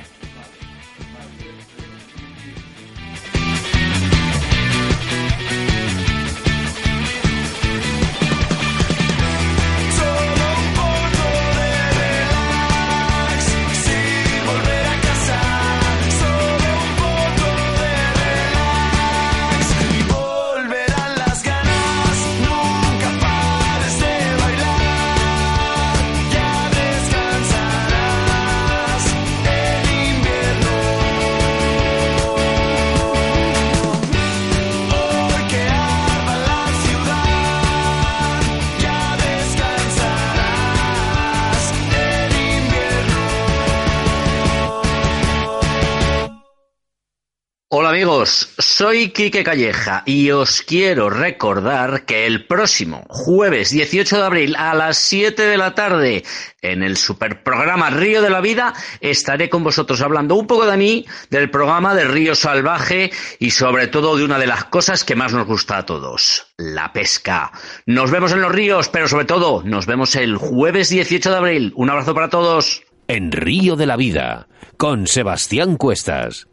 Amigos, 48.24 48.54
soy 48.58 49.10
Quique 49.10 49.44
Calleja 49.44 50.04
y 50.06 50.32
os 50.32 50.62
quiero 50.62 51.10
recordar 51.10 52.06
que 52.06 52.26
el 52.26 52.46
próximo 52.46 53.04
jueves 53.10 53.72
18 53.72 54.18
de 54.18 54.24
abril 54.24 54.56
a 54.58 54.74
las 54.74 54.98
7 54.98 55.42
de 55.42 55.58
la 55.58 55.76
tarde 55.76 56.24
en 56.62 56.84
el 56.84 56.96
superprograma 56.96 57.90
Río 57.90 58.22
de 58.22 58.30
la 58.30 58.40
Vida 58.40 58.74
estaré 59.02 59.50
con 59.50 59.64
vosotros 59.64 60.02
hablando 60.02 60.36
un 60.36 60.48
poco 60.48 60.66
de 60.66 60.78
mí, 60.78 61.06
del 61.30 61.50
programa 61.50 61.94
de 61.96 62.06
Río 62.06 62.36
Salvaje 62.36 63.12
y 63.40 63.52
sobre 63.52 63.88
todo 63.88 64.16
de 64.16 64.24
una 64.24 64.40
de 64.40 64.48
las 64.48 64.66
cosas 64.66 65.04
que 65.04 65.16
más 65.16 65.34
nos 65.34 65.46
gusta 65.46 65.78
a 65.80 65.86
todos, 65.86 66.54
la 66.58 66.94
pesca. 66.94 67.52
Nos 67.86 68.10
vemos 68.10 68.32
en 68.32 68.42
los 68.42 68.52
ríos, 68.52 68.88
pero 68.88 69.08
sobre 69.10 69.26
todo 69.26 69.64
nos 69.66 69.86
vemos 69.86 70.16
el 70.16 70.38
jueves 70.38 70.90
18 70.90 71.30
de 71.30 71.38
abril. 71.38 71.74
Un 71.76 71.90
abrazo 71.90 72.14
para 72.14 72.30
todos. 72.30 72.84
En 73.08 73.34
Río 73.34 73.76
de 73.76 73.86
la 73.86 73.98
Vida, 73.98 74.48
con 74.78 75.08
Sebastián 75.08 75.76
Cuestas. 75.76 76.48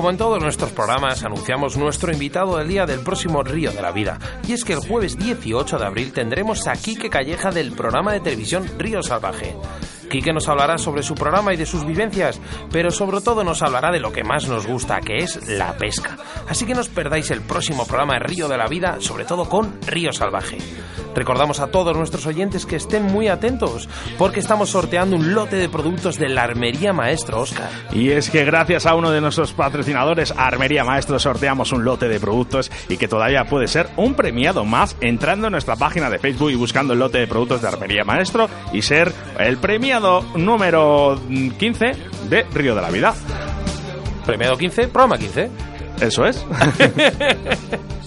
Como 0.00 0.08
en 0.08 0.16
todos 0.16 0.42
nuestros 0.42 0.72
programas, 0.72 1.24
anunciamos 1.24 1.76
nuestro 1.76 2.10
invitado 2.10 2.56
del 2.56 2.68
día 2.68 2.86
del 2.86 3.00
próximo 3.00 3.42
Río 3.42 3.70
de 3.70 3.82
la 3.82 3.92
Vida. 3.92 4.18
Y 4.48 4.54
es 4.54 4.64
que 4.64 4.72
el 4.72 4.78
jueves 4.78 5.18
18 5.18 5.76
de 5.76 5.84
abril 5.84 6.10
tendremos 6.14 6.66
a 6.68 6.72
Quique 6.72 7.10
Calleja 7.10 7.50
del 7.50 7.72
programa 7.72 8.14
de 8.14 8.20
televisión 8.20 8.66
Río 8.78 9.02
Salvaje. 9.02 9.54
Quique 10.10 10.32
nos 10.32 10.48
hablará 10.48 10.76
sobre 10.76 11.04
su 11.04 11.14
programa 11.14 11.54
y 11.54 11.56
de 11.56 11.66
sus 11.66 11.86
vivencias, 11.86 12.40
pero 12.72 12.90
sobre 12.90 13.20
todo 13.20 13.44
nos 13.44 13.62
hablará 13.62 13.92
de 13.92 14.00
lo 14.00 14.12
que 14.12 14.24
más 14.24 14.48
nos 14.48 14.66
gusta, 14.66 15.00
que 15.00 15.18
es 15.18 15.48
la 15.48 15.76
pesca. 15.76 16.16
Así 16.48 16.66
que 16.66 16.74
no 16.74 16.80
os 16.80 16.88
perdáis 16.88 17.30
el 17.30 17.42
próximo 17.42 17.86
programa 17.86 18.14
de 18.14 18.20
Río 18.20 18.48
de 18.48 18.58
la 18.58 18.66
Vida, 18.66 18.96
sobre 18.98 19.24
todo 19.24 19.48
con 19.48 19.80
Río 19.86 20.12
Salvaje. 20.12 20.58
Recordamos 21.14 21.60
a 21.60 21.68
todos 21.68 21.96
nuestros 21.96 22.26
oyentes 22.26 22.66
que 22.66 22.76
estén 22.76 23.04
muy 23.04 23.28
atentos, 23.28 23.88
porque 24.18 24.40
estamos 24.40 24.70
sorteando 24.70 25.16
un 25.16 25.34
lote 25.34 25.56
de 25.56 25.68
productos 25.68 26.18
de 26.18 26.28
la 26.28 26.42
Armería 26.42 26.92
Maestro 26.92 27.40
Oscar. 27.40 27.68
Y 27.92 28.10
es 28.10 28.30
que 28.30 28.44
gracias 28.44 28.86
a 28.86 28.94
uno 28.94 29.10
de 29.10 29.20
nuestros 29.20 29.52
patrocinadores, 29.52 30.32
Armería 30.36 30.84
Maestro, 30.84 31.18
sorteamos 31.18 31.72
un 31.72 31.84
lote 31.84 32.08
de 32.08 32.20
productos 32.20 32.70
y 32.88 32.96
que 32.96 33.08
todavía 33.08 33.44
puede 33.44 33.68
ser 33.68 33.88
un 33.96 34.14
premiado 34.14 34.64
más 34.64 34.96
entrando 35.00 35.48
en 35.48 35.52
nuestra 35.52 35.76
página 35.76 36.10
de 36.10 36.18
Facebook 36.18 36.50
y 36.50 36.56
buscando 36.56 36.94
el 36.94 37.00
lote 37.00 37.18
de 37.18 37.26
productos 37.26 37.62
de 37.62 37.68
Armería 37.68 38.04
Maestro 38.04 38.48
y 38.72 38.82
ser 38.82 39.12
el 39.38 39.58
premiado 39.58 39.99
número 40.36 41.20
15 41.58 41.92
de 42.28 42.42
Río 42.54 42.74
de 42.74 42.82
la 42.82 42.90
Vida. 42.90 43.14
Premiado 44.26 44.56
15, 44.56 44.88
programa 44.88 45.18
15. 45.18 45.50
Eso 46.00 46.24
es. 46.26 46.44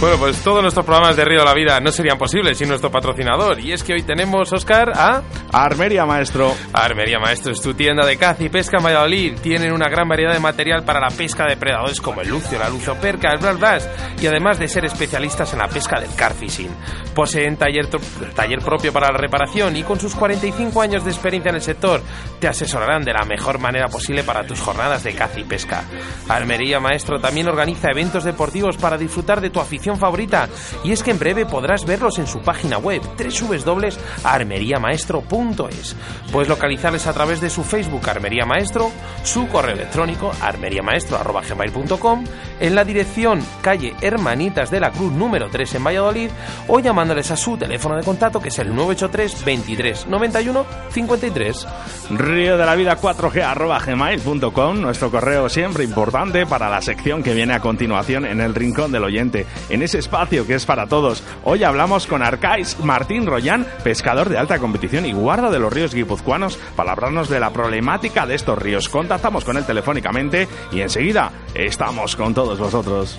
Bueno, 0.00 0.16
pues 0.16 0.40
todos 0.44 0.62
nuestros 0.62 0.86
programas 0.86 1.16
de 1.16 1.24
Río 1.24 1.40
de 1.40 1.44
la 1.44 1.54
Vida 1.54 1.80
no 1.80 1.90
serían 1.90 2.16
posibles 2.16 2.56
sin 2.56 2.68
nuestro 2.68 2.88
patrocinador. 2.88 3.58
Y 3.58 3.72
es 3.72 3.82
que 3.82 3.94
hoy 3.94 4.02
tenemos, 4.02 4.52
Oscar, 4.52 4.92
a 4.94 5.22
Armería 5.50 6.06
Maestro. 6.06 6.54
Armería 6.72 7.18
Maestro. 7.18 7.50
Es 7.50 7.60
tu 7.60 7.74
tienda 7.74 8.06
de 8.06 8.16
caza 8.16 8.44
y 8.44 8.48
pesca 8.48 8.78
en 8.78 8.84
Valladolid. 8.84 9.40
Tienen 9.40 9.72
una 9.72 9.88
gran 9.88 10.08
variedad 10.08 10.32
de 10.32 10.38
material 10.38 10.84
para 10.84 11.00
la 11.00 11.08
pesca 11.08 11.46
de 11.48 11.56
predadores 11.56 12.00
como 12.00 12.20
el 12.20 12.28
lucio, 12.28 12.60
la 12.60 12.68
luzoperca, 12.68 13.32
el 13.32 13.38
blas 13.38 13.58
blas. 13.58 13.90
Y 14.22 14.28
además 14.28 14.60
de 14.60 14.68
ser 14.68 14.84
especialistas 14.84 15.52
en 15.52 15.58
la 15.58 15.66
pesca 15.66 15.98
del 15.98 16.14
carfishing. 16.14 16.70
Poseen 17.12 17.56
taller, 17.56 17.88
taller 18.36 18.60
propio 18.60 18.92
para 18.92 19.10
la 19.10 19.18
reparación 19.18 19.76
y 19.76 19.82
con 19.82 19.98
sus 19.98 20.14
45 20.14 20.80
años 20.80 21.04
de 21.04 21.10
experiencia 21.10 21.50
en 21.50 21.56
el 21.56 21.62
sector 21.62 22.00
te 22.38 22.46
asesorarán 22.46 23.02
de 23.02 23.14
la 23.14 23.24
mejor 23.24 23.58
manera 23.58 23.88
posible 23.88 24.22
para 24.22 24.46
tus 24.46 24.60
jornadas 24.60 25.02
de 25.02 25.14
caza 25.14 25.40
y 25.40 25.44
pesca. 25.44 25.82
Armería 26.28 26.78
Maestro 26.78 27.18
también 27.18 27.48
organiza 27.48 27.90
eventos 27.90 28.22
deportivos 28.22 28.76
para 28.76 28.96
disfrutar 28.96 29.40
de 29.40 29.50
tu 29.50 29.58
afición 29.58 29.87
favorita. 29.96 30.50
Y 30.84 30.92
es 30.92 31.02
que 31.02 31.12
en 31.12 31.18
breve 31.18 31.46
podrás 31.46 31.86
verlos 31.86 32.18
en 32.18 32.26
su 32.26 32.40
página 32.40 32.76
web 32.78 33.00
www.armeriamaestro.es. 33.02 35.96
Puedes 36.30 36.48
localizarles 36.48 37.06
a 37.06 37.12
través 37.12 37.40
de 37.40 37.50
su 37.50 37.64
Facebook 37.64 38.08
Armería 38.08 38.44
Maestro, 38.44 38.90
su 39.24 39.48
correo 39.48 39.74
electrónico 39.74 40.32
armeriamaestro.gmail.com, 40.40 42.24
en 42.60 42.74
la 42.74 42.84
dirección 42.84 43.40
calle 43.62 43.94
Hermanitas 44.00 44.70
de 44.70 44.80
la 44.80 44.90
Cruz 44.90 45.12
número 45.12 45.48
3 45.50 45.76
en 45.76 45.84
Valladolid 45.84 46.30
o 46.66 46.80
llamándoles 46.80 47.30
a 47.30 47.36
su 47.36 47.56
teléfono 47.56 47.96
de 47.96 48.02
contacto 48.02 48.40
que 48.40 48.48
es 48.48 48.58
el 48.58 48.74
983 48.74 49.44
23 49.44 50.06
91 50.06 50.66
53. 50.90 51.66
Río 52.10 52.56
de 52.56 52.66
la 52.66 52.74
vida 52.74 52.98
4G 52.98 53.42
arroba 53.42 53.78
gmail.com, 53.78 54.80
nuestro 54.80 55.10
correo 55.10 55.48
siempre 55.48 55.84
importante 55.84 56.46
para 56.46 56.68
la 56.68 56.82
sección 56.82 57.22
que 57.22 57.34
viene 57.34 57.54
a 57.54 57.60
continuación 57.60 58.24
en 58.24 58.40
el 58.40 58.54
rincón 58.54 58.92
del 58.92 59.04
oyente, 59.04 59.46
en 59.68 59.77
ese 59.82 59.98
espacio 59.98 60.46
que 60.46 60.54
es 60.54 60.66
para 60.66 60.86
todos. 60.86 61.22
Hoy 61.44 61.64
hablamos 61.64 62.06
con 62.06 62.22
Arcais 62.22 62.78
Martín 62.80 63.26
Royán, 63.26 63.66
pescador 63.82 64.28
de 64.28 64.38
alta 64.38 64.58
competición 64.58 65.06
y 65.06 65.12
guarda 65.12 65.50
de 65.50 65.58
los 65.58 65.72
ríos 65.72 65.94
guipuzcoanos, 65.94 66.58
para 66.76 66.92
hablarnos 66.92 67.28
de 67.28 67.40
la 67.40 67.50
problemática 67.50 68.26
de 68.26 68.34
estos 68.34 68.58
ríos. 68.58 68.88
Contactamos 68.88 69.44
con 69.44 69.56
él 69.56 69.64
telefónicamente 69.64 70.48
y 70.72 70.80
enseguida 70.80 71.32
estamos 71.54 72.16
con 72.16 72.34
todos 72.34 72.58
vosotros. 72.58 73.18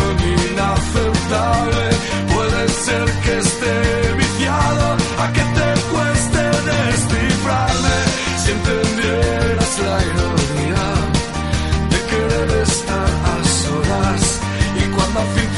inaceptable, 0.61 1.85
puede 2.33 2.69
ser 2.69 3.05
que 3.23 3.37
esté 3.39 4.13
viciado, 4.17 4.97
a 5.23 5.25
que 5.33 5.43
te 5.57 5.69
cueste 5.91 6.43
descifrarme, 6.71 7.97
si 8.41 8.51
entendieras 8.51 9.73
la 9.87 9.97
ironía 10.11 10.85
de 11.91 11.99
querer 12.11 12.49
estar 12.61 13.09
a 13.31 13.35
solas, 13.61 14.23
y 14.75 14.83
cuando 14.95 15.19
tiempo 15.35 15.50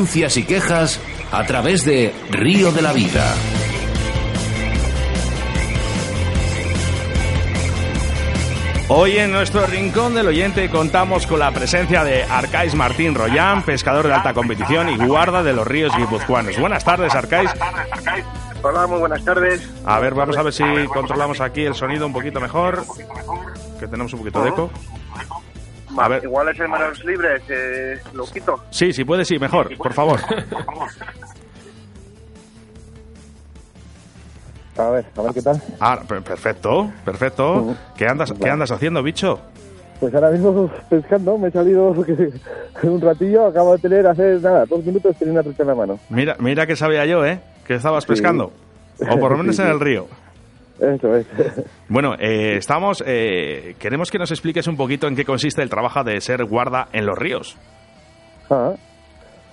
denuncias 0.00 0.38
y 0.38 0.44
quejas 0.44 0.98
a 1.30 1.44
través 1.44 1.84
de 1.84 2.14
Río 2.30 2.72
de 2.72 2.80
la 2.80 2.94
Vida. 2.94 3.34
Hoy 8.88 9.18
en 9.18 9.30
nuestro 9.30 9.66
rincón 9.66 10.14
del 10.14 10.28
oyente 10.28 10.70
contamos 10.70 11.26
con 11.26 11.38
la 11.38 11.50
presencia 11.50 12.02
de 12.02 12.22
Arcais 12.22 12.74
Martín 12.74 13.14
Royán, 13.14 13.62
pescador 13.62 14.06
de 14.06 14.14
alta 14.14 14.32
competición 14.32 14.88
y 14.88 14.96
guarda 14.96 15.42
de 15.42 15.52
los 15.52 15.66
ríos 15.66 15.94
guipuzcoanos. 15.94 16.58
Buenas 16.58 16.82
tardes, 16.82 17.14
Arcais. 17.14 17.50
Hola, 18.62 18.86
muy 18.86 19.00
buenas 19.00 19.22
tardes. 19.22 19.68
A 19.84 20.00
ver, 20.00 20.14
vamos 20.14 20.38
a 20.38 20.42
ver 20.42 20.54
si 20.54 20.64
controlamos 20.94 21.42
aquí 21.42 21.66
el 21.66 21.74
sonido 21.74 22.06
un 22.06 22.14
poquito 22.14 22.40
mejor, 22.40 22.84
que 23.78 23.86
tenemos 23.86 24.14
un 24.14 24.20
poquito 24.20 24.42
de 24.44 24.48
eco. 24.48 24.70
A 25.98 26.08
ver. 26.08 26.24
Igual 26.24 26.48
es 26.48 26.60
en 26.60 26.70
manos 26.70 27.04
libres, 27.04 27.42
eh, 27.48 28.00
lo 28.14 28.24
quito. 28.26 28.62
Sí, 28.80 28.94
sí 28.94 29.04
puede, 29.04 29.26
sí, 29.26 29.38
mejor, 29.38 29.76
por 29.76 29.92
favor. 29.92 30.18
A 34.78 34.88
ver, 34.88 35.04
a 35.14 35.20
ver 35.22 35.34
qué 35.34 35.42
tal. 35.42 35.62
Ah, 35.78 36.00
per- 36.08 36.22
perfecto, 36.22 36.90
perfecto. 37.04 37.76
¿Qué 37.94 38.06
andas, 38.06 38.32
¿Qué 38.32 38.48
andas 38.48 38.70
haciendo, 38.72 39.02
bicho? 39.02 39.38
Pues 40.00 40.14
ahora 40.14 40.30
mismo 40.30 40.70
pescando, 40.88 41.36
me 41.36 41.48
he 41.48 41.50
salido 41.50 41.90
un 42.84 43.00
ratillo, 43.02 43.48
acabo 43.48 43.76
de 43.76 43.82
tener 43.82 44.06
hace 44.06 44.38
nada, 44.40 44.64
dos 44.64 44.82
minutos 44.82 45.14
tenía 45.18 45.34
una 45.34 45.42
trucha 45.42 45.62
en 45.62 45.68
la 45.68 45.74
mano. 45.74 45.98
Mira, 46.08 46.36
mira 46.38 46.66
que 46.66 46.74
sabía 46.74 47.04
yo, 47.04 47.22
¿eh? 47.26 47.38
Que 47.66 47.74
estabas 47.74 48.04
Sí. 48.04 48.08
pescando. 48.08 48.50
O 49.10 49.18
por 49.18 49.32
lo 49.32 49.36
menos 49.36 49.56
Sí, 49.56 49.60
en 49.62 49.68
el 49.68 49.78
río. 49.80 50.06
Eso 50.80 51.16
es. 51.16 51.26
Bueno, 51.90 52.14
eh, 52.18 52.54
estamos. 52.56 53.04
eh, 53.06 53.74
queremos 53.78 54.10
que 54.10 54.18
nos 54.18 54.30
expliques 54.30 54.66
un 54.68 54.78
poquito 54.78 55.06
en 55.06 55.16
qué 55.16 55.26
consiste 55.26 55.60
el 55.60 55.68
trabajo 55.68 56.02
de 56.02 56.18
ser 56.22 56.46
guarda 56.46 56.88
en 56.94 57.04
los 57.04 57.18
ríos. 57.18 57.58
Ah, 58.50 58.74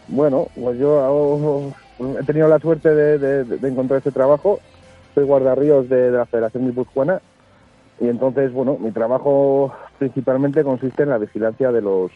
bueno, 0.08 0.48
pues 0.60 0.80
yo 0.80 1.72
he 2.20 2.24
tenido 2.24 2.48
la 2.48 2.60
suerte 2.60 2.94
de 2.94 3.68
encontrar 3.68 4.00
este 4.00 4.12
trabajo. 4.12 4.60
Soy 5.14 5.26
guardarríos 5.26 5.88
de, 5.88 6.12
de 6.12 6.18
la 6.18 6.26
Federación 6.26 6.66
Guipuzcoana 6.66 7.22
y 8.00 8.08
entonces, 8.08 8.52
bueno, 8.54 8.78
mi 8.80 8.92
trabajo 8.92 9.74
principalmente 9.98 10.64
consiste 10.64 11.04
en 11.04 11.10
la 11.10 11.18
vigilancia 11.18 11.72
de 11.72 11.82
los 11.82 12.12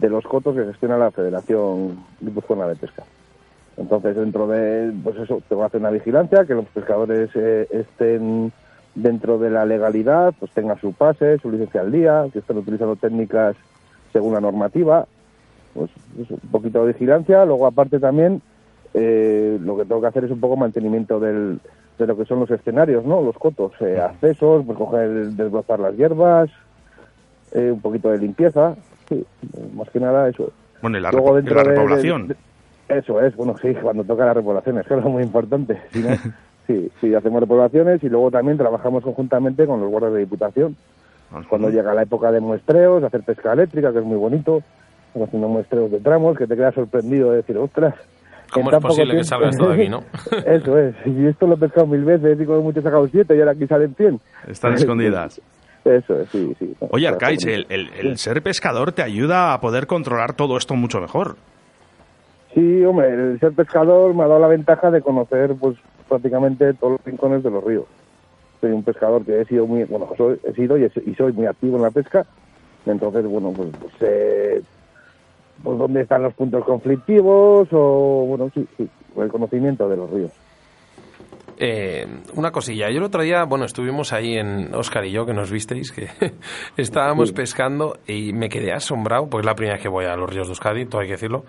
de 0.00 0.08
los 0.08 0.24
cotos 0.24 0.56
que 0.56 0.64
gestiona 0.64 0.96
la 0.96 1.10
Federación 1.10 2.04
Guipuzcoana 2.20 2.66
de 2.66 2.76
Pesca. 2.76 3.04
Entonces, 3.76 4.16
dentro 4.16 4.46
de, 4.46 4.92
pues 5.02 5.16
eso, 5.16 5.42
tengo 5.48 5.62
que 5.62 5.66
hacer 5.66 5.80
una 5.80 5.90
vigilancia, 5.90 6.44
que 6.44 6.54
los 6.54 6.66
pescadores 6.66 7.30
eh, 7.34 7.68
estén 7.70 8.52
dentro 8.94 9.38
de 9.38 9.50
la 9.50 9.64
legalidad, 9.64 10.34
pues 10.38 10.50
tengan 10.52 10.78
su 10.80 10.92
pase, 10.92 11.38
su 11.38 11.50
licencia 11.50 11.80
al 11.80 11.92
día, 11.92 12.26
que 12.32 12.40
estén 12.40 12.58
utilizando 12.58 12.96
técnicas 12.96 13.56
según 14.12 14.34
la 14.34 14.40
normativa, 14.40 15.06
pues 15.74 15.90
un 16.30 16.50
poquito 16.50 16.84
de 16.84 16.92
vigilancia. 16.92 17.44
Luego, 17.44 17.66
aparte 17.66 17.98
también, 17.98 18.42
eh, 18.94 19.58
lo 19.62 19.76
que 19.76 19.84
tengo 19.84 20.00
que 20.00 20.06
hacer 20.08 20.24
es 20.24 20.30
un 20.30 20.40
poco 20.40 20.56
mantenimiento 20.56 21.18
del, 21.20 21.60
de 21.98 22.06
lo 22.06 22.16
que 22.16 22.24
son 22.24 22.40
los 22.40 22.50
escenarios, 22.50 23.04
¿no? 23.04 23.22
Los 23.22 23.36
cotos, 23.38 23.72
eh, 23.80 23.98
accesos, 24.00 24.64
pues 24.66 24.76
coger, 24.78 25.08
desbrozar 25.32 25.80
las 25.80 25.96
hierbas, 25.96 26.50
eh, 27.52 27.70
un 27.72 27.80
poquito 27.80 28.10
de 28.10 28.18
limpieza, 28.18 28.76
sí, 29.08 29.24
más 29.74 29.88
que 29.90 30.00
nada 30.00 30.28
eso. 30.28 30.52
Bueno, 30.80 30.98
y 30.98 31.00
la, 31.00 31.10
Luego 31.12 31.28
repo- 31.28 31.32
y 31.32 31.36
dentro 31.36 31.54
la 31.56 31.62
de- 31.62 31.68
repoblación. 31.70 32.28
de- 32.28 32.36
eso 32.88 33.20
es, 33.22 33.34
bueno, 33.36 33.54
sí, 33.62 33.74
cuando 33.80 34.04
toca 34.04 34.26
la 34.26 34.34
repoblación, 34.34 34.78
es 34.78 34.86
que 34.86 34.94
es 34.98 35.04
muy 35.04 35.22
importante. 35.22 35.80
si 35.92 36.00
no, 36.00 36.08
sí, 36.66 36.90
sí, 37.00 37.14
hacemos 37.14 37.40
repoblaciones 37.40 38.02
y 38.04 38.08
luego 38.08 38.30
también 38.30 38.58
trabajamos 38.58 39.02
conjuntamente 39.02 39.66
con 39.66 39.80
los 39.80 39.90
guardas 39.90 40.12
de 40.12 40.20
diputación. 40.20 40.76
Cuando 41.48 41.70
llega 41.70 41.94
la 41.94 42.02
época 42.02 42.30
de 42.30 42.40
muestreos, 42.40 43.02
hacer 43.02 43.22
pesca 43.22 43.54
eléctrica, 43.54 43.90
que 43.90 44.00
es 44.00 44.04
muy 44.04 44.18
bonito, 44.18 44.62
haciendo 45.14 45.48
muestreos 45.48 45.90
de 45.90 46.00
tramos, 46.00 46.36
que 46.38 46.46
te 46.46 46.56
quedas 46.56 46.74
sorprendido 46.74 47.30
de 47.30 47.38
decir, 47.38 47.56
ostras. 47.58 47.94
¿Cómo 48.52 48.70
es 48.70 48.78
posible 48.80 49.16
que 49.16 49.24
salga 49.24 49.48
esto 49.48 49.68
de 49.68 49.74
aquí, 49.74 49.88
no? 49.88 50.04
Eso 50.46 50.78
es, 50.78 50.94
y 51.06 51.26
esto 51.26 51.46
lo 51.46 51.54
he 51.54 51.58
pescado 51.58 51.86
mil 51.86 52.04
veces 52.04 52.38
como 52.46 52.60
mucho 52.62 52.80
he 52.80 52.82
sacado 52.82 53.08
siete 53.08 53.34
y 53.34 53.40
ahora 53.40 53.52
aquí 53.52 53.66
salen 53.66 53.94
cien. 53.94 54.20
Están 54.46 54.74
escondidas. 54.74 55.40
Eso 55.84 56.20
es, 56.20 56.28
sí, 56.30 56.54
sí. 56.58 56.74
Oye, 56.90 57.10
bonito. 57.10 57.48
el, 57.48 57.66
el- 57.70 57.90
el 57.98 58.18
ser 58.18 58.40
pescador 58.42 58.92
te 58.92 59.02
ayuda 59.02 59.52
a 59.54 59.60
poder 59.60 59.86
controlar 59.86 60.34
todo 60.34 60.56
esto 60.56 60.74
mucho 60.76 61.00
mejor. 61.00 61.36
Sí, 62.54 62.84
hombre, 62.84 63.08
el 63.14 63.40
ser 63.40 63.52
pescador 63.52 64.14
me 64.14 64.22
ha 64.24 64.26
dado 64.28 64.38
la 64.40 64.46
ventaja 64.48 64.90
de 64.90 65.00
conocer 65.00 65.54
pues 65.58 65.76
prácticamente 66.08 66.74
todos 66.74 66.92
los 66.92 67.04
rincones 67.04 67.42
de 67.42 67.50
los 67.50 67.64
ríos. 67.64 67.84
Soy 68.60 68.70
un 68.70 68.82
pescador 68.84 69.24
que 69.24 69.40
he 69.40 69.44
sido 69.46 69.66
muy, 69.66 69.84
bueno, 69.84 70.08
soy- 70.16 70.38
he 70.44 70.52
sido 70.52 70.76
y, 70.76 70.84
he- 70.84 71.10
y 71.10 71.14
soy 71.14 71.32
muy 71.32 71.46
activo 71.46 71.76
en 71.78 71.82
la 71.82 71.90
pesca. 71.90 72.26
Entonces, 72.84 73.24
bueno, 73.26 73.52
pues, 73.56 73.70
pues, 73.80 73.92
eh, 74.02 74.62
pues 75.62 75.78
dónde 75.78 76.02
están 76.02 76.22
los 76.22 76.34
puntos 76.34 76.64
conflictivos 76.64 77.68
o, 77.72 78.26
bueno, 78.28 78.50
sí, 78.54 78.66
sí, 78.76 78.88
el 79.16 79.28
conocimiento 79.28 79.88
de 79.88 79.96
los 79.96 80.10
ríos. 80.10 80.30
Eh, 81.58 82.06
una 82.34 82.50
cosilla, 82.50 82.90
yo 82.90 82.98
el 82.98 83.04
otro 83.04 83.22
día, 83.22 83.44
bueno, 83.44 83.66
estuvimos 83.66 84.12
ahí 84.12 84.36
en 84.36 84.74
Oscar 84.74 85.04
y 85.04 85.12
yo, 85.12 85.24
que 85.26 85.34
nos 85.34 85.50
visteis, 85.50 85.92
que 85.92 86.08
estábamos 86.76 87.28
Sí. 87.28 87.34
pescando 87.34 87.98
y 88.06 88.32
me 88.32 88.48
quedé 88.48 88.72
asombrado, 88.72 89.28
porque 89.28 89.42
es 89.42 89.46
la 89.46 89.54
primera 89.54 89.74
vez 89.76 89.82
que 89.82 89.88
voy 89.88 90.06
a 90.06 90.16
los 90.16 90.28
ríos 90.28 90.48
de 90.48 90.52
Euskadi, 90.52 90.86
todo 90.86 91.02
hay 91.02 91.06
que 91.08 91.12
decirlo, 91.14 91.44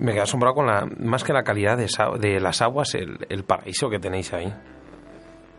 me 0.00 0.12
quedé 0.12 0.22
asombrado 0.22 0.54
con 0.54 0.66
la, 0.66 0.86
más 0.98 1.24
que 1.24 1.32
la 1.32 1.44
calidad 1.44 1.78
de, 1.78 2.40
las 2.40 2.60
aguas, 2.62 2.94
el, 2.94 3.16
el 3.28 3.44
paraíso 3.44 3.88
que 3.88 3.98
tenéis 3.98 4.32
ahí. 4.34 4.52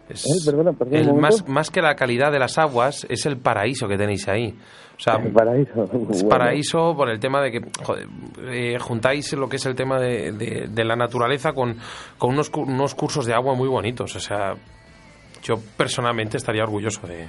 Es- 0.09 0.25
Ay, 0.25 0.39
perdona, 0.45 0.73
perdona 0.73 1.01
un 1.01 1.07
el 1.09 1.13
más, 1.21 1.47
más 1.47 1.69
que 1.69 1.81
la 1.81 1.95
calidad 1.95 2.31
de 2.31 2.39
las 2.39 2.57
aguas, 2.57 3.05
es 3.09 3.25
el 3.25 3.37
paraíso 3.37 3.87
que 3.87 3.97
tenéis 3.97 4.27
ahí. 4.27 4.55
O 4.97 5.01
sea, 5.01 5.15
El 5.15 5.31
paraíso. 5.31 5.83
es 6.11 6.23
Bueno. 6.23 6.29
paraíso 6.29 6.93
por 6.95 7.09
el 7.09 7.19
tema 7.19 7.41
de 7.41 7.51
que 7.51 7.61
joder, 7.83 8.07
eh, 8.49 8.77
juntáis 8.79 9.31
lo 9.33 9.47
que 9.47 9.57
es 9.57 9.65
el 9.65 9.75
tema 9.75 9.99
de, 9.99 10.31
de- 10.33 10.67
de 10.69 10.83
la 10.83 10.95
naturaleza 10.95 11.53
con, 11.53 11.77
con 12.17 12.31
unos, 12.31 12.49
unos 12.55 12.95
cursos 12.95 13.25
de 13.25 13.33
agua 13.33 13.53
muy 13.55 13.67
bonitos. 13.69 14.15
O 14.15 14.19
sea, 14.19 14.55
yo 15.43 15.55
personalmente 15.77 16.37
estaría 16.37 16.63
orgulloso 16.63 17.05
de... 17.07 17.27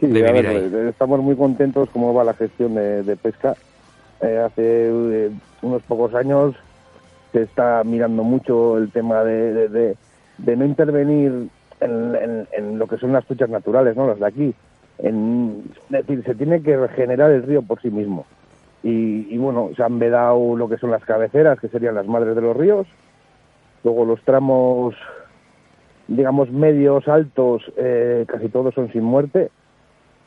Sí, 0.00 0.06
de 0.06 0.28
a 0.28 0.32
vivir 0.32 0.46
ver, 0.46 0.56
ahí. 0.64 0.68
pues, 0.70 0.84
estamos 0.88 1.20
muy 1.20 1.36
contentos 1.36 1.88
cómo 1.90 2.14
va 2.14 2.22
la 2.24 2.34
gestión 2.34 2.74
de, 2.74 3.02
de 3.02 3.16
pesca. 3.16 3.54
Eh, 4.22 4.38
hace 4.46 4.88
eh, 4.88 5.30
unos 5.62 5.82
pocos 5.82 6.14
años 6.14 6.54
se 7.32 7.42
está 7.42 7.82
mirando 7.84 8.22
mucho 8.22 8.78
el 8.78 8.90
tema 8.92 9.22
de- 9.24 9.94
de 10.38 10.56
no 10.56 10.64
intervenir 10.66 11.48
en, 11.80 12.78
lo 12.78 12.86
que 12.86 12.98
son 12.98 13.12
las 13.12 13.24
truchas 13.26 13.48
naturales, 13.48 13.96
¿no? 13.96 14.06
las 14.06 14.18
de 14.18 14.26
aquí. 14.26 14.54
En, 14.98 15.64
es 15.90 16.06
decir, 16.06 16.24
se 16.24 16.34
tiene 16.34 16.62
que 16.62 16.76
regenerar 16.76 17.30
el 17.30 17.42
río 17.42 17.62
por 17.62 17.80
sí 17.80 17.90
mismo. 17.90 18.26
Y, 18.82 19.26
y, 19.34 19.38
bueno, 19.38 19.70
se 19.76 19.82
han 19.82 19.98
vedado 19.98 20.56
lo 20.56 20.68
que 20.68 20.78
son 20.78 20.90
las 20.90 21.04
cabeceras, 21.04 21.58
que 21.60 21.68
serían 21.68 21.94
las 21.94 22.06
madres 22.06 22.34
de 22.36 22.42
los 22.42 22.56
ríos. 22.56 22.86
Luego 23.84 24.04
los 24.04 24.20
tramos, 24.22 24.94
digamos, 26.08 26.50
medios, 26.50 27.08
altos, 27.08 27.62
eh, 27.76 28.24
casi 28.28 28.48
todos 28.48 28.74
son 28.74 28.90
sin 28.92 29.02
muerte 29.02 29.50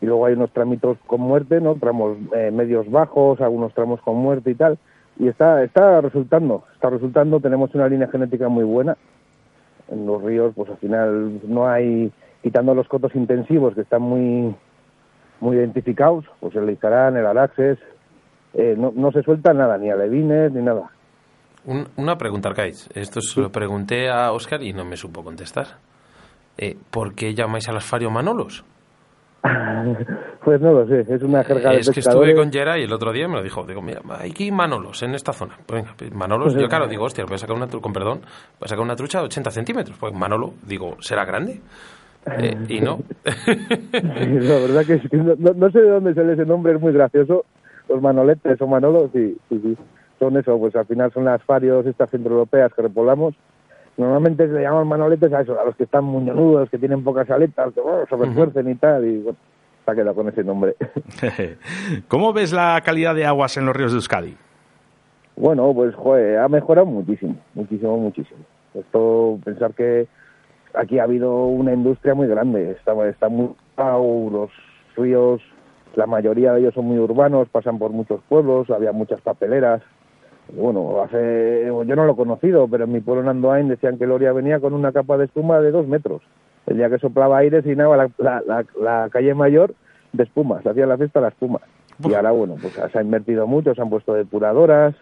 y 0.01 0.05
luego 0.05 0.25
hay 0.25 0.33
unos 0.33 0.51
tramitos 0.51 0.97
con 1.05 1.21
muerte, 1.21 1.59
¿no? 1.59 1.75
Tramos 1.75 2.17
eh, 2.35 2.51
medios 2.51 2.89
bajos, 2.89 3.41
algunos 3.41 3.73
tramos 3.73 4.01
con 4.01 4.17
muerte 4.17 4.51
y 4.51 4.55
tal. 4.55 4.77
Y 5.17 5.27
está, 5.27 5.61
está 5.63 5.99
resultando, 5.99 6.63
está 6.73 6.89
resultando, 6.89 7.41
tenemos 7.41 7.73
una 7.75 7.89
línea 7.89 8.07
genética 8.07 8.47
muy 8.47 8.63
buena. 8.63 8.95
En 9.91 10.05
los 10.05 10.21
ríos, 10.21 10.53
pues 10.55 10.69
al 10.69 10.77
final 10.77 11.39
no 11.47 11.67
hay, 11.67 12.11
quitando 12.43 12.75
los 12.75 12.87
cotos 12.87 13.15
intensivos 13.15 13.73
que 13.75 13.81
están 13.81 14.01
muy, 14.01 14.55
muy 15.39 15.57
identificados, 15.57 16.25
pues 16.39 16.55
el 16.55 16.65
Leizarán, 16.67 17.17
el 17.17 17.25
Araxes, 17.25 17.79
eh, 18.53 18.75
no, 18.77 18.91
no 18.95 19.11
se 19.11 19.23
suelta 19.23 19.53
nada, 19.53 19.77
ni 19.77 19.89
alevines, 19.89 20.51
ni 20.51 20.61
nada. 20.61 20.89
Un- 21.65 21.87
una 21.97 22.17
pregunta, 22.17 22.49
Arcaiz. 22.49 22.87
Esto 22.95 23.19
se 23.21 23.41
lo 23.41 23.51
pregunté 23.51 24.09
a 24.09 24.31
Oscar 24.31 24.61
y 24.63 24.73
no 24.73 24.85
me 24.85 24.95
supo 24.97 25.23
contestar. 25.23 25.67
Eh, 26.57 26.77
¿Por 26.91 27.15
qué 27.15 27.33
llamáis 27.33 27.67
a 27.69 27.73
las 27.73 27.85
Fario 27.85 28.09
Manolos? 28.11 28.63
pues 30.43 30.61
no 30.61 30.73
lo 30.73 30.87
sé, 30.87 31.01
es 31.01 31.21
una 31.23 31.43
jerga 31.43 31.71
de 31.71 31.77
Es 31.79 31.89
que 31.89 31.99
estuve 32.01 32.35
con 32.35 32.51
Gera 32.51 32.77
y 32.77 32.83
el 32.83 32.93
otro 32.93 33.11
día 33.11 33.27
me 33.27 33.35
lo 33.35 33.43
dijo. 33.43 33.63
Digo, 33.65 33.81
mira, 33.81 34.01
hay 34.19 34.31
aquí 34.31 34.51
Manolos 34.51 35.01
en 35.03 35.15
esta 35.15 35.33
zona. 35.33 35.55
Pues 35.65 35.81
venga, 35.81 35.95
pues 35.97 36.13
Manolos, 36.13 36.55
yo 36.55 36.67
claro, 36.67 36.87
digo, 36.87 37.05
hostia, 37.05 37.25
voy 37.25 37.35
a 37.35 37.37
sacar 37.37 37.55
una, 37.55 37.67
tru- 37.67 37.81
con 37.81 37.93
perdón, 37.93 38.19
voy 38.21 38.65
a 38.65 38.67
sacar 38.67 38.83
una 38.83 38.95
trucha 38.95 39.19
de 39.19 39.25
80 39.25 39.51
centímetros. 39.51 39.97
Pues 39.97 40.13
Manolo, 40.13 40.53
digo, 40.65 40.97
¿será 40.99 41.25
grande? 41.25 41.61
Eh, 42.37 42.57
y 42.67 42.81
no. 42.81 42.99
La 43.23 44.59
verdad 44.59 44.85
que, 44.85 44.95
es 44.95 45.09
que 45.09 45.17
no, 45.17 45.71
sé 45.71 45.79
de 45.81 45.89
dónde 45.89 46.13
sale 46.13 46.33
ese 46.33 46.45
nombre, 46.45 46.73
es 46.73 46.81
muy 46.81 46.91
gracioso. 46.93 47.45
Los 47.87 48.01
manoletes 48.01 48.61
o 48.61 48.67
manolos, 48.67 49.09
sí, 49.13 49.37
sí, 49.49 49.59
sí. 49.63 49.77
Son 50.19 50.35
eso, 50.37 50.59
pues 50.59 50.75
al 50.75 50.85
final 50.85 51.11
son 51.13 51.25
las 51.25 51.41
farios 51.43 51.85
estas 51.85 52.09
centroeuropeas 52.09 52.73
que 52.73 52.81
repoblamos. 52.81 53.35
Normalmente 53.99 54.47
se 54.47 54.53
le 54.53 54.61
llaman 54.61 54.87
manoletes 54.87 55.33
a 55.33 55.41
eso, 55.41 55.59
a 55.59 55.65
los 55.65 55.75
que 55.75 55.83
están 55.83 56.05
muñonudos, 56.05 56.69
que 56.69 56.77
tienen 56.77 57.03
pocas 57.03 57.29
aletas, 57.29 57.73
que 57.73 57.81
bueno, 57.81 58.05
se 58.07 58.15
refuercen 58.15 58.69
y 58.69 58.75
tal, 58.75 59.05
y 59.05 59.17
bueno, 59.17 59.37
se 59.83 59.91
ha 59.91 59.93
quedado 59.93 60.15
con 60.15 60.29
ese 60.29 60.41
nombre. 60.41 60.75
¿Cómo 62.07 62.31
ves 62.31 62.53
la 62.53 62.81
calidad 62.85 63.13
de 63.13 63.25
aguas 63.25 63.57
en 63.57 63.65
los 63.65 63.75
ríos 63.75 63.91
de 63.91 63.97
Euskadi? 63.97 64.37
Bueno, 65.35 65.73
pues 65.73 65.93
joder, 65.95 66.37
ha 66.39 66.47
mejorado 66.47 66.85
muchísimo, 66.85 67.35
muchísimo, 67.53 67.97
muchísimo. 67.97 68.39
Esto, 68.73 69.37
pensar 69.43 69.73
que 69.73 70.07
aquí 70.73 70.97
ha 70.97 71.03
habido 71.03 71.47
una 71.47 71.73
industria 71.73 72.13
muy 72.13 72.27
grande, 72.27 72.71
está, 72.71 72.93
está 73.09 73.27
muy 73.27 73.49
los 74.31 74.49
ríos, 74.95 75.41
la 75.95 76.05
mayoría 76.05 76.53
de 76.53 76.61
ellos 76.61 76.73
son 76.73 76.85
muy 76.85 76.99
urbanos, 76.99 77.49
pasan 77.49 77.77
por 77.77 77.91
muchos 77.91 78.21
pueblos, 78.29 78.69
había 78.69 78.93
muchas 78.93 79.19
papeleras. 79.19 79.81
Bueno, 80.55 81.01
hace, 81.03 81.65
yo 81.65 81.95
no 81.95 82.05
lo 82.05 82.13
he 82.13 82.15
conocido, 82.15 82.67
pero 82.67 82.85
en 82.85 82.91
mi 82.91 83.01
pueblo 83.01 83.21
en 83.23 83.29
Andoain 83.29 83.67
decían 83.67 83.97
que 83.97 84.07
Loria 84.07 84.33
venía 84.33 84.59
con 84.59 84.73
una 84.73 84.91
capa 84.91 85.17
de 85.17 85.25
espuma 85.25 85.59
de 85.59 85.71
dos 85.71 85.87
metros. 85.87 86.21
El 86.65 86.77
día 86.77 86.89
que 86.89 86.97
soplaba 86.99 87.37
aire 87.39 87.61
se 87.61 87.69
llenaba 87.69 87.97
la, 87.97 88.09
la, 88.17 88.41
la- 88.45 88.65
la 88.81 89.09
calle 89.09 89.33
mayor 89.33 89.73
de 90.13 90.23
espuma, 90.23 90.61
se 90.61 90.69
hacía 90.69 90.85
la 90.85 90.97
fiesta 90.97 91.21
la 91.21 91.29
espuma. 91.29 91.59
Y 92.03 92.13
ahora, 92.13 92.31
bueno, 92.31 92.55
pues 92.61 92.73
se 92.73 92.97
ha 92.97 93.01
invertido 93.01 93.45
mucho, 93.45 93.75
se 93.75 93.81
han 93.81 93.89
puesto 93.89 94.13
depuradoras 94.13 94.95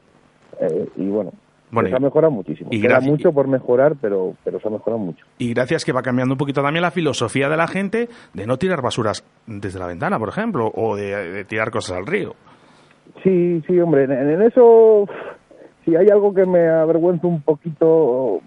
eh, 0.59 0.89
y 0.97 1.07
bueno, 1.07 1.31
Bueno, 1.71 1.89
pues 1.89 1.93
ha 1.93 2.03
mejorado 2.03 2.31
muchísimo. 2.31 2.69
y 2.73 2.81
Queda 2.81 2.99
mucho 3.01 3.31
por 3.31 3.47
mejorar, 3.47 3.93
pero, 4.01 4.33
pero 4.43 4.59
se 4.59 4.67
ha 4.67 4.71
mejorado 4.71 4.97
mucho. 4.97 5.23
Y 5.37 5.53
gracias 5.53 5.85
que 5.85 5.91
va 5.93 6.01
cambiando 6.01 6.33
un 6.33 6.37
poquito 6.39 6.61
también 6.63 6.81
la 6.81 6.91
filosofía 6.91 7.49
de 7.49 7.57
la 7.57 7.67
gente 7.67 8.09
de 8.33 8.47
no 8.47 8.57
tirar 8.57 8.81
basuras 8.81 9.23
desde 9.45 9.77
la 9.79 9.87
ventana, 9.87 10.17
por 10.17 10.29
ejemplo, 10.29 10.71
o 10.73 10.95
de, 10.95 11.15
de 11.31 11.45
tirar 11.45 11.69
cosas 11.71 11.97
al 11.97 12.07
río. 12.07 12.33
Sí, 13.23 13.61
sí, 13.67 13.79
hombre, 13.79 14.03
en, 14.05 14.11
en 14.11 14.41
eso, 14.41 15.07
si 15.87 15.95
hay 15.95 16.09
algo 16.09 16.33
que 16.33 16.45
me 16.45 16.67
avergüenza 16.67 17.27
un 17.27 17.41
poquito 17.41 18.41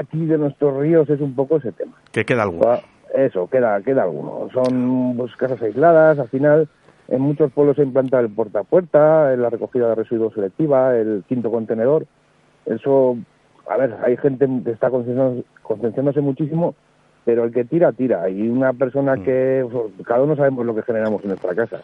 aquí 0.00 0.26
de 0.26 0.36
nuestros 0.36 0.76
ríos 0.76 1.08
es 1.08 1.20
un 1.20 1.36
poco 1.36 1.58
ese 1.58 1.70
tema. 1.70 1.92
Que 2.10 2.24
queda 2.24 2.42
alguno. 2.42 2.68
Ah, 2.68 2.80
Eso, 3.14 3.46
queda, 3.48 3.80
queda 3.82 4.02
alguno. 4.02 4.48
Son 4.52 5.14
pues, 5.16 5.36
casas 5.36 5.62
aisladas, 5.62 6.18
al 6.18 6.28
final 6.28 6.68
en 7.06 7.20
muchos 7.20 7.52
pueblos 7.52 7.76
se 7.76 7.84
implanta 7.84 8.18
el 8.18 8.30
puerta 8.30 8.60
a 8.60 8.64
puerta, 8.64 9.36
la 9.36 9.48
recogida 9.48 9.88
de 9.90 9.94
residuos 9.94 10.34
selectiva, 10.34 10.96
el 10.96 11.22
quinto 11.28 11.52
contenedor. 11.52 12.04
Eso, 12.64 13.16
a 13.70 13.76
ver, 13.76 13.94
hay 14.04 14.16
gente 14.16 14.48
que 14.64 14.72
está 14.72 14.90
concienciándose, 14.90 16.20
muchísimo, 16.20 16.74
pero 17.24 17.44
el 17.44 17.52
que 17.52 17.64
tira, 17.64 17.92
tira. 17.92 18.28
Y 18.28 18.48
una 18.48 18.72
persona 18.72 19.14
que, 19.22 19.64
pues, 19.70 20.04
cada 20.04 20.24
uno 20.24 20.34
sabemos 20.34 20.66
lo 20.66 20.74
que 20.74 20.82
generamos 20.82 21.22
en 21.22 21.28
nuestra 21.28 21.54
casa. 21.54 21.80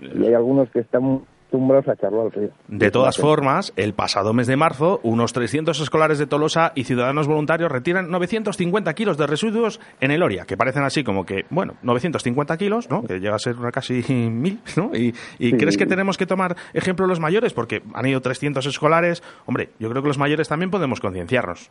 Y 0.00 0.26
hay 0.26 0.34
algunos 0.34 0.68
que 0.70 0.80
están 0.80 1.20
al 1.52 2.32
río. 2.32 2.48
De 2.68 2.90
todas 2.90 3.16
formas, 3.16 3.72
el 3.76 3.94
pasado 3.94 4.32
mes 4.32 4.46
de 4.46 4.56
marzo, 4.56 4.98
unos 5.02 5.32
300 5.32 5.80
escolares 5.80 6.18
de 6.18 6.26
Tolosa 6.26 6.72
y 6.74 6.84
ciudadanos 6.84 7.28
voluntarios 7.28 7.70
retiran 7.70 8.10
950 8.10 8.92
kilos 8.94 9.16
de 9.16 9.26
residuos 9.26 9.80
en 10.00 10.10
el 10.10 10.22
Oria, 10.22 10.44
que 10.46 10.56
parecen 10.56 10.82
así 10.82 11.04
como 11.04 11.24
que, 11.24 11.44
bueno, 11.50 11.74
950 11.82 12.56
kilos, 12.56 12.90
¿no? 12.90 13.02
Que 13.04 13.20
llega 13.20 13.36
a 13.36 13.38
ser 13.38 13.54
casi 13.72 14.02
mil, 14.30 14.60
¿no? 14.76 14.90
¿Y, 14.94 15.14
y 15.38 15.50
Sí. 15.50 15.56
crees 15.56 15.76
que 15.76 15.86
tenemos 15.86 16.16
que 16.18 16.26
tomar 16.26 16.56
ejemplo 16.72 17.06
los 17.06 17.20
mayores? 17.20 17.52
Porque 17.52 17.82
han 17.94 18.06
ido 18.06 18.20
300 18.20 18.66
escolares. 18.66 19.22
Hombre, 19.46 19.70
yo 19.78 19.88
creo 19.90 20.02
que 20.02 20.08
los 20.08 20.18
mayores 20.18 20.48
también 20.48 20.70
podemos 20.70 21.00
concienciarnos. 21.00 21.70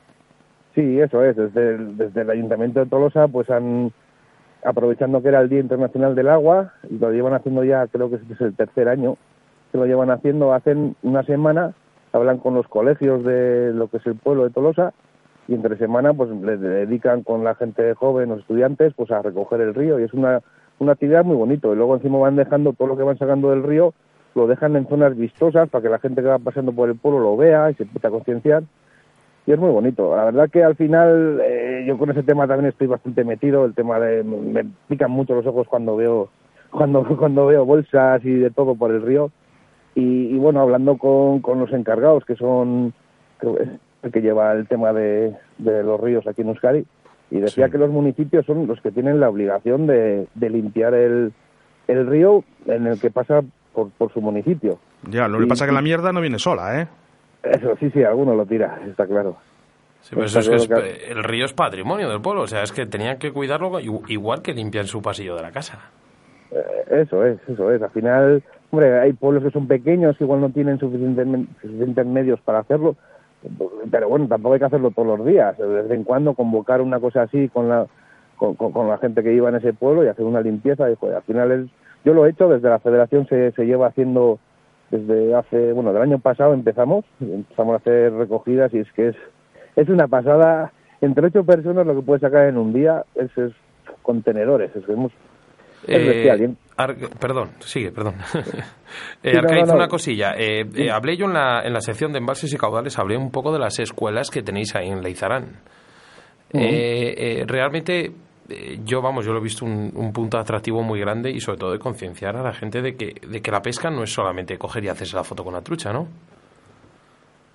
Sí, 0.75 0.99
eso 0.99 1.23
es. 1.23 1.35
Desde 1.35 1.75
el, 1.75 1.97
desde 1.97 2.21
el 2.21 2.29
Ayuntamiento 2.29 2.79
de 2.79 2.85
Tolosa, 2.87 3.27
pues 3.27 3.49
han, 3.49 3.91
aprovechando 4.65 5.21
que 5.21 5.27
era 5.27 5.41
el 5.41 5.49
Día 5.49 5.59
Internacional 5.59 6.15
del 6.15 6.29
Agua, 6.29 6.73
y 6.89 6.97
lo 6.97 7.11
llevan 7.11 7.33
haciendo 7.33 7.63
ya, 7.63 7.85
creo 7.87 8.09
que 8.09 8.15
este 8.15 8.33
es 8.33 8.41
el 8.41 8.55
tercer 8.55 8.87
año, 8.87 9.17
que 9.73 9.79
lo 9.79 9.87
llevan 9.87 10.11
haciendo, 10.11 10.53
hacen 10.53 10.95
una 11.01 11.23
semana 11.23 11.73
hablan 12.13 12.37
con 12.37 12.53
los 12.53 12.67
colegios 12.67 13.23
de 13.23 13.73
lo 13.73 13.87
que 13.87 13.97
es 13.97 14.05
el 14.05 14.15
pueblo 14.15 14.43
de 14.43 14.51
Tolosa 14.51 14.93
y 15.47 15.55
entre 15.55 15.77
semana 15.77 16.13
pues 16.13 16.29
le 16.29 16.57
dedican 16.57 17.23
con 17.23 17.43
la 17.43 17.55
gente 17.55 17.95
joven, 17.95 18.29
los 18.29 18.41
estudiantes, 18.41 18.93
pues 18.95 19.09
a 19.09 19.23
recoger 19.23 19.59
el 19.61 19.73
río 19.73 19.99
y 19.99 20.03
es 20.03 20.13
una, 20.13 20.41
una 20.77 20.93
actividad 20.93 21.25
muy 21.25 21.35
bonito. 21.35 21.73
Y 21.73 21.75
luego 21.75 21.95
encima 21.95 22.19
van 22.19 22.35
dejando 22.35 22.73
todo 22.73 22.87
lo 22.87 22.97
que 22.97 23.03
van 23.03 23.17
sacando 23.17 23.49
del 23.49 23.63
río, 23.63 23.95
lo 24.35 24.45
dejan 24.45 24.75
en 24.75 24.87
zonas 24.87 25.17
vistosas 25.17 25.69
para 25.69 25.81
que 25.81 25.89
la 25.89 25.99
gente 25.99 26.21
que 26.21 26.27
va 26.27 26.37
pasando 26.37 26.71
por 26.71 26.87
el 26.87 26.95
pueblo 26.95 27.19
lo 27.19 27.35
vea 27.35 27.71
y 27.71 27.73
se 27.73 27.83
empiece 27.83 28.07
a 28.07 28.11
concienciar. 28.11 28.63
Y 29.47 29.51
es 29.51 29.59
muy 29.59 29.71
bonito. 29.71 30.15
La 30.15 30.25
verdad 30.25 30.49
que 30.51 30.63
al 30.63 30.75
final 30.75 31.41
eh, 31.43 31.83
yo 31.87 31.97
con 31.97 32.11
ese 32.11 32.21
tema 32.21 32.47
también 32.47 32.69
estoy 32.69 32.87
bastante 32.87 33.25
metido, 33.25 33.65
el 33.65 33.73
tema 33.73 33.99
de 33.99 34.23
me 34.23 34.65
pican 34.87 35.09
mucho 35.09 35.33
los 35.33 35.47
ojos 35.47 35.67
cuando 35.67 35.97
veo 35.97 36.29
cuando 36.69 37.03
cuando 37.17 37.47
veo 37.47 37.65
bolsas 37.65 38.23
y 38.23 38.35
de 38.35 38.51
todo 38.51 38.75
por 38.75 38.91
el 38.91 39.01
río 39.01 39.31
y, 39.95 40.35
bueno 40.37 40.61
hablando 40.61 40.97
con, 40.97 41.39
con 41.41 41.59
los 41.59 41.71
encargados 41.71 42.25
que 42.25 42.35
son 42.35 42.93
el 44.03 44.11
que 44.11 44.21
lleva 44.21 44.51
el 44.53 44.67
tema 44.67 44.91
de, 44.93 45.35
de 45.57 45.83
los 45.83 45.99
ríos 45.99 46.25
aquí 46.27 46.41
en 46.41 46.49
Euskadi 46.49 46.85
y 47.31 47.39
decía 47.39 47.69
que 47.69 47.77
los 47.77 47.89
municipios 47.89 48.45
son 48.45 48.67
los 48.67 48.79
que 48.81 48.91
tienen 48.91 49.19
la 49.19 49.29
obligación 49.29 49.87
de, 49.87 50.27
de 50.35 50.49
limpiar 50.49 50.93
el, 50.93 51.33
el 51.87 52.07
río 52.07 52.43
en 52.65 52.87
el 52.87 52.99
que 52.99 53.11
pasa 53.11 53.41
por, 53.73 53.89
por 53.91 54.13
su 54.13 54.21
municipio. 54.21 54.77
Ya, 55.09 55.27
lo 55.27 55.39
que 55.39 55.47
pasa 55.47 55.65
es 55.65 55.69
que 55.69 55.75
la 55.75 55.81
mierda 55.81 56.13
no 56.13 56.21
viene 56.21 56.37
sola, 56.39 56.81
¿eh? 56.81 56.87
Eso, 57.43 57.75
sí, 57.79 57.89
sí, 57.91 58.03
alguno 58.03 58.35
lo 58.35 58.45
tira, 58.45 58.79
está 58.87 59.05
claro. 59.07 59.35
Sí, 60.01 60.11
pero 60.15 60.25
eso 60.25 60.39
es 60.39 60.47
que 60.49 60.55
es- 60.55 61.09
el 61.09 61.23
río 61.23 61.45
es 61.45 61.53
patrimonio 61.53 62.09
del 62.09 62.21
pueblo, 62.21 62.41
o 62.43 62.47
sea, 62.47 62.63
es 62.63 62.71
que 62.71 62.85
tenían 62.85 63.17
que 63.17 63.31
cuidarlo 63.31 63.79
i- 63.79 64.01
igual 64.09 64.41
que 64.41 64.53
limpian 64.53 64.85
su 64.87 65.01
pasillo 65.01 65.35
de 65.35 65.41
la 65.41 65.51
casa. 65.51 65.79
Eh, 66.51 67.01
Eso 67.01 67.25
es, 67.25 67.37
eso 67.49 67.71
es. 67.71 67.81
Al 67.81 67.89
final, 67.89 68.43
hombre, 68.73 68.99
hay 68.99 69.13
pueblos 69.13 69.43
que 69.43 69.51
son 69.51 69.67
pequeños 69.67 70.17
que 70.17 70.23
igual 70.23 70.41
no 70.41 70.49
tienen 70.49 70.79
suficientes, 70.79 71.27
suficientes 71.61 72.05
medios 72.07 72.39
para 72.41 72.59
hacerlo, 72.59 72.95
pero 73.91 74.09
bueno, 74.09 74.27
tampoco 74.27 74.53
hay 74.53 74.59
que 74.59 74.65
hacerlo 74.65 74.89
todos 74.91 75.19
los 75.19 75.27
días. 75.27 75.55
De 75.57 75.65
vez 75.67 75.91
en 75.91 76.03
cuando 76.03 76.33
convocar 76.33 76.81
una 76.81 76.99
cosa 76.99 77.21
así 77.23 77.49
con 77.49 77.69
la 77.69 77.85
con, 78.37 78.55
con- 78.55 78.71
con 78.71 78.89
la 78.89 78.97
gente 78.97 79.21
que 79.23 79.31
iba 79.33 79.47
en 79.49 79.55
ese 79.55 79.73
pueblo 79.73 80.03
y 80.03 80.07
hacer 80.07 80.25
una 80.25 80.41
limpieza. 80.41 80.89
Y, 80.89 80.95
joder, 80.95 81.17
al 81.17 81.21
final, 81.21 81.51
es, 81.51 81.65
yo 82.03 82.13
lo 82.15 82.25
he 82.25 82.31
hecho 82.31 82.49
desde 82.49 82.67
la 82.67 82.79
federación, 82.79 83.27
se, 83.27 83.51
se 83.51 83.65
lleva 83.65 83.87
haciendo 83.87 84.39
desde 84.89 85.35
hace, 85.35 85.71
bueno, 85.73 85.93
del 85.93 86.01
año 86.01 86.19
pasado 86.19 86.53
empezamos, 86.53 87.05
empezamos 87.21 87.73
a 87.73 87.77
hacer 87.77 88.11
recogidas 88.13 88.73
y 88.73 88.79
es 88.79 88.91
que 88.93 89.09
es, 89.09 89.15
es 89.75 89.87
una 89.87 90.07
pasada. 90.07 90.71
Entre 91.01 91.27
ocho 91.27 91.43
personas 91.43 91.85
lo 91.85 91.95
que 91.95 92.01
puedes 92.01 92.21
sacar 92.21 92.47
en 92.47 92.57
un 92.57 92.73
día 92.73 93.03
es, 93.15 93.37
es 93.37 93.51
contenedores. 94.01 94.75
Es, 94.75 94.83
que 94.85 94.93
hemos, 94.93 95.11
es 95.87 95.95
Eh, 96.01 96.07
bestial. 96.07 96.55
Ar- 96.77 96.95
perdón, 97.19 97.51
sigue, 97.59 97.91
perdón. 97.91 98.15
eh, 99.23 99.31
Sí, 99.31 99.37
Arcaiz, 99.37 99.67
no, 99.67 99.73
no. 99.73 99.79
una 99.79 99.87
cosilla. 99.87 100.33
Eh, 100.37 100.65
eh, 100.75 100.89
hablé 100.91 101.15
yo 101.17 101.25
en 101.25 101.33
la, 101.33 101.61
en 101.63 101.71
la 101.73 101.81
sección 101.81 102.11
de 102.11 102.17
embalses 102.19 102.51
y 102.53 102.57
caudales, 102.57 102.97
hablé 102.97 103.15
un 103.17 103.29
poco 103.31 103.51
de 103.53 103.59
las 103.59 103.77
escuelas 103.79 104.29
que 104.31 104.41
tenéis 104.41 104.75
ahí 104.75 104.89
en 104.89 105.01
Leizarán. 105.01 105.57
Eh, 106.53 107.13
eh, 107.41 107.43
realmente, 107.47 108.11
eh, 108.49 108.79
yo, 108.83 109.01
vamos, 109.01 109.25
yo 109.25 109.33
lo 109.33 109.39
he 109.39 109.43
visto 109.43 109.65
un, 109.65 109.91
un 109.95 110.13
punto 110.13 110.37
atractivo 110.37 110.83
muy 110.83 110.99
grande 110.99 111.31
y 111.31 111.39
sobre 111.39 111.57
todo 111.59 111.71
de 111.71 111.79
concienciar 111.79 112.35
a 112.37 112.43
la 112.43 112.53
gente 112.53 112.81
de 112.81 112.95
que, 112.95 113.15
de 113.27 113.41
que 113.41 113.51
la 113.51 113.61
pesca 113.61 113.89
no 113.89 114.03
es 114.03 114.13
solamente 114.13 114.57
coger 114.57 114.83
y 114.83 114.89
hacerse 114.89 115.15
la 115.15 115.23
foto 115.23 115.43
con 115.43 115.53
la 115.53 115.61
trucha, 115.61 115.91
¿no? 115.93 116.07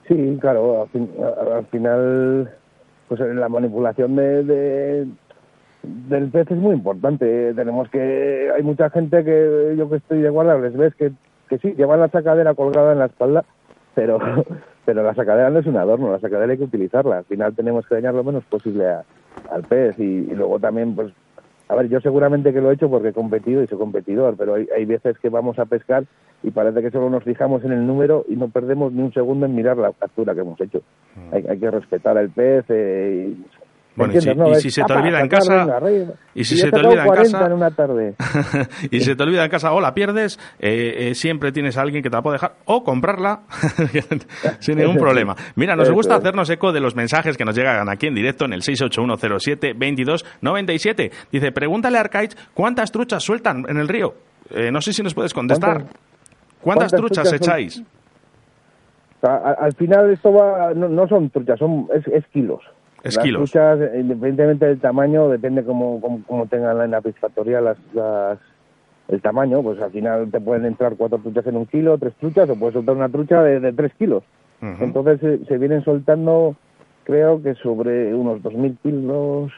Sí, 0.09 0.39
claro, 0.41 0.83
al, 0.83 0.89
fin- 0.89 1.11
al 1.55 1.67
final, 1.67 2.51
pues 3.09 3.21
en 3.21 3.39
la 3.39 3.49
manipulación 3.49 4.17
de, 4.17 4.43
de- 4.43 5.07
del 6.09 6.31
pez 6.31 6.51
es 6.51 6.57
muy 6.57 6.75
importante. 6.75 7.55
Tenemos 7.55 7.89
que, 7.91 8.51
hay 8.55 8.63
mucha 8.63 8.91
gente 8.91 9.25
que 9.25 9.75
yo 9.77 9.89
que 9.91 9.97
estoy 9.97 10.21
de 10.23 10.31
guarda, 10.31 10.59
les 10.59 10.77
ves 10.77 10.95
que, 10.95 11.13
que 11.49 11.59
sí, 11.59 11.75
llevan 11.77 12.01
la 12.01 12.09
sacadera 12.09 12.55
colgada 12.55 12.93
en 12.93 12.99
la 12.99 13.07
espalda, 13.07 13.45
pero, 13.95 14.19
pero 14.85 15.03
la 15.03 15.15
sacadera 15.15 15.51
no 15.51 15.59
es 15.61 15.67
un 15.67 15.77
adorno, 15.77 16.11
la 16.13 16.21
sacadera 16.21 16.53
hay 16.53 16.59
que 16.59 16.65
utilizarla. 16.65 17.19
Al 17.19 17.25
final 17.25 17.55
tenemos 17.55 17.87
que 17.87 17.95
dañar 17.95 18.15
lo 18.15 18.25
menos 18.25 18.45
posible 18.45 18.87
a- 18.89 19.05
al 19.51 19.65
pez 19.65 19.99
y, 19.99 20.03
y 20.03 20.35
luego 20.35 20.59
también, 20.59 20.95
pues, 20.95 21.13
a 21.69 21.75
ver, 21.75 21.89
yo 21.89 22.01
seguramente 22.01 22.53
que 22.53 22.61
lo 22.61 22.71
he 22.71 22.75
hecho 22.75 22.89
porque 22.91 23.09
he 23.09 23.13
competido 23.13 23.63
y 23.63 23.67
soy 23.67 23.79
competidor, 23.79 24.37
pero 24.39 24.55
hay, 24.55 24.67
hay 24.75 24.85
veces 24.85 25.19
que 25.19 25.29
vamos 25.29 25.59
a 25.59 25.67
pescar 25.67 26.05
y 26.43 26.51
parece 26.51 26.81
que 26.83 26.91
solo 26.91 27.11
nos 27.11 27.25
fijamos 27.25 27.65
en 27.65 27.73
el 27.73 27.87
número 27.87 28.25
y 28.29 28.37
no 28.37 28.49
perdemos 28.49 28.93
ni 28.93 29.03
un 29.03 29.13
segundo 29.13 29.45
en 29.47 29.55
mirar 29.55 29.77
la 29.77 29.93
captura 29.93 30.35
que 30.35 30.41
hemos 30.41 30.59
hecho. 30.61 30.81
Hay, 31.33 31.45
hay 31.47 31.59
que 31.59 31.71
respetar 31.71 32.17
al 32.17 32.31
pez. 32.31 32.65
Eh, 32.69 33.33
y, 33.33 33.41
¿me 33.41 33.58
Bueno, 33.99 34.15
y 34.15 34.21
si- 34.21 34.29
entiendes, 34.29 34.47
no? 34.47 34.49
y 34.49 34.53
Es, 34.57 34.63
si 34.63 34.71
se 34.71 34.83
te 34.85 34.93
"Apa, 34.93 35.03
olvida 35.03 35.21
en 35.21 35.29
casa- 35.29 35.57
venga, 35.65 35.77
arriba". 35.77 36.13
y 36.35 36.45
si 36.45 36.57
se 36.57 36.71
te 36.71 36.77
olvida 36.79 37.01
en 37.03 37.07
40 37.07 37.39
casa- 37.39 37.49
y 38.91 39.01
se 39.01 39.17
te 39.17 39.23
olvida 39.23 39.45
en 39.45 39.51
casa 39.51 39.73
o 39.73 39.81
la 39.81 39.95
pierdes, 39.95 40.39
eh, 40.61 41.09
eh, 41.11 41.15
siempre 41.15 41.53
tienes 41.53 41.77
a 41.77 41.83
alguien 41.83 42.03
que 42.03 42.11
te 42.11 42.17
la 42.17 42.23
puede 42.23 42.37
dejar 42.37 42.55
o 42.65 42.83
comprarla 42.85 43.41
sin 44.61 44.79
ningún 44.79 44.97
problema. 44.99 45.35
Mira, 45.57 45.77
nos 45.77 45.91
gusta 45.91 46.17
hacernos 46.17 46.49
eco 46.51 46.73
de 46.73 46.81
los 46.81 46.95
mensajes 46.97 47.37
que 47.37 47.45
nos 47.45 47.57
llegan 47.57 47.89
aquí 47.89 48.07
en 48.07 48.15
directo 48.15 48.45
en 48.45 48.53
el 48.53 48.63
681072297. 48.63 51.11
Dice, 51.33 51.53
pregúntale 51.53 51.99
a 51.99 52.01
Arcaiz 52.01 52.37
cuántas 52.55 52.93
truchas 52.93 53.23
sueltan 53.23 53.65
en 53.69 53.79
el 53.79 53.89
río. 53.89 54.15
Eh, 54.51 54.71
no 54.71 54.81
sé 54.81 54.93
si 54.93 55.03
nos 55.03 55.15
puedes 55.15 55.35
contestar. 55.35 55.79
¿Cuántas- 55.83 55.97
¿Cuántas, 56.61 56.91
cuántas 56.91 57.01
truchas 57.01 57.33
echáis? 57.33 57.83
O 59.21 59.27
sea, 59.27 59.35
a- 59.37 59.65
al 59.65 59.73
final 59.75 60.11
esto 60.11 60.33
va, 60.33 60.73
no, 60.75 60.89
no 60.89 61.07
son 61.09 61.31
truchas, 61.31 61.59
son 61.59 61.87
es, 61.95 62.07
es 62.09 62.25
kilos. 62.33 62.61
Las 63.17 63.25
kilos. 63.25 63.51
truchas, 63.51 63.81
eh, 63.81 64.01
independientemente 64.01 64.67
del 64.67 64.81
tamaño, 64.81 65.29
depende 65.29 65.65
cómo, 65.65 66.01
cómo, 66.01 66.23
cómo 66.27 66.47
tengan 66.47 66.81
en 66.81 66.91
la 66.91 67.01
piscatoria 67.01 67.61
las, 67.61 67.79
las, 67.93 68.39
el 69.09 69.21
tamaño, 69.23 69.63
pues 69.63 69.81
al 69.81 69.91
final 69.91 70.31
te 70.31 70.41
pueden 70.41 70.67
entrar 70.67 70.97
cuatro 70.97 71.19
truchas 71.19 71.47
en 71.47 71.57
un 71.57 71.67
kilo, 71.67 71.99
tres 71.99 72.15
truchas, 72.15 72.49
o 72.51 72.57
puedes 72.57 72.75
soltar 72.75 72.97
una 72.97 73.09
trucha 73.09 73.43
de, 73.43 73.61
de 73.61 73.73
tres 73.73 73.93
kilos. 73.99 74.23
Entonces 74.61 75.23
eh, 75.23 75.41
se 75.47 75.57
vienen 75.57 75.85
soltando, 75.85 76.57
creo 77.05 77.41
que 77.41 77.55
sobre 77.55 78.13
unos 78.13 78.41
2.000 78.43 78.79
kilos, 78.83 79.53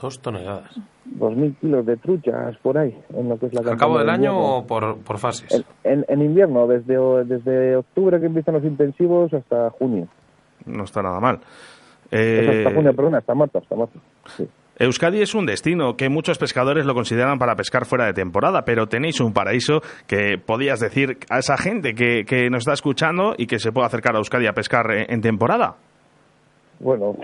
Dos 0.00 0.20
toneladas. 0.20 0.80
2.000 1.18 1.56
kilos 1.60 1.86
de 1.86 1.96
truchas 1.98 2.56
por 2.62 2.78
ahí, 2.78 2.98
en 3.14 3.28
lo 3.28 3.38
que 3.38 3.46
es 3.46 3.54
la 3.54 3.60
¿Al 3.70 3.76
cabo 3.76 3.98
del 3.98 4.06
de 4.06 4.12
año 4.12 4.36
o 4.38 4.66
por, 4.66 4.98
por 4.98 5.18
fases? 5.18 5.64
En, 5.84 5.92
en, 5.92 6.04
en 6.08 6.22
invierno, 6.22 6.66
desde, 6.66 6.96
desde 7.24 7.76
octubre 7.76 8.18
que 8.18 8.26
empiezan 8.26 8.54
los 8.54 8.64
intensivos 8.64 9.32
hasta 9.32 9.70
junio. 9.70 10.08
No 10.66 10.84
está 10.84 11.02
nada 11.02 11.20
mal. 11.20 11.40
Eh, 12.16 12.58
hasta 12.64 12.74
junio, 12.74 12.94
perdona, 12.94 13.18
hasta 13.18 13.34
marzo, 13.34 13.58
hasta 13.58 13.74
marzo. 13.76 13.98
Sí. 14.36 14.48
Euskadi 14.78 15.22
es 15.22 15.34
un 15.34 15.46
destino 15.46 15.96
que 15.96 16.08
muchos 16.08 16.36
pescadores 16.38 16.84
lo 16.84 16.94
consideran 16.94 17.38
para 17.38 17.54
pescar 17.54 17.84
fuera 17.86 18.06
de 18.06 18.12
temporada, 18.12 18.64
pero 18.64 18.86
tenéis 18.88 19.20
un 19.20 19.32
paraíso 19.32 19.80
que 20.08 20.36
podías 20.44 20.80
decir 20.80 21.18
a 21.30 21.38
esa 21.38 21.56
gente 21.56 21.94
que, 21.94 22.24
que 22.24 22.50
nos 22.50 22.60
está 22.62 22.72
escuchando 22.72 23.34
y 23.38 23.46
que 23.46 23.58
se 23.60 23.70
puede 23.72 23.86
acercar 23.86 24.14
a 24.14 24.18
Euskadi 24.18 24.46
a 24.48 24.52
pescar 24.52 24.90
en, 24.90 25.12
en 25.12 25.20
temporada. 25.20 25.76
Bueno, 26.80 27.16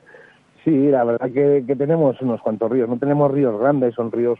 sí, 0.64 0.70
la 0.70 1.02
verdad 1.04 1.30
que, 1.32 1.64
que 1.66 1.74
tenemos 1.74 2.20
unos 2.20 2.40
cuantos 2.40 2.70
ríos. 2.70 2.88
No 2.88 2.96
tenemos 2.98 3.30
ríos 3.32 3.58
grandes, 3.60 3.94
son 3.96 4.12
ríos 4.12 4.38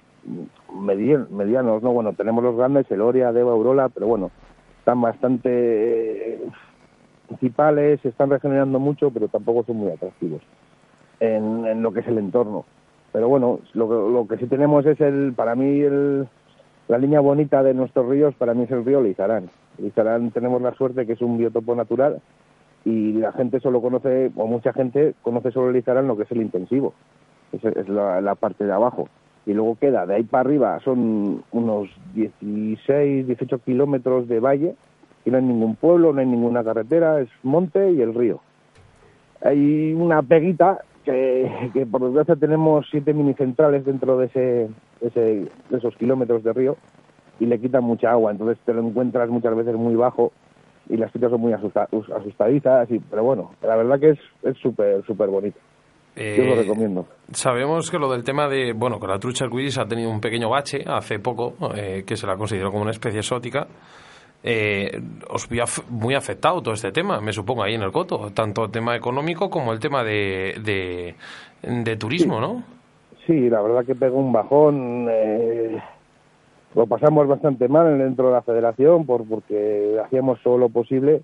medi- 0.73 1.29
medianos, 1.31 1.83
¿no? 1.83 1.91
Bueno, 1.93 2.13
tenemos 2.13 2.45
los 2.45 2.57
grandes, 2.57 2.89
el 2.93 3.01
Oria, 3.01 3.33
Deva, 3.33 3.57
Urola, 3.57 3.89
pero 3.89 4.07
bueno, 4.07 4.31
están 4.79 5.01
bastante 5.01 6.35
eh, 6.35 6.39
principales, 7.37 8.01
se 8.01 8.09
están 8.09 8.31
regenerando 8.31 8.79
mucho, 8.79 9.11
pero 9.11 9.29
tampoco 9.29 9.65
son 9.65 9.77
muy 9.77 9.91
atractivos 9.93 10.41
en, 11.21 11.67
en 11.67 11.83
lo 11.83 11.93
que 11.93 12.01
es 12.01 12.07
el 12.09 12.19
entorno. 12.19 12.65
Pero 13.13 13.29
bueno, 13.29 13.61
lo, 13.75 13.89
que- 13.89 14.13
lo 14.13 14.27
que 14.27 14.37
sí 14.39 14.47
tenemos 14.47 14.87
es 14.87 15.01
el, 15.01 15.33
para 15.35 15.55
mí, 15.55 15.81
el, 15.81 16.27
la 16.89 16.99
línea 16.99 17.21
bonita 17.21 17.63
de 17.63 17.75
nuestros 17.75 18.09
ríos, 18.09 18.35
para 18.37 18.55
mí 18.55 18.65
es 18.65 18.71
el 18.71 18.85
río 18.85 19.01
Lizarán. 19.03 19.51
Lizarán 19.79 20.31
tenemos 20.31 20.61
la 20.63 20.75
suerte 20.75 21.07
que 21.07 21.13
es 21.15 21.21
un 21.23 21.39
biotopo 21.39 21.75
natural 21.75 22.21
y 22.85 23.13
la 23.15 23.33
gente 23.33 23.61
solo 23.61 23.81
conoce, 23.81 24.31
o 24.37 24.47
mucha 24.47 24.73
gente 24.73 25.15
conoce 25.23 25.51
solo 25.53 25.71
Lizarán 25.71 26.09
lo 26.09 26.17
que 26.17 26.25
es 26.25 26.31
el 26.33 26.43
intensivo, 26.43 26.95
es, 27.53 27.65
es 27.65 27.89
la, 27.89 28.21
la 28.21 28.35
parte 28.35 28.65
de 28.65 28.73
abajo. 28.73 29.09
Y 29.45 29.55
luego 29.55 29.77
queda, 29.77 30.07
de 30.07 30.15
ahí 30.17 30.23
para 30.23 30.43
arriba 30.43 30.81
son 30.85 31.43
unos 31.51 31.89
16, 32.15 33.27
18 33.27 33.59
kilómetros 33.59 34.29
de 34.29 34.39
valle 34.41 34.75
y 35.25 35.31
no 35.31 35.37
hay 35.39 35.43
ningún 35.45 35.77
pueblo, 35.77 36.13
no 36.13 36.21
hay 36.21 36.27
ninguna 36.27 36.63
carretera, 36.65 37.21
es 37.21 37.29
monte 37.43 37.93
y 37.93 38.01
el 38.01 38.15
río. 38.15 38.41
Hay 39.45 39.93
una 39.93 40.23
peguita 40.23 40.79
que, 41.05 41.71
que 41.73 41.85
por 41.87 42.03
desgracia 42.05 42.37
tenemos 42.37 42.87
siete 42.91 43.13
minicentrales 43.13 43.85
dentro 43.85 44.19
de, 44.19 44.27
ese, 44.27 44.69
ese- 45.01 45.49
de 45.69 45.77
esos 45.79 45.97
kilómetros 45.97 46.45
de 46.45 46.53
río 46.53 46.77
y 47.41 47.47
le 47.47 47.59
quitan 47.59 47.83
mucha 47.83 48.11
agua, 48.13 48.31
entonces 48.31 48.59
te 48.65 48.73
lo 48.73 48.83
encuentras 48.87 49.29
muchas 49.29 49.57
veces 49.57 49.75
muy 49.75 49.97
bajo 49.97 50.33
y 50.89 50.97
las 50.97 51.11
truchas 51.11 51.31
son 51.31 51.41
muy 51.41 51.53
asusta- 51.53 51.89
us- 51.91 52.11
asustadizas, 52.11 52.89
y, 52.91 52.99
pero 53.01 53.25
bueno, 53.25 53.53
la 53.63 53.77
verdad 53.77 53.99
que 53.99 54.11
es 54.11 54.19
es 54.45 54.57
súper, 54.59 55.05
súper 55.05 55.29
bonito. 55.29 55.59
Yo 56.15 56.45
lo 56.45 56.53
Eh, 56.55 56.57
recomiendo. 56.59 57.07
Sabemos 57.33 57.91
que 57.91 57.99
lo 57.99 58.13
del 58.13 58.23
tema 58.23 58.47
de, 58.47 58.75
bueno, 58.75 59.01
que 59.01 59.07
la 59.07 59.19
trucha 59.19 59.47
arcoíris 59.47 59.79
ha 59.79 59.87
tenido 59.89 60.11
un 60.11 60.21
pequeño 60.21 60.51
bache 60.51 60.85
hace 60.87 61.19
poco, 61.19 61.55
eh, 61.75 62.05
que 62.07 62.17
se 62.17 62.27
la 62.27 62.37
consideró 62.37 62.71
como 62.71 62.83
una 62.83 62.91
especie 62.91 63.21
exótica. 63.21 63.67
Eh, 64.45 65.01
os 65.31 65.49
vi 65.49 65.59
af- 65.61 65.85
muy 65.89 66.15
afectado 66.15 66.61
todo 66.63 66.75
este 66.75 66.91
tema, 66.91 67.21
me 67.21 67.33
supongo, 67.33 67.63
ahí 67.63 67.75
en 67.75 67.83
el 67.83 67.93
coto, 67.93 68.31
tanto 68.35 68.65
el 68.65 68.71
tema 68.73 68.97
económico 68.97 69.49
como 69.51 69.73
el 69.73 69.79
tema 69.79 70.03
de, 70.03 70.57
de, 70.65 71.15
de 71.63 71.97
turismo, 71.97 72.41
¿no? 72.41 72.65
Sí, 73.27 73.49
la 73.49 73.61
verdad 73.63 73.85
que 73.85 73.95
pegó 73.95 74.19
un 74.19 74.33
bajón. 74.33 75.07
eh, 75.11 75.81
lo 76.75 76.87
pasamos 76.87 77.29
bastante 77.29 77.69
mal 77.69 77.99
dentro 77.99 78.29
de 78.29 78.33
la 78.33 78.43
federación 78.43 79.07
por, 79.07 79.25
porque 79.29 79.97
hacíamos 80.05 80.41
todo 80.43 80.59
lo 80.59 80.71
posible 80.71 81.21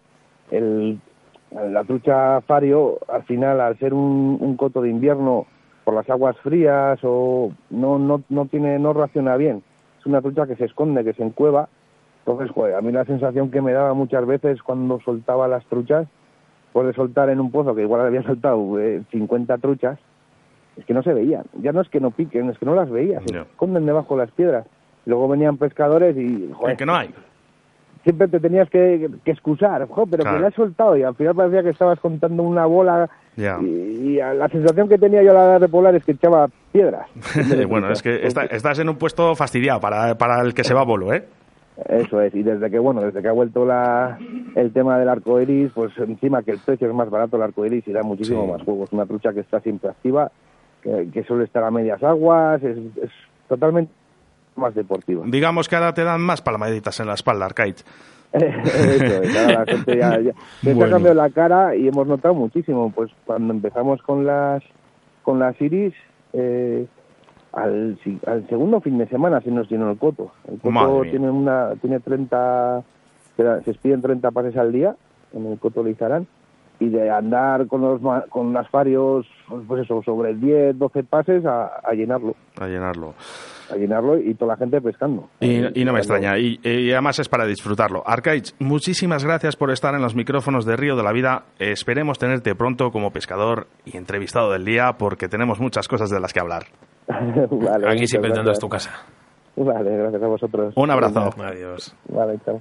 el, 0.51 1.01
la 1.51 1.83
trucha 1.85 2.41
fario, 2.43 2.99
al 3.09 3.25
final, 3.25 3.61
al 3.61 3.79
ser 3.79 3.95
un, 3.95 4.37
un 4.41 4.57
coto 4.57 4.81
de 4.83 4.91
invierno, 4.91 5.47
por 5.85 5.95
las 5.95 6.09
aguas 6.11 6.37
frías 6.39 6.99
o 7.03 7.51
no, 7.71 7.99
no, 7.99 8.23
no 8.29 8.45
tiene, 8.47 8.79
no 8.79 8.93
reacciona 8.93 9.37
bien. 9.37 9.63
Es 9.99 10.05
una 10.07 10.21
trucha 10.21 10.47
que 10.47 10.55
se 10.57 10.67
esconde, 10.67 11.03
que 11.03 11.15
se 11.15 11.23
encueva. 11.25 11.69
Entonces, 12.29 12.55
joder, 12.55 12.75
a 12.75 12.83
mí 12.83 12.93
la 12.93 13.07
sensación 13.07 13.51
que 13.51 13.63
me 13.63 13.73
daba 13.73 13.95
muchas 13.95 14.27
veces 14.27 14.63
cuando 14.63 15.01
soltaba 15.01 15.49
las 15.49 15.65
truchas, 15.65 16.07
pues 16.75 16.87
de 16.87 16.93
soltar 16.93 17.31
en 17.31 17.41
un 17.41 17.51
pozo, 17.51 17.75
que 17.75 17.81
igual 17.83 18.03
había 18.03 18.23
soltado 18.27 18.79
eh, 18.79 19.03
50 19.11 19.57
truchas, 19.59 19.99
es 20.77 20.85
que 20.85 20.93
no 20.93 21.03
se 21.03 21.15
veían. 21.15 21.45
Ya 21.63 21.73
no 21.73 21.81
es 21.81 21.89
que 21.89 22.01
no 22.01 22.11
piquen, 22.11 22.51
es 22.51 22.59
que 22.59 22.67
no 22.67 22.75
las 22.75 22.91
veías, 22.91 23.23
se 23.27 23.33
Ya. 23.35 23.41
esconden 23.43 23.87
debajo 23.87 24.15
de 24.15 24.27
las 24.27 24.31
piedras. 24.33 24.67
Luego 25.07 25.27
venían 25.27 25.57
pescadores 25.57 26.15
y, 26.19 26.51
joder, 26.53 26.77
que 26.77 26.85
no 26.85 26.95
hay. 26.95 27.15
siempre 28.05 28.29
te 28.29 28.41
tenías 28.41 28.69
que, 28.69 29.09
que 29.25 29.31
excusar, 29.31 29.89
jo, 29.89 30.07
pero 30.07 30.23
Claro. 30.23 30.37
que 30.37 30.43
la 30.43 30.49
has 30.49 30.55
soltado 30.55 30.97
y 30.99 31.03
al 31.05 31.15
final 31.15 31.35
parecía 31.35 31.63
que 31.63 31.71
estabas 31.71 31.99
contando 31.99 32.43
una 32.43 32.67
bola 32.67 33.09
y, 33.37 34.17
la 34.17 34.49
sensación 34.49 34.89
que 34.89 34.99
tenía 34.99 35.23
yo 35.23 35.31
a 35.31 35.35
la 35.35 35.45
hora 35.45 35.59
de 35.61 35.69
polar 35.69 35.95
es 35.95 36.05
que 36.05 36.13
echaba 36.13 36.49
piedras. 36.73 37.07
bueno, 37.69 37.91
es 37.91 38.03
que 38.03 38.27
está- 38.27 38.45
estás 38.45 38.79
en 38.81 38.89
un 38.91 38.97
puesto 38.97 39.35
fastidiado 39.35 39.81
para, 39.81 40.17
para 40.19 40.43
el 40.43 40.53
que 40.53 40.65
se 40.65 40.75
va 40.75 40.83
a 40.83 40.85
bolo, 40.85 41.13
¿eh? 41.15 41.25
Eso 41.89 42.21
es, 42.21 42.35
y 42.35 42.43
desde 42.43 42.71
que, 42.71 42.79
bueno, 42.81 43.01
desde 43.03 43.23
que 43.23 43.29
ha 43.29 43.33
vuelto 43.33 43.65
la, 43.65 44.19
el 44.57 44.73
tema 44.73 44.99
del 44.99 45.09
arco 45.09 45.41
iris, 45.41 45.71
pues 45.73 45.97
encima 45.99 46.43
que 46.43 46.51
el 46.51 46.59
precio 46.59 46.89
es 46.89 46.95
más 46.95 47.09
barato 47.09 47.37
el 47.37 47.43
arco 47.45 47.65
iris 47.65 47.87
y 47.87 47.93
da 47.93 48.03
muchísimo 48.03 48.45
Sí. 48.47 48.51
más 48.53 48.63
juego. 48.63 48.85
Es 48.85 48.93
una 48.93 49.07
trucha 49.07 49.33
que 49.33 49.41
está 49.41 49.61
siempre 49.61 49.89
activa, 49.91 50.33
que, 50.83 51.09
que 51.13 51.23
suele 51.23 51.45
estar 51.45 51.63
a 51.63 51.71
medias 51.71 52.03
aguas, 52.03 52.61
es, 52.65 52.77
es 53.01 53.11
totalmente 53.49 53.93
más 54.57 54.75
deportiva. 54.75 55.23
Digamos 55.27 55.69
que 55.69 55.77
ahora 55.77 55.95
te 55.95 56.03
dan 56.03 56.21
más 56.21 56.43
palmaditas 56.43 56.99
en 56.99 57.07
la 57.07 57.15
espalda, 57.15 57.47
Arcade. 57.47 57.77
Eso 58.33 59.23
es, 59.23 59.37
ahora 59.37 59.65
la 59.65 59.73
gente 59.73 59.97
ya, 59.97 60.21
ya- 60.21 60.33
se 60.63 60.75
Bueno. 60.75 60.87
ha 60.87 60.91
cambiado 60.91 61.15
la 61.15 61.31
cara 61.31 61.77
y 61.77 61.87
hemos 61.89 62.07
notado 62.09 62.35
muchísimo. 62.35 62.91
Pues 62.95 63.11
cuando 63.25 63.55
empezamos 63.55 64.03
con 64.03 64.27
las 64.27 64.63
con 65.23 65.39
las 65.39 65.61
iris, 65.61 65.95
eh, 66.33 66.87
al, 67.63 67.99
al 68.27 68.49
segundo 68.49 68.81
fin 68.81 68.99
de 68.99 69.07
semana 69.09 69.41
se 69.41 69.51
nos 69.51 69.69
llenó 69.71 69.91
el 69.91 69.99
coto. 69.99 70.33
El 70.47 70.59
Madre 70.71 70.89
coto 70.89 71.03
mía. 71.03 71.11
tiene 71.11 71.31
una 71.31 71.71
tiene 71.81 72.01
30, 72.01 72.83
se 73.65 73.71
expiden 73.71 74.03
30 74.03 74.31
pases 74.31 74.57
al 74.57 74.73
día 74.73 74.95
en 75.33 75.47
el 75.47 75.59
coto 75.59 75.83
Lizarán 75.83 76.27
y 76.81 76.89
de 76.91 77.11
andar 77.11 77.67
con 77.67 77.81
los 77.81 78.01
con 78.29 78.53
las 78.53 78.69
farios, 78.71 79.27
pues 79.67 79.83
eso, 79.83 80.01
sobre 80.05 80.35
10, 80.37 80.79
12 80.79 81.03
pases 81.05 81.45
a, 81.45 81.81
a 81.83 81.93
llenarlo, 81.93 82.37
A 82.61 82.69
llenarlo. 82.69 83.15
a 83.69 83.75
llenarlo 83.77 84.17
y 84.17 84.33
toda 84.35 84.53
la 84.53 84.59
gente 84.59 84.81
pescando. 84.81 85.29
Y, 85.41 85.81
y 85.81 85.85
no 85.85 85.93
me 85.93 85.99
extraña, 85.99 86.39
y, 86.39 86.61
y 86.63 86.93
además 86.93 87.19
es 87.19 87.29
para 87.29 87.47
disfrutarlo. 87.47 88.05
Arcade, 88.07 88.45
muchísimas 88.61 89.25
gracias 89.25 89.57
por 89.57 89.73
estar 89.73 89.93
en 89.97 90.03
los 90.03 90.15
micrófonos 90.15 90.65
de 90.67 90.77
Río 90.77 90.95
de 90.95 91.03
la 91.03 91.11
Vida. 91.13 91.47
Esperemos 91.59 92.17
tenerte 92.21 92.55
pronto 92.55 92.93
como 92.93 93.11
pescador 93.11 93.67
y 93.85 93.97
entrevistado 93.97 94.53
del 94.53 94.65
día, 94.65 94.93
porque 94.99 95.27
tenemos 95.29 95.59
muchas 95.59 95.89
cosas 95.89 96.11
de 96.11 96.21
las 96.21 96.33
que 96.33 96.39
hablar. 96.39 96.63
Vale, 97.51 97.91
Aquí 97.91 98.07
siempre 98.07 98.31
tendrás 98.31 98.59
gracias. 98.59 98.61
tu 98.61 98.69
casa. 98.69 98.91
Vale, 99.57 99.97
gracias 99.97 100.23
a 100.23 100.27
vosotros. 100.27 100.75
Un 100.77 100.91
abrazo. 100.91 101.31
Adiós. 101.43 101.95
Vale, 102.09 102.39
chao. 102.45 102.61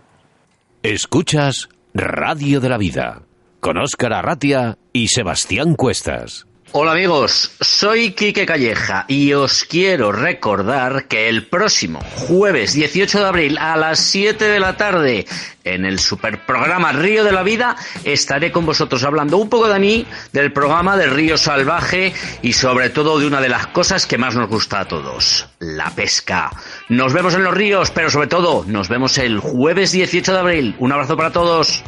Escuchas 0.84 1.70
Radio 1.94 2.60
de 2.60 2.70
la 2.70 2.78
Vida 2.78 3.22
con 3.60 3.78
Óscar 3.78 4.14
Arratia 4.14 4.78
y 4.94 5.08
Sebastián 5.10 5.76
Cuestas. 5.76 6.48
Hola 6.80 6.92
amigos, 6.92 7.54
soy 7.60 8.12
Quique 8.12 8.46
Calleja 8.46 9.06
y 9.08 9.34
os 9.34 9.64
quiero 9.64 10.12
recordar 10.12 11.08
que 11.08 11.28
el 11.28 11.48
próximo 11.48 12.00
jueves 12.28 12.74
18 12.74 13.20
de 13.20 13.26
abril 13.26 13.58
a 13.58 13.76
las 13.78 13.98
7 13.98 14.48
de 14.48 14.60
la 14.60 14.78
tarde 14.78 15.26
en 15.64 15.86
el 15.86 15.98
superprograma 15.98 16.92
Río 16.92 17.24
de 17.24 17.32
la 17.32 17.42
Vida 17.42 17.76
estaré 18.04 18.52
con 18.52 18.68
vosotros 18.68 19.04
hablando 19.04 19.38
un 19.38 19.50
poco 19.50 19.68
de 19.70 19.80
mí, 19.80 20.06
del 20.34 20.54
programa 20.54 20.96
del 20.98 21.16
Río 21.16 21.36
Salvaje 21.36 22.14
y 22.44 22.54
sobre 22.54 22.92
todo 22.92 23.18
de 23.18 23.26
una 23.26 23.42
de 23.42 23.50
las 23.50 23.66
cosas 23.66 24.06
que 24.06 24.20
más 24.20 24.36
nos 24.36 24.48
gusta 24.48 24.82
a 24.82 24.86
todos, 24.86 25.48
la 25.58 25.90
pesca. 25.96 26.52
Nos 26.90 27.12
vemos 27.12 27.34
en 27.34 27.44
los 27.44 27.56
ríos, 27.56 27.90
pero 27.90 28.12
sobre 28.12 28.28
todo 28.28 28.66
nos 28.68 28.88
vemos 28.88 29.18
el 29.18 29.40
jueves 29.40 29.94
18 29.94 30.32
de 30.32 30.40
abril. 30.40 30.76
Un 30.78 30.92
abrazo 30.92 31.18
para 31.18 31.32
todos. 31.32 31.84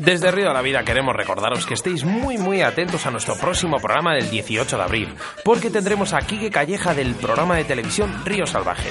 Desde 0.00 0.30
Río 0.30 0.48
de 0.48 0.54
la 0.54 0.62
Vida 0.62 0.82
queremos 0.82 1.14
recordaros 1.14 1.66
que 1.66 1.74
estéis 1.74 2.04
muy 2.04 2.38
muy 2.38 2.62
atentos 2.62 3.04
a 3.04 3.10
nuestro 3.10 3.36
próximo 3.36 3.78
programa 3.78 4.14
del 4.14 4.30
18 4.30 4.78
de 4.78 4.82
abril, 4.82 5.14
porque 5.44 5.68
tendremos 5.68 6.14
a 6.14 6.20
Quique 6.20 6.50
Calleja 6.50 6.94
del 6.94 7.14
programa 7.16 7.56
de 7.56 7.64
televisión 7.64 8.24
Río 8.24 8.46
Salvaje. 8.46 8.88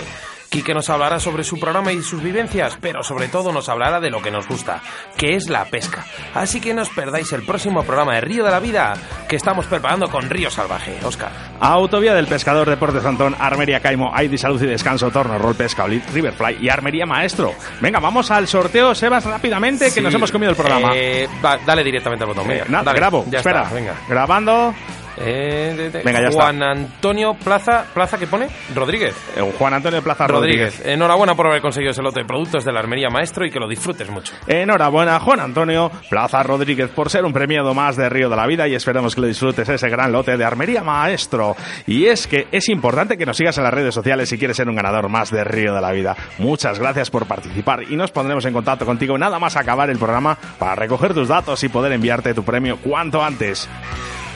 Quique 0.49 0.73
nos 0.73 0.89
hablará 0.89 1.19
sobre 1.19 1.43
su 1.43 1.59
programa 1.59 1.91
y 1.93 2.01
sus 2.01 2.23
vivencias, 2.23 2.75
pero 2.81 3.03
sobre 3.03 3.27
todo 3.27 3.51
nos 3.51 3.69
hablará 3.69 3.99
de 3.99 4.09
lo 4.09 4.19
que 4.21 4.31
nos 4.31 4.47
gusta, 4.47 4.81
que 5.15 5.35
es 5.35 5.47
la 5.47 5.65
pesca. 5.65 6.05
Así 6.33 6.59
que 6.59 6.73
no 6.73 6.81
os 6.81 6.89
perdáis 6.89 7.31
el 7.33 7.43
próximo 7.43 7.83
programa 7.83 8.15
de 8.15 8.21
Río 8.21 8.43
de 8.43 8.49
la 8.49 8.59
Vida 8.59 8.93
que 9.27 9.35
estamos 9.35 9.67
preparando 9.67 10.09
con 10.09 10.27
Río 10.27 10.49
Salvaje. 10.49 10.97
Oscar. 11.03 11.29
Autovía 11.59 12.15
del 12.15 12.25
Pescador, 12.25 12.67
Deportes 12.67 13.05
Antón, 13.05 13.35
Armería 13.37 13.79
Caimo, 13.79 14.11
Aidi 14.15 14.39
Salud 14.39 14.59
y 14.63 14.65
Descanso, 14.65 15.11
Torno, 15.11 15.37
Roll 15.37 15.53
Pesca, 15.55 15.83
Olit, 15.83 16.03
Riverfly 16.11 16.57
y 16.61 16.69
Armería 16.69 17.05
Maestro. 17.05 17.53
Venga, 17.79 17.99
vamos 17.99 18.31
al 18.31 18.47
sorteo, 18.47 18.95
Sebas, 18.95 19.25
rápidamente, 19.25 19.85
que 19.85 19.91
Sí. 19.91 20.01
nos 20.01 20.13
hemos 20.15 20.31
comido 20.31 20.49
el 20.49 20.57
programa. 20.57 20.91
Eh, 20.95 21.27
va, 21.45 21.59
dale 21.63 21.83
directamente 21.83 22.23
al 22.23 22.29
botón. 22.33 22.49
Eh, 22.49 22.63
nada, 22.69 22.85
dale, 22.85 22.97
grabo, 22.99 23.25
ya 23.29 23.37
espera. 23.39 23.61
está, 23.63 23.75
venga. 23.75 23.93
Grabando. 24.07 24.73
Eh, 25.21 25.73
de- 25.75 25.89
de- 25.91 26.03
Venga, 26.03 26.21
ya 26.21 26.27
está. 26.29 26.43
Juan 26.43 26.63
Antonio 26.63 27.33
Plaza, 27.43 27.85
Plaza 27.93 28.17
que 28.17 28.27
pone 28.27 28.47
Rodríguez. 28.73 29.15
Eh, 29.35 29.53
Juan 29.57 29.73
Antonio 29.73 30.01
Plaza 30.01 30.27
Rodríguez. 30.27 30.75
Rodríguez. 30.77 30.93
Enhorabuena 30.93 31.35
por 31.35 31.47
haber 31.47 31.61
conseguido 31.61 31.91
ese 31.91 32.01
lote 32.01 32.21
de 32.21 32.25
productos 32.25 32.63
de 32.63 32.71
la 32.71 32.79
Armería 32.79 33.09
Maestro 33.09 33.45
y 33.45 33.51
que 33.51 33.59
lo 33.59 33.67
disfrutes 33.67 34.09
mucho. 34.09 34.33
Enhorabuena, 34.47 35.19
Juan 35.19 35.39
Antonio 35.41 35.91
Plaza 36.09 36.41
Rodríguez, 36.43 36.89
por 36.89 37.09
ser 37.09 37.25
un 37.25 37.33
premiado 37.33 37.73
más 37.73 37.95
de 37.97 38.07
Río 38.09 38.29
de 38.29 38.35
la 38.35 38.47
Vida 38.47 38.67
y 38.67 38.75
esperemos 38.75 39.13
que 39.15 39.21
lo 39.21 39.27
disfrutes 39.27 39.67
ese 39.67 39.89
gran 39.89 40.11
lote 40.11 40.37
de 40.37 40.45
Armería 40.45 40.83
Maestro. 40.83 41.55
Y 41.85 42.05
es 42.05 42.25
que 42.27 42.47
es 42.51 42.69
importante 42.69 43.17
que 43.17 43.25
nos 43.25 43.37
sigas 43.37 43.57
en 43.57 43.63
las 43.65 43.73
redes 43.73 43.93
sociales 43.93 44.29
si 44.29 44.37
quieres 44.37 44.55
ser 44.57 44.69
un 44.69 44.75
ganador 44.75 45.09
más 45.09 45.31
de 45.31 45.43
Río 45.43 45.73
de 45.73 45.81
la 45.81 45.91
Vida. 45.91 46.15
Muchas 46.37 46.79
gracias 46.79 47.09
por 47.09 47.25
participar 47.25 47.83
y 47.83 47.95
nos 47.95 48.11
pondremos 48.11 48.45
en 48.45 48.53
contacto 48.53 48.85
contigo 48.85 49.17
nada 49.17 49.37
más 49.39 49.55
acabar 49.57 49.89
el 49.89 49.97
programa 49.97 50.37
para 50.57 50.75
recoger 50.75 51.13
tus 51.13 51.27
datos 51.27 51.63
y 51.63 51.69
poder 51.69 51.91
enviarte 51.91 52.33
tu 52.33 52.43
premio 52.43 52.77
cuanto 52.77 53.23
antes. 53.23 53.67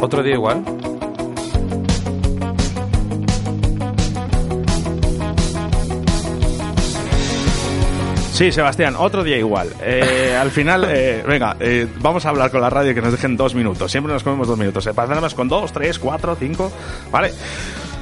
Otro 0.00 0.22
día 0.22 0.34
igual. 0.34 0.64
Sí, 8.38 8.52
Sebastián, 8.52 8.94
otro 8.96 9.24
día 9.24 9.36
igual. 9.36 9.68
Eh, 9.82 10.38
al 10.40 10.52
final, 10.52 10.86
eh, 10.88 11.24
venga, 11.26 11.56
eh, 11.58 11.88
vamos 11.98 12.24
a 12.24 12.28
hablar 12.28 12.52
con 12.52 12.60
la 12.60 12.70
radio 12.70 12.94
que 12.94 13.02
nos 13.02 13.10
dejen 13.10 13.36
dos 13.36 13.56
minutos. 13.56 13.90
Siempre 13.90 14.12
nos 14.12 14.22
comemos 14.22 14.46
dos 14.46 14.56
minutos. 14.56 14.86
Eh, 14.86 14.94
pasamos 14.94 15.34
con 15.34 15.48
dos, 15.48 15.72
tres, 15.72 15.98
cuatro, 15.98 16.36
cinco. 16.38 16.70
Vale. 17.10 17.32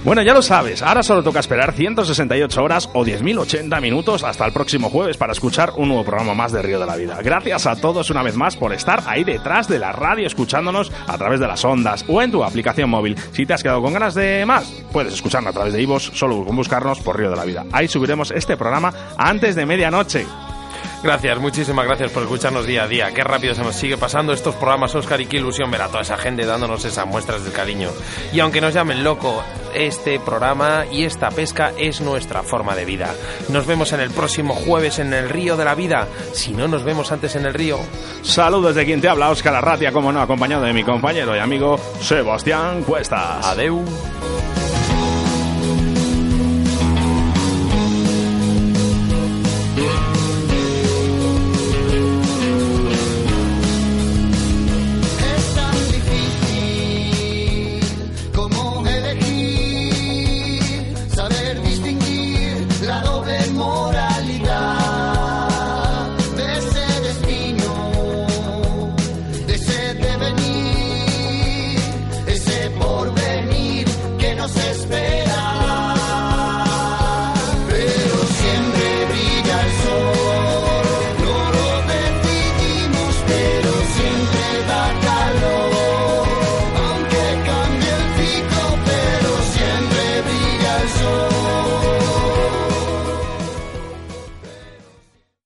Bueno, 0.04 0.22
ya 0.22 0.34
lo 0.34 0.42
sabes, 0.42 0.82
ahora 0.82 1.02
solo 1.02 1.22
toca 1.22 1.40
esperar 1.40 1.72
168 1.72 2.62
horas 2.62 2.88
o 2.92 3.04
10.080 3.04 3.80
minutos 3.80 4.22
hasta 4.22 4.46
el 4.46 4.52
próximo 4.52 4.88
jueves 4.88 5.16
para 5.16 5.32
escuchar 5.32 5.72
un 5.76 5.88
nuevo 5.88 6.04
programa 6.04 6.32
más 6.32 6.52
de 6.52 6.62
Río 6.62 6.78
de 6.78 6.86
la 6.86 6.94
Vida. 6.94 7.18
Gracias 7.22 7.66
a 7.66 7.74
todos 7.74 8.10
una 8.10 8.22
vez 8.22 8.36
más 8.36 8.56
por 8.56 8.72
estar 8.72 9.02
ahí 9.06 9.24
detrás 9.24 9.66
de 9.66 9.80
la 9.80 9.90
radio 9.90 10.26
escuchándonos 10.26 10.92
a 11.08 11.18
través 11.18 11.40
de 11.40 11.48
las 11.48 11.64
ondas 11.64 12.04
o 12.06 12.22
en 12.22 12.30
tu 12.30 12.44
aplicación 12.44 12.88
móvil. 12.88 13.16
Si 13.32 13.46
te 13.46 13.54
has 13.54 13.62
quedado 13.64 13.82
con 13.82 13.94
ganas 13.94 14.14
de 14.14 14.46
más, 14.46 14.72
puedes 14.92 15.12
escucharnos 15.12 15.50
a 15.50 15.54
través 15.54 15.72
de 15.72 15.82
iVoox, 15.82 16.16
solo 16.16 16.44
con 16.44 16.54
buscarnos 16.54 17.00
por 17.00 17.18
Río 17.18 17.30
de 17.30 17.36
la 17.36 17.44
Vida. 17.44 17.64
Ahí 17.72 17.88
subiremos 17.88 18.30
este 18.30 18.56
programa 18.56 18.92
antes 19.18 19.56
de 19.56 19.66
medianoche. 19.66 20.24
Gracias, 21.02 21.38
muchísimas 21.38 21.84
gracias 21.84 22.10
por 22.10 22.22
escucharnos 22.22 22.66
día 22.66 22.84
a 22.84 22.88
día. 22.88 23.12
Qué 23.12 23.22
rápido 23.22 23.54
se 23.54 23.62
nos 23.62 23.76
sigue 23.76 23.96
pasando 23.96 24.32
estos 24.32 24.54
programas, 24.54 24.94
Oscar, 24.94 25.20
y 25.20 25.26
qué 25.26 25.36
ilusión 25.36 25.70
ver 25.70 25.82
a 25.82 25.88
toda 25.88 26.00
esa 26.00 26.16
gente 26.16 26.44
dándonos 26.44 26.84
esas 26.84 27.06
muestras 27.06 27.44
de 27.44 27.52
cariño. 27.52 27.90
Y 28.32 28.40
aunque 28.40 28.60
nos 28.60 28.74
llamen 28.74 29.04
loco, 29.04 29.42
este 29.74 30.18
programa 30.18 30.84
y 30.90 31.04
esta 31.04 31.30
pesca 31.30 31.72
es 31.78 32.00
nuestra 32.00 32.42
forma 32.42 32.74
de 32.74 32.84
vida. 32.84 33.14
Nos 33.50 33.66
vemos 33.66 33.92
en 33.92 34.00
el 34.00 34.10
próximo 34.10 34.54
jueves 34.54 34.98
en 34.98 35.12
el 35.12 35.28
Río 35.28 35.56
de 35.56 35.64
la 35.64 35.74
Vida. 35.74 36.08
Si 36.32 36.52
no 36.52 36.66
nos 36.66 36.82
vemos 36.82 37.12
antes 37.12 37.36
en 37.36 37.44
el 37.44 37.54
río. 37.54 37.78
Saludos 38.22 38.74
de 38.74 38.84
quien 38.84 39.00
te 39.00 39.08
habla, 39.08 39.30
Oscar 39.30 39.54
Arratia, 39.54 39.92
como 39.92 40.12
no, 40.12 40.20
acompañado 40.20 40.64
de 40.64 40.72
mi 40.72 40.82
compañero 40.82 41.36
y 41.36 41.38
amigo 41.38 41.78
Sebastián 42.00 42.82
Cuestas. 42.82 43.44
Adeu. 43.46 43.84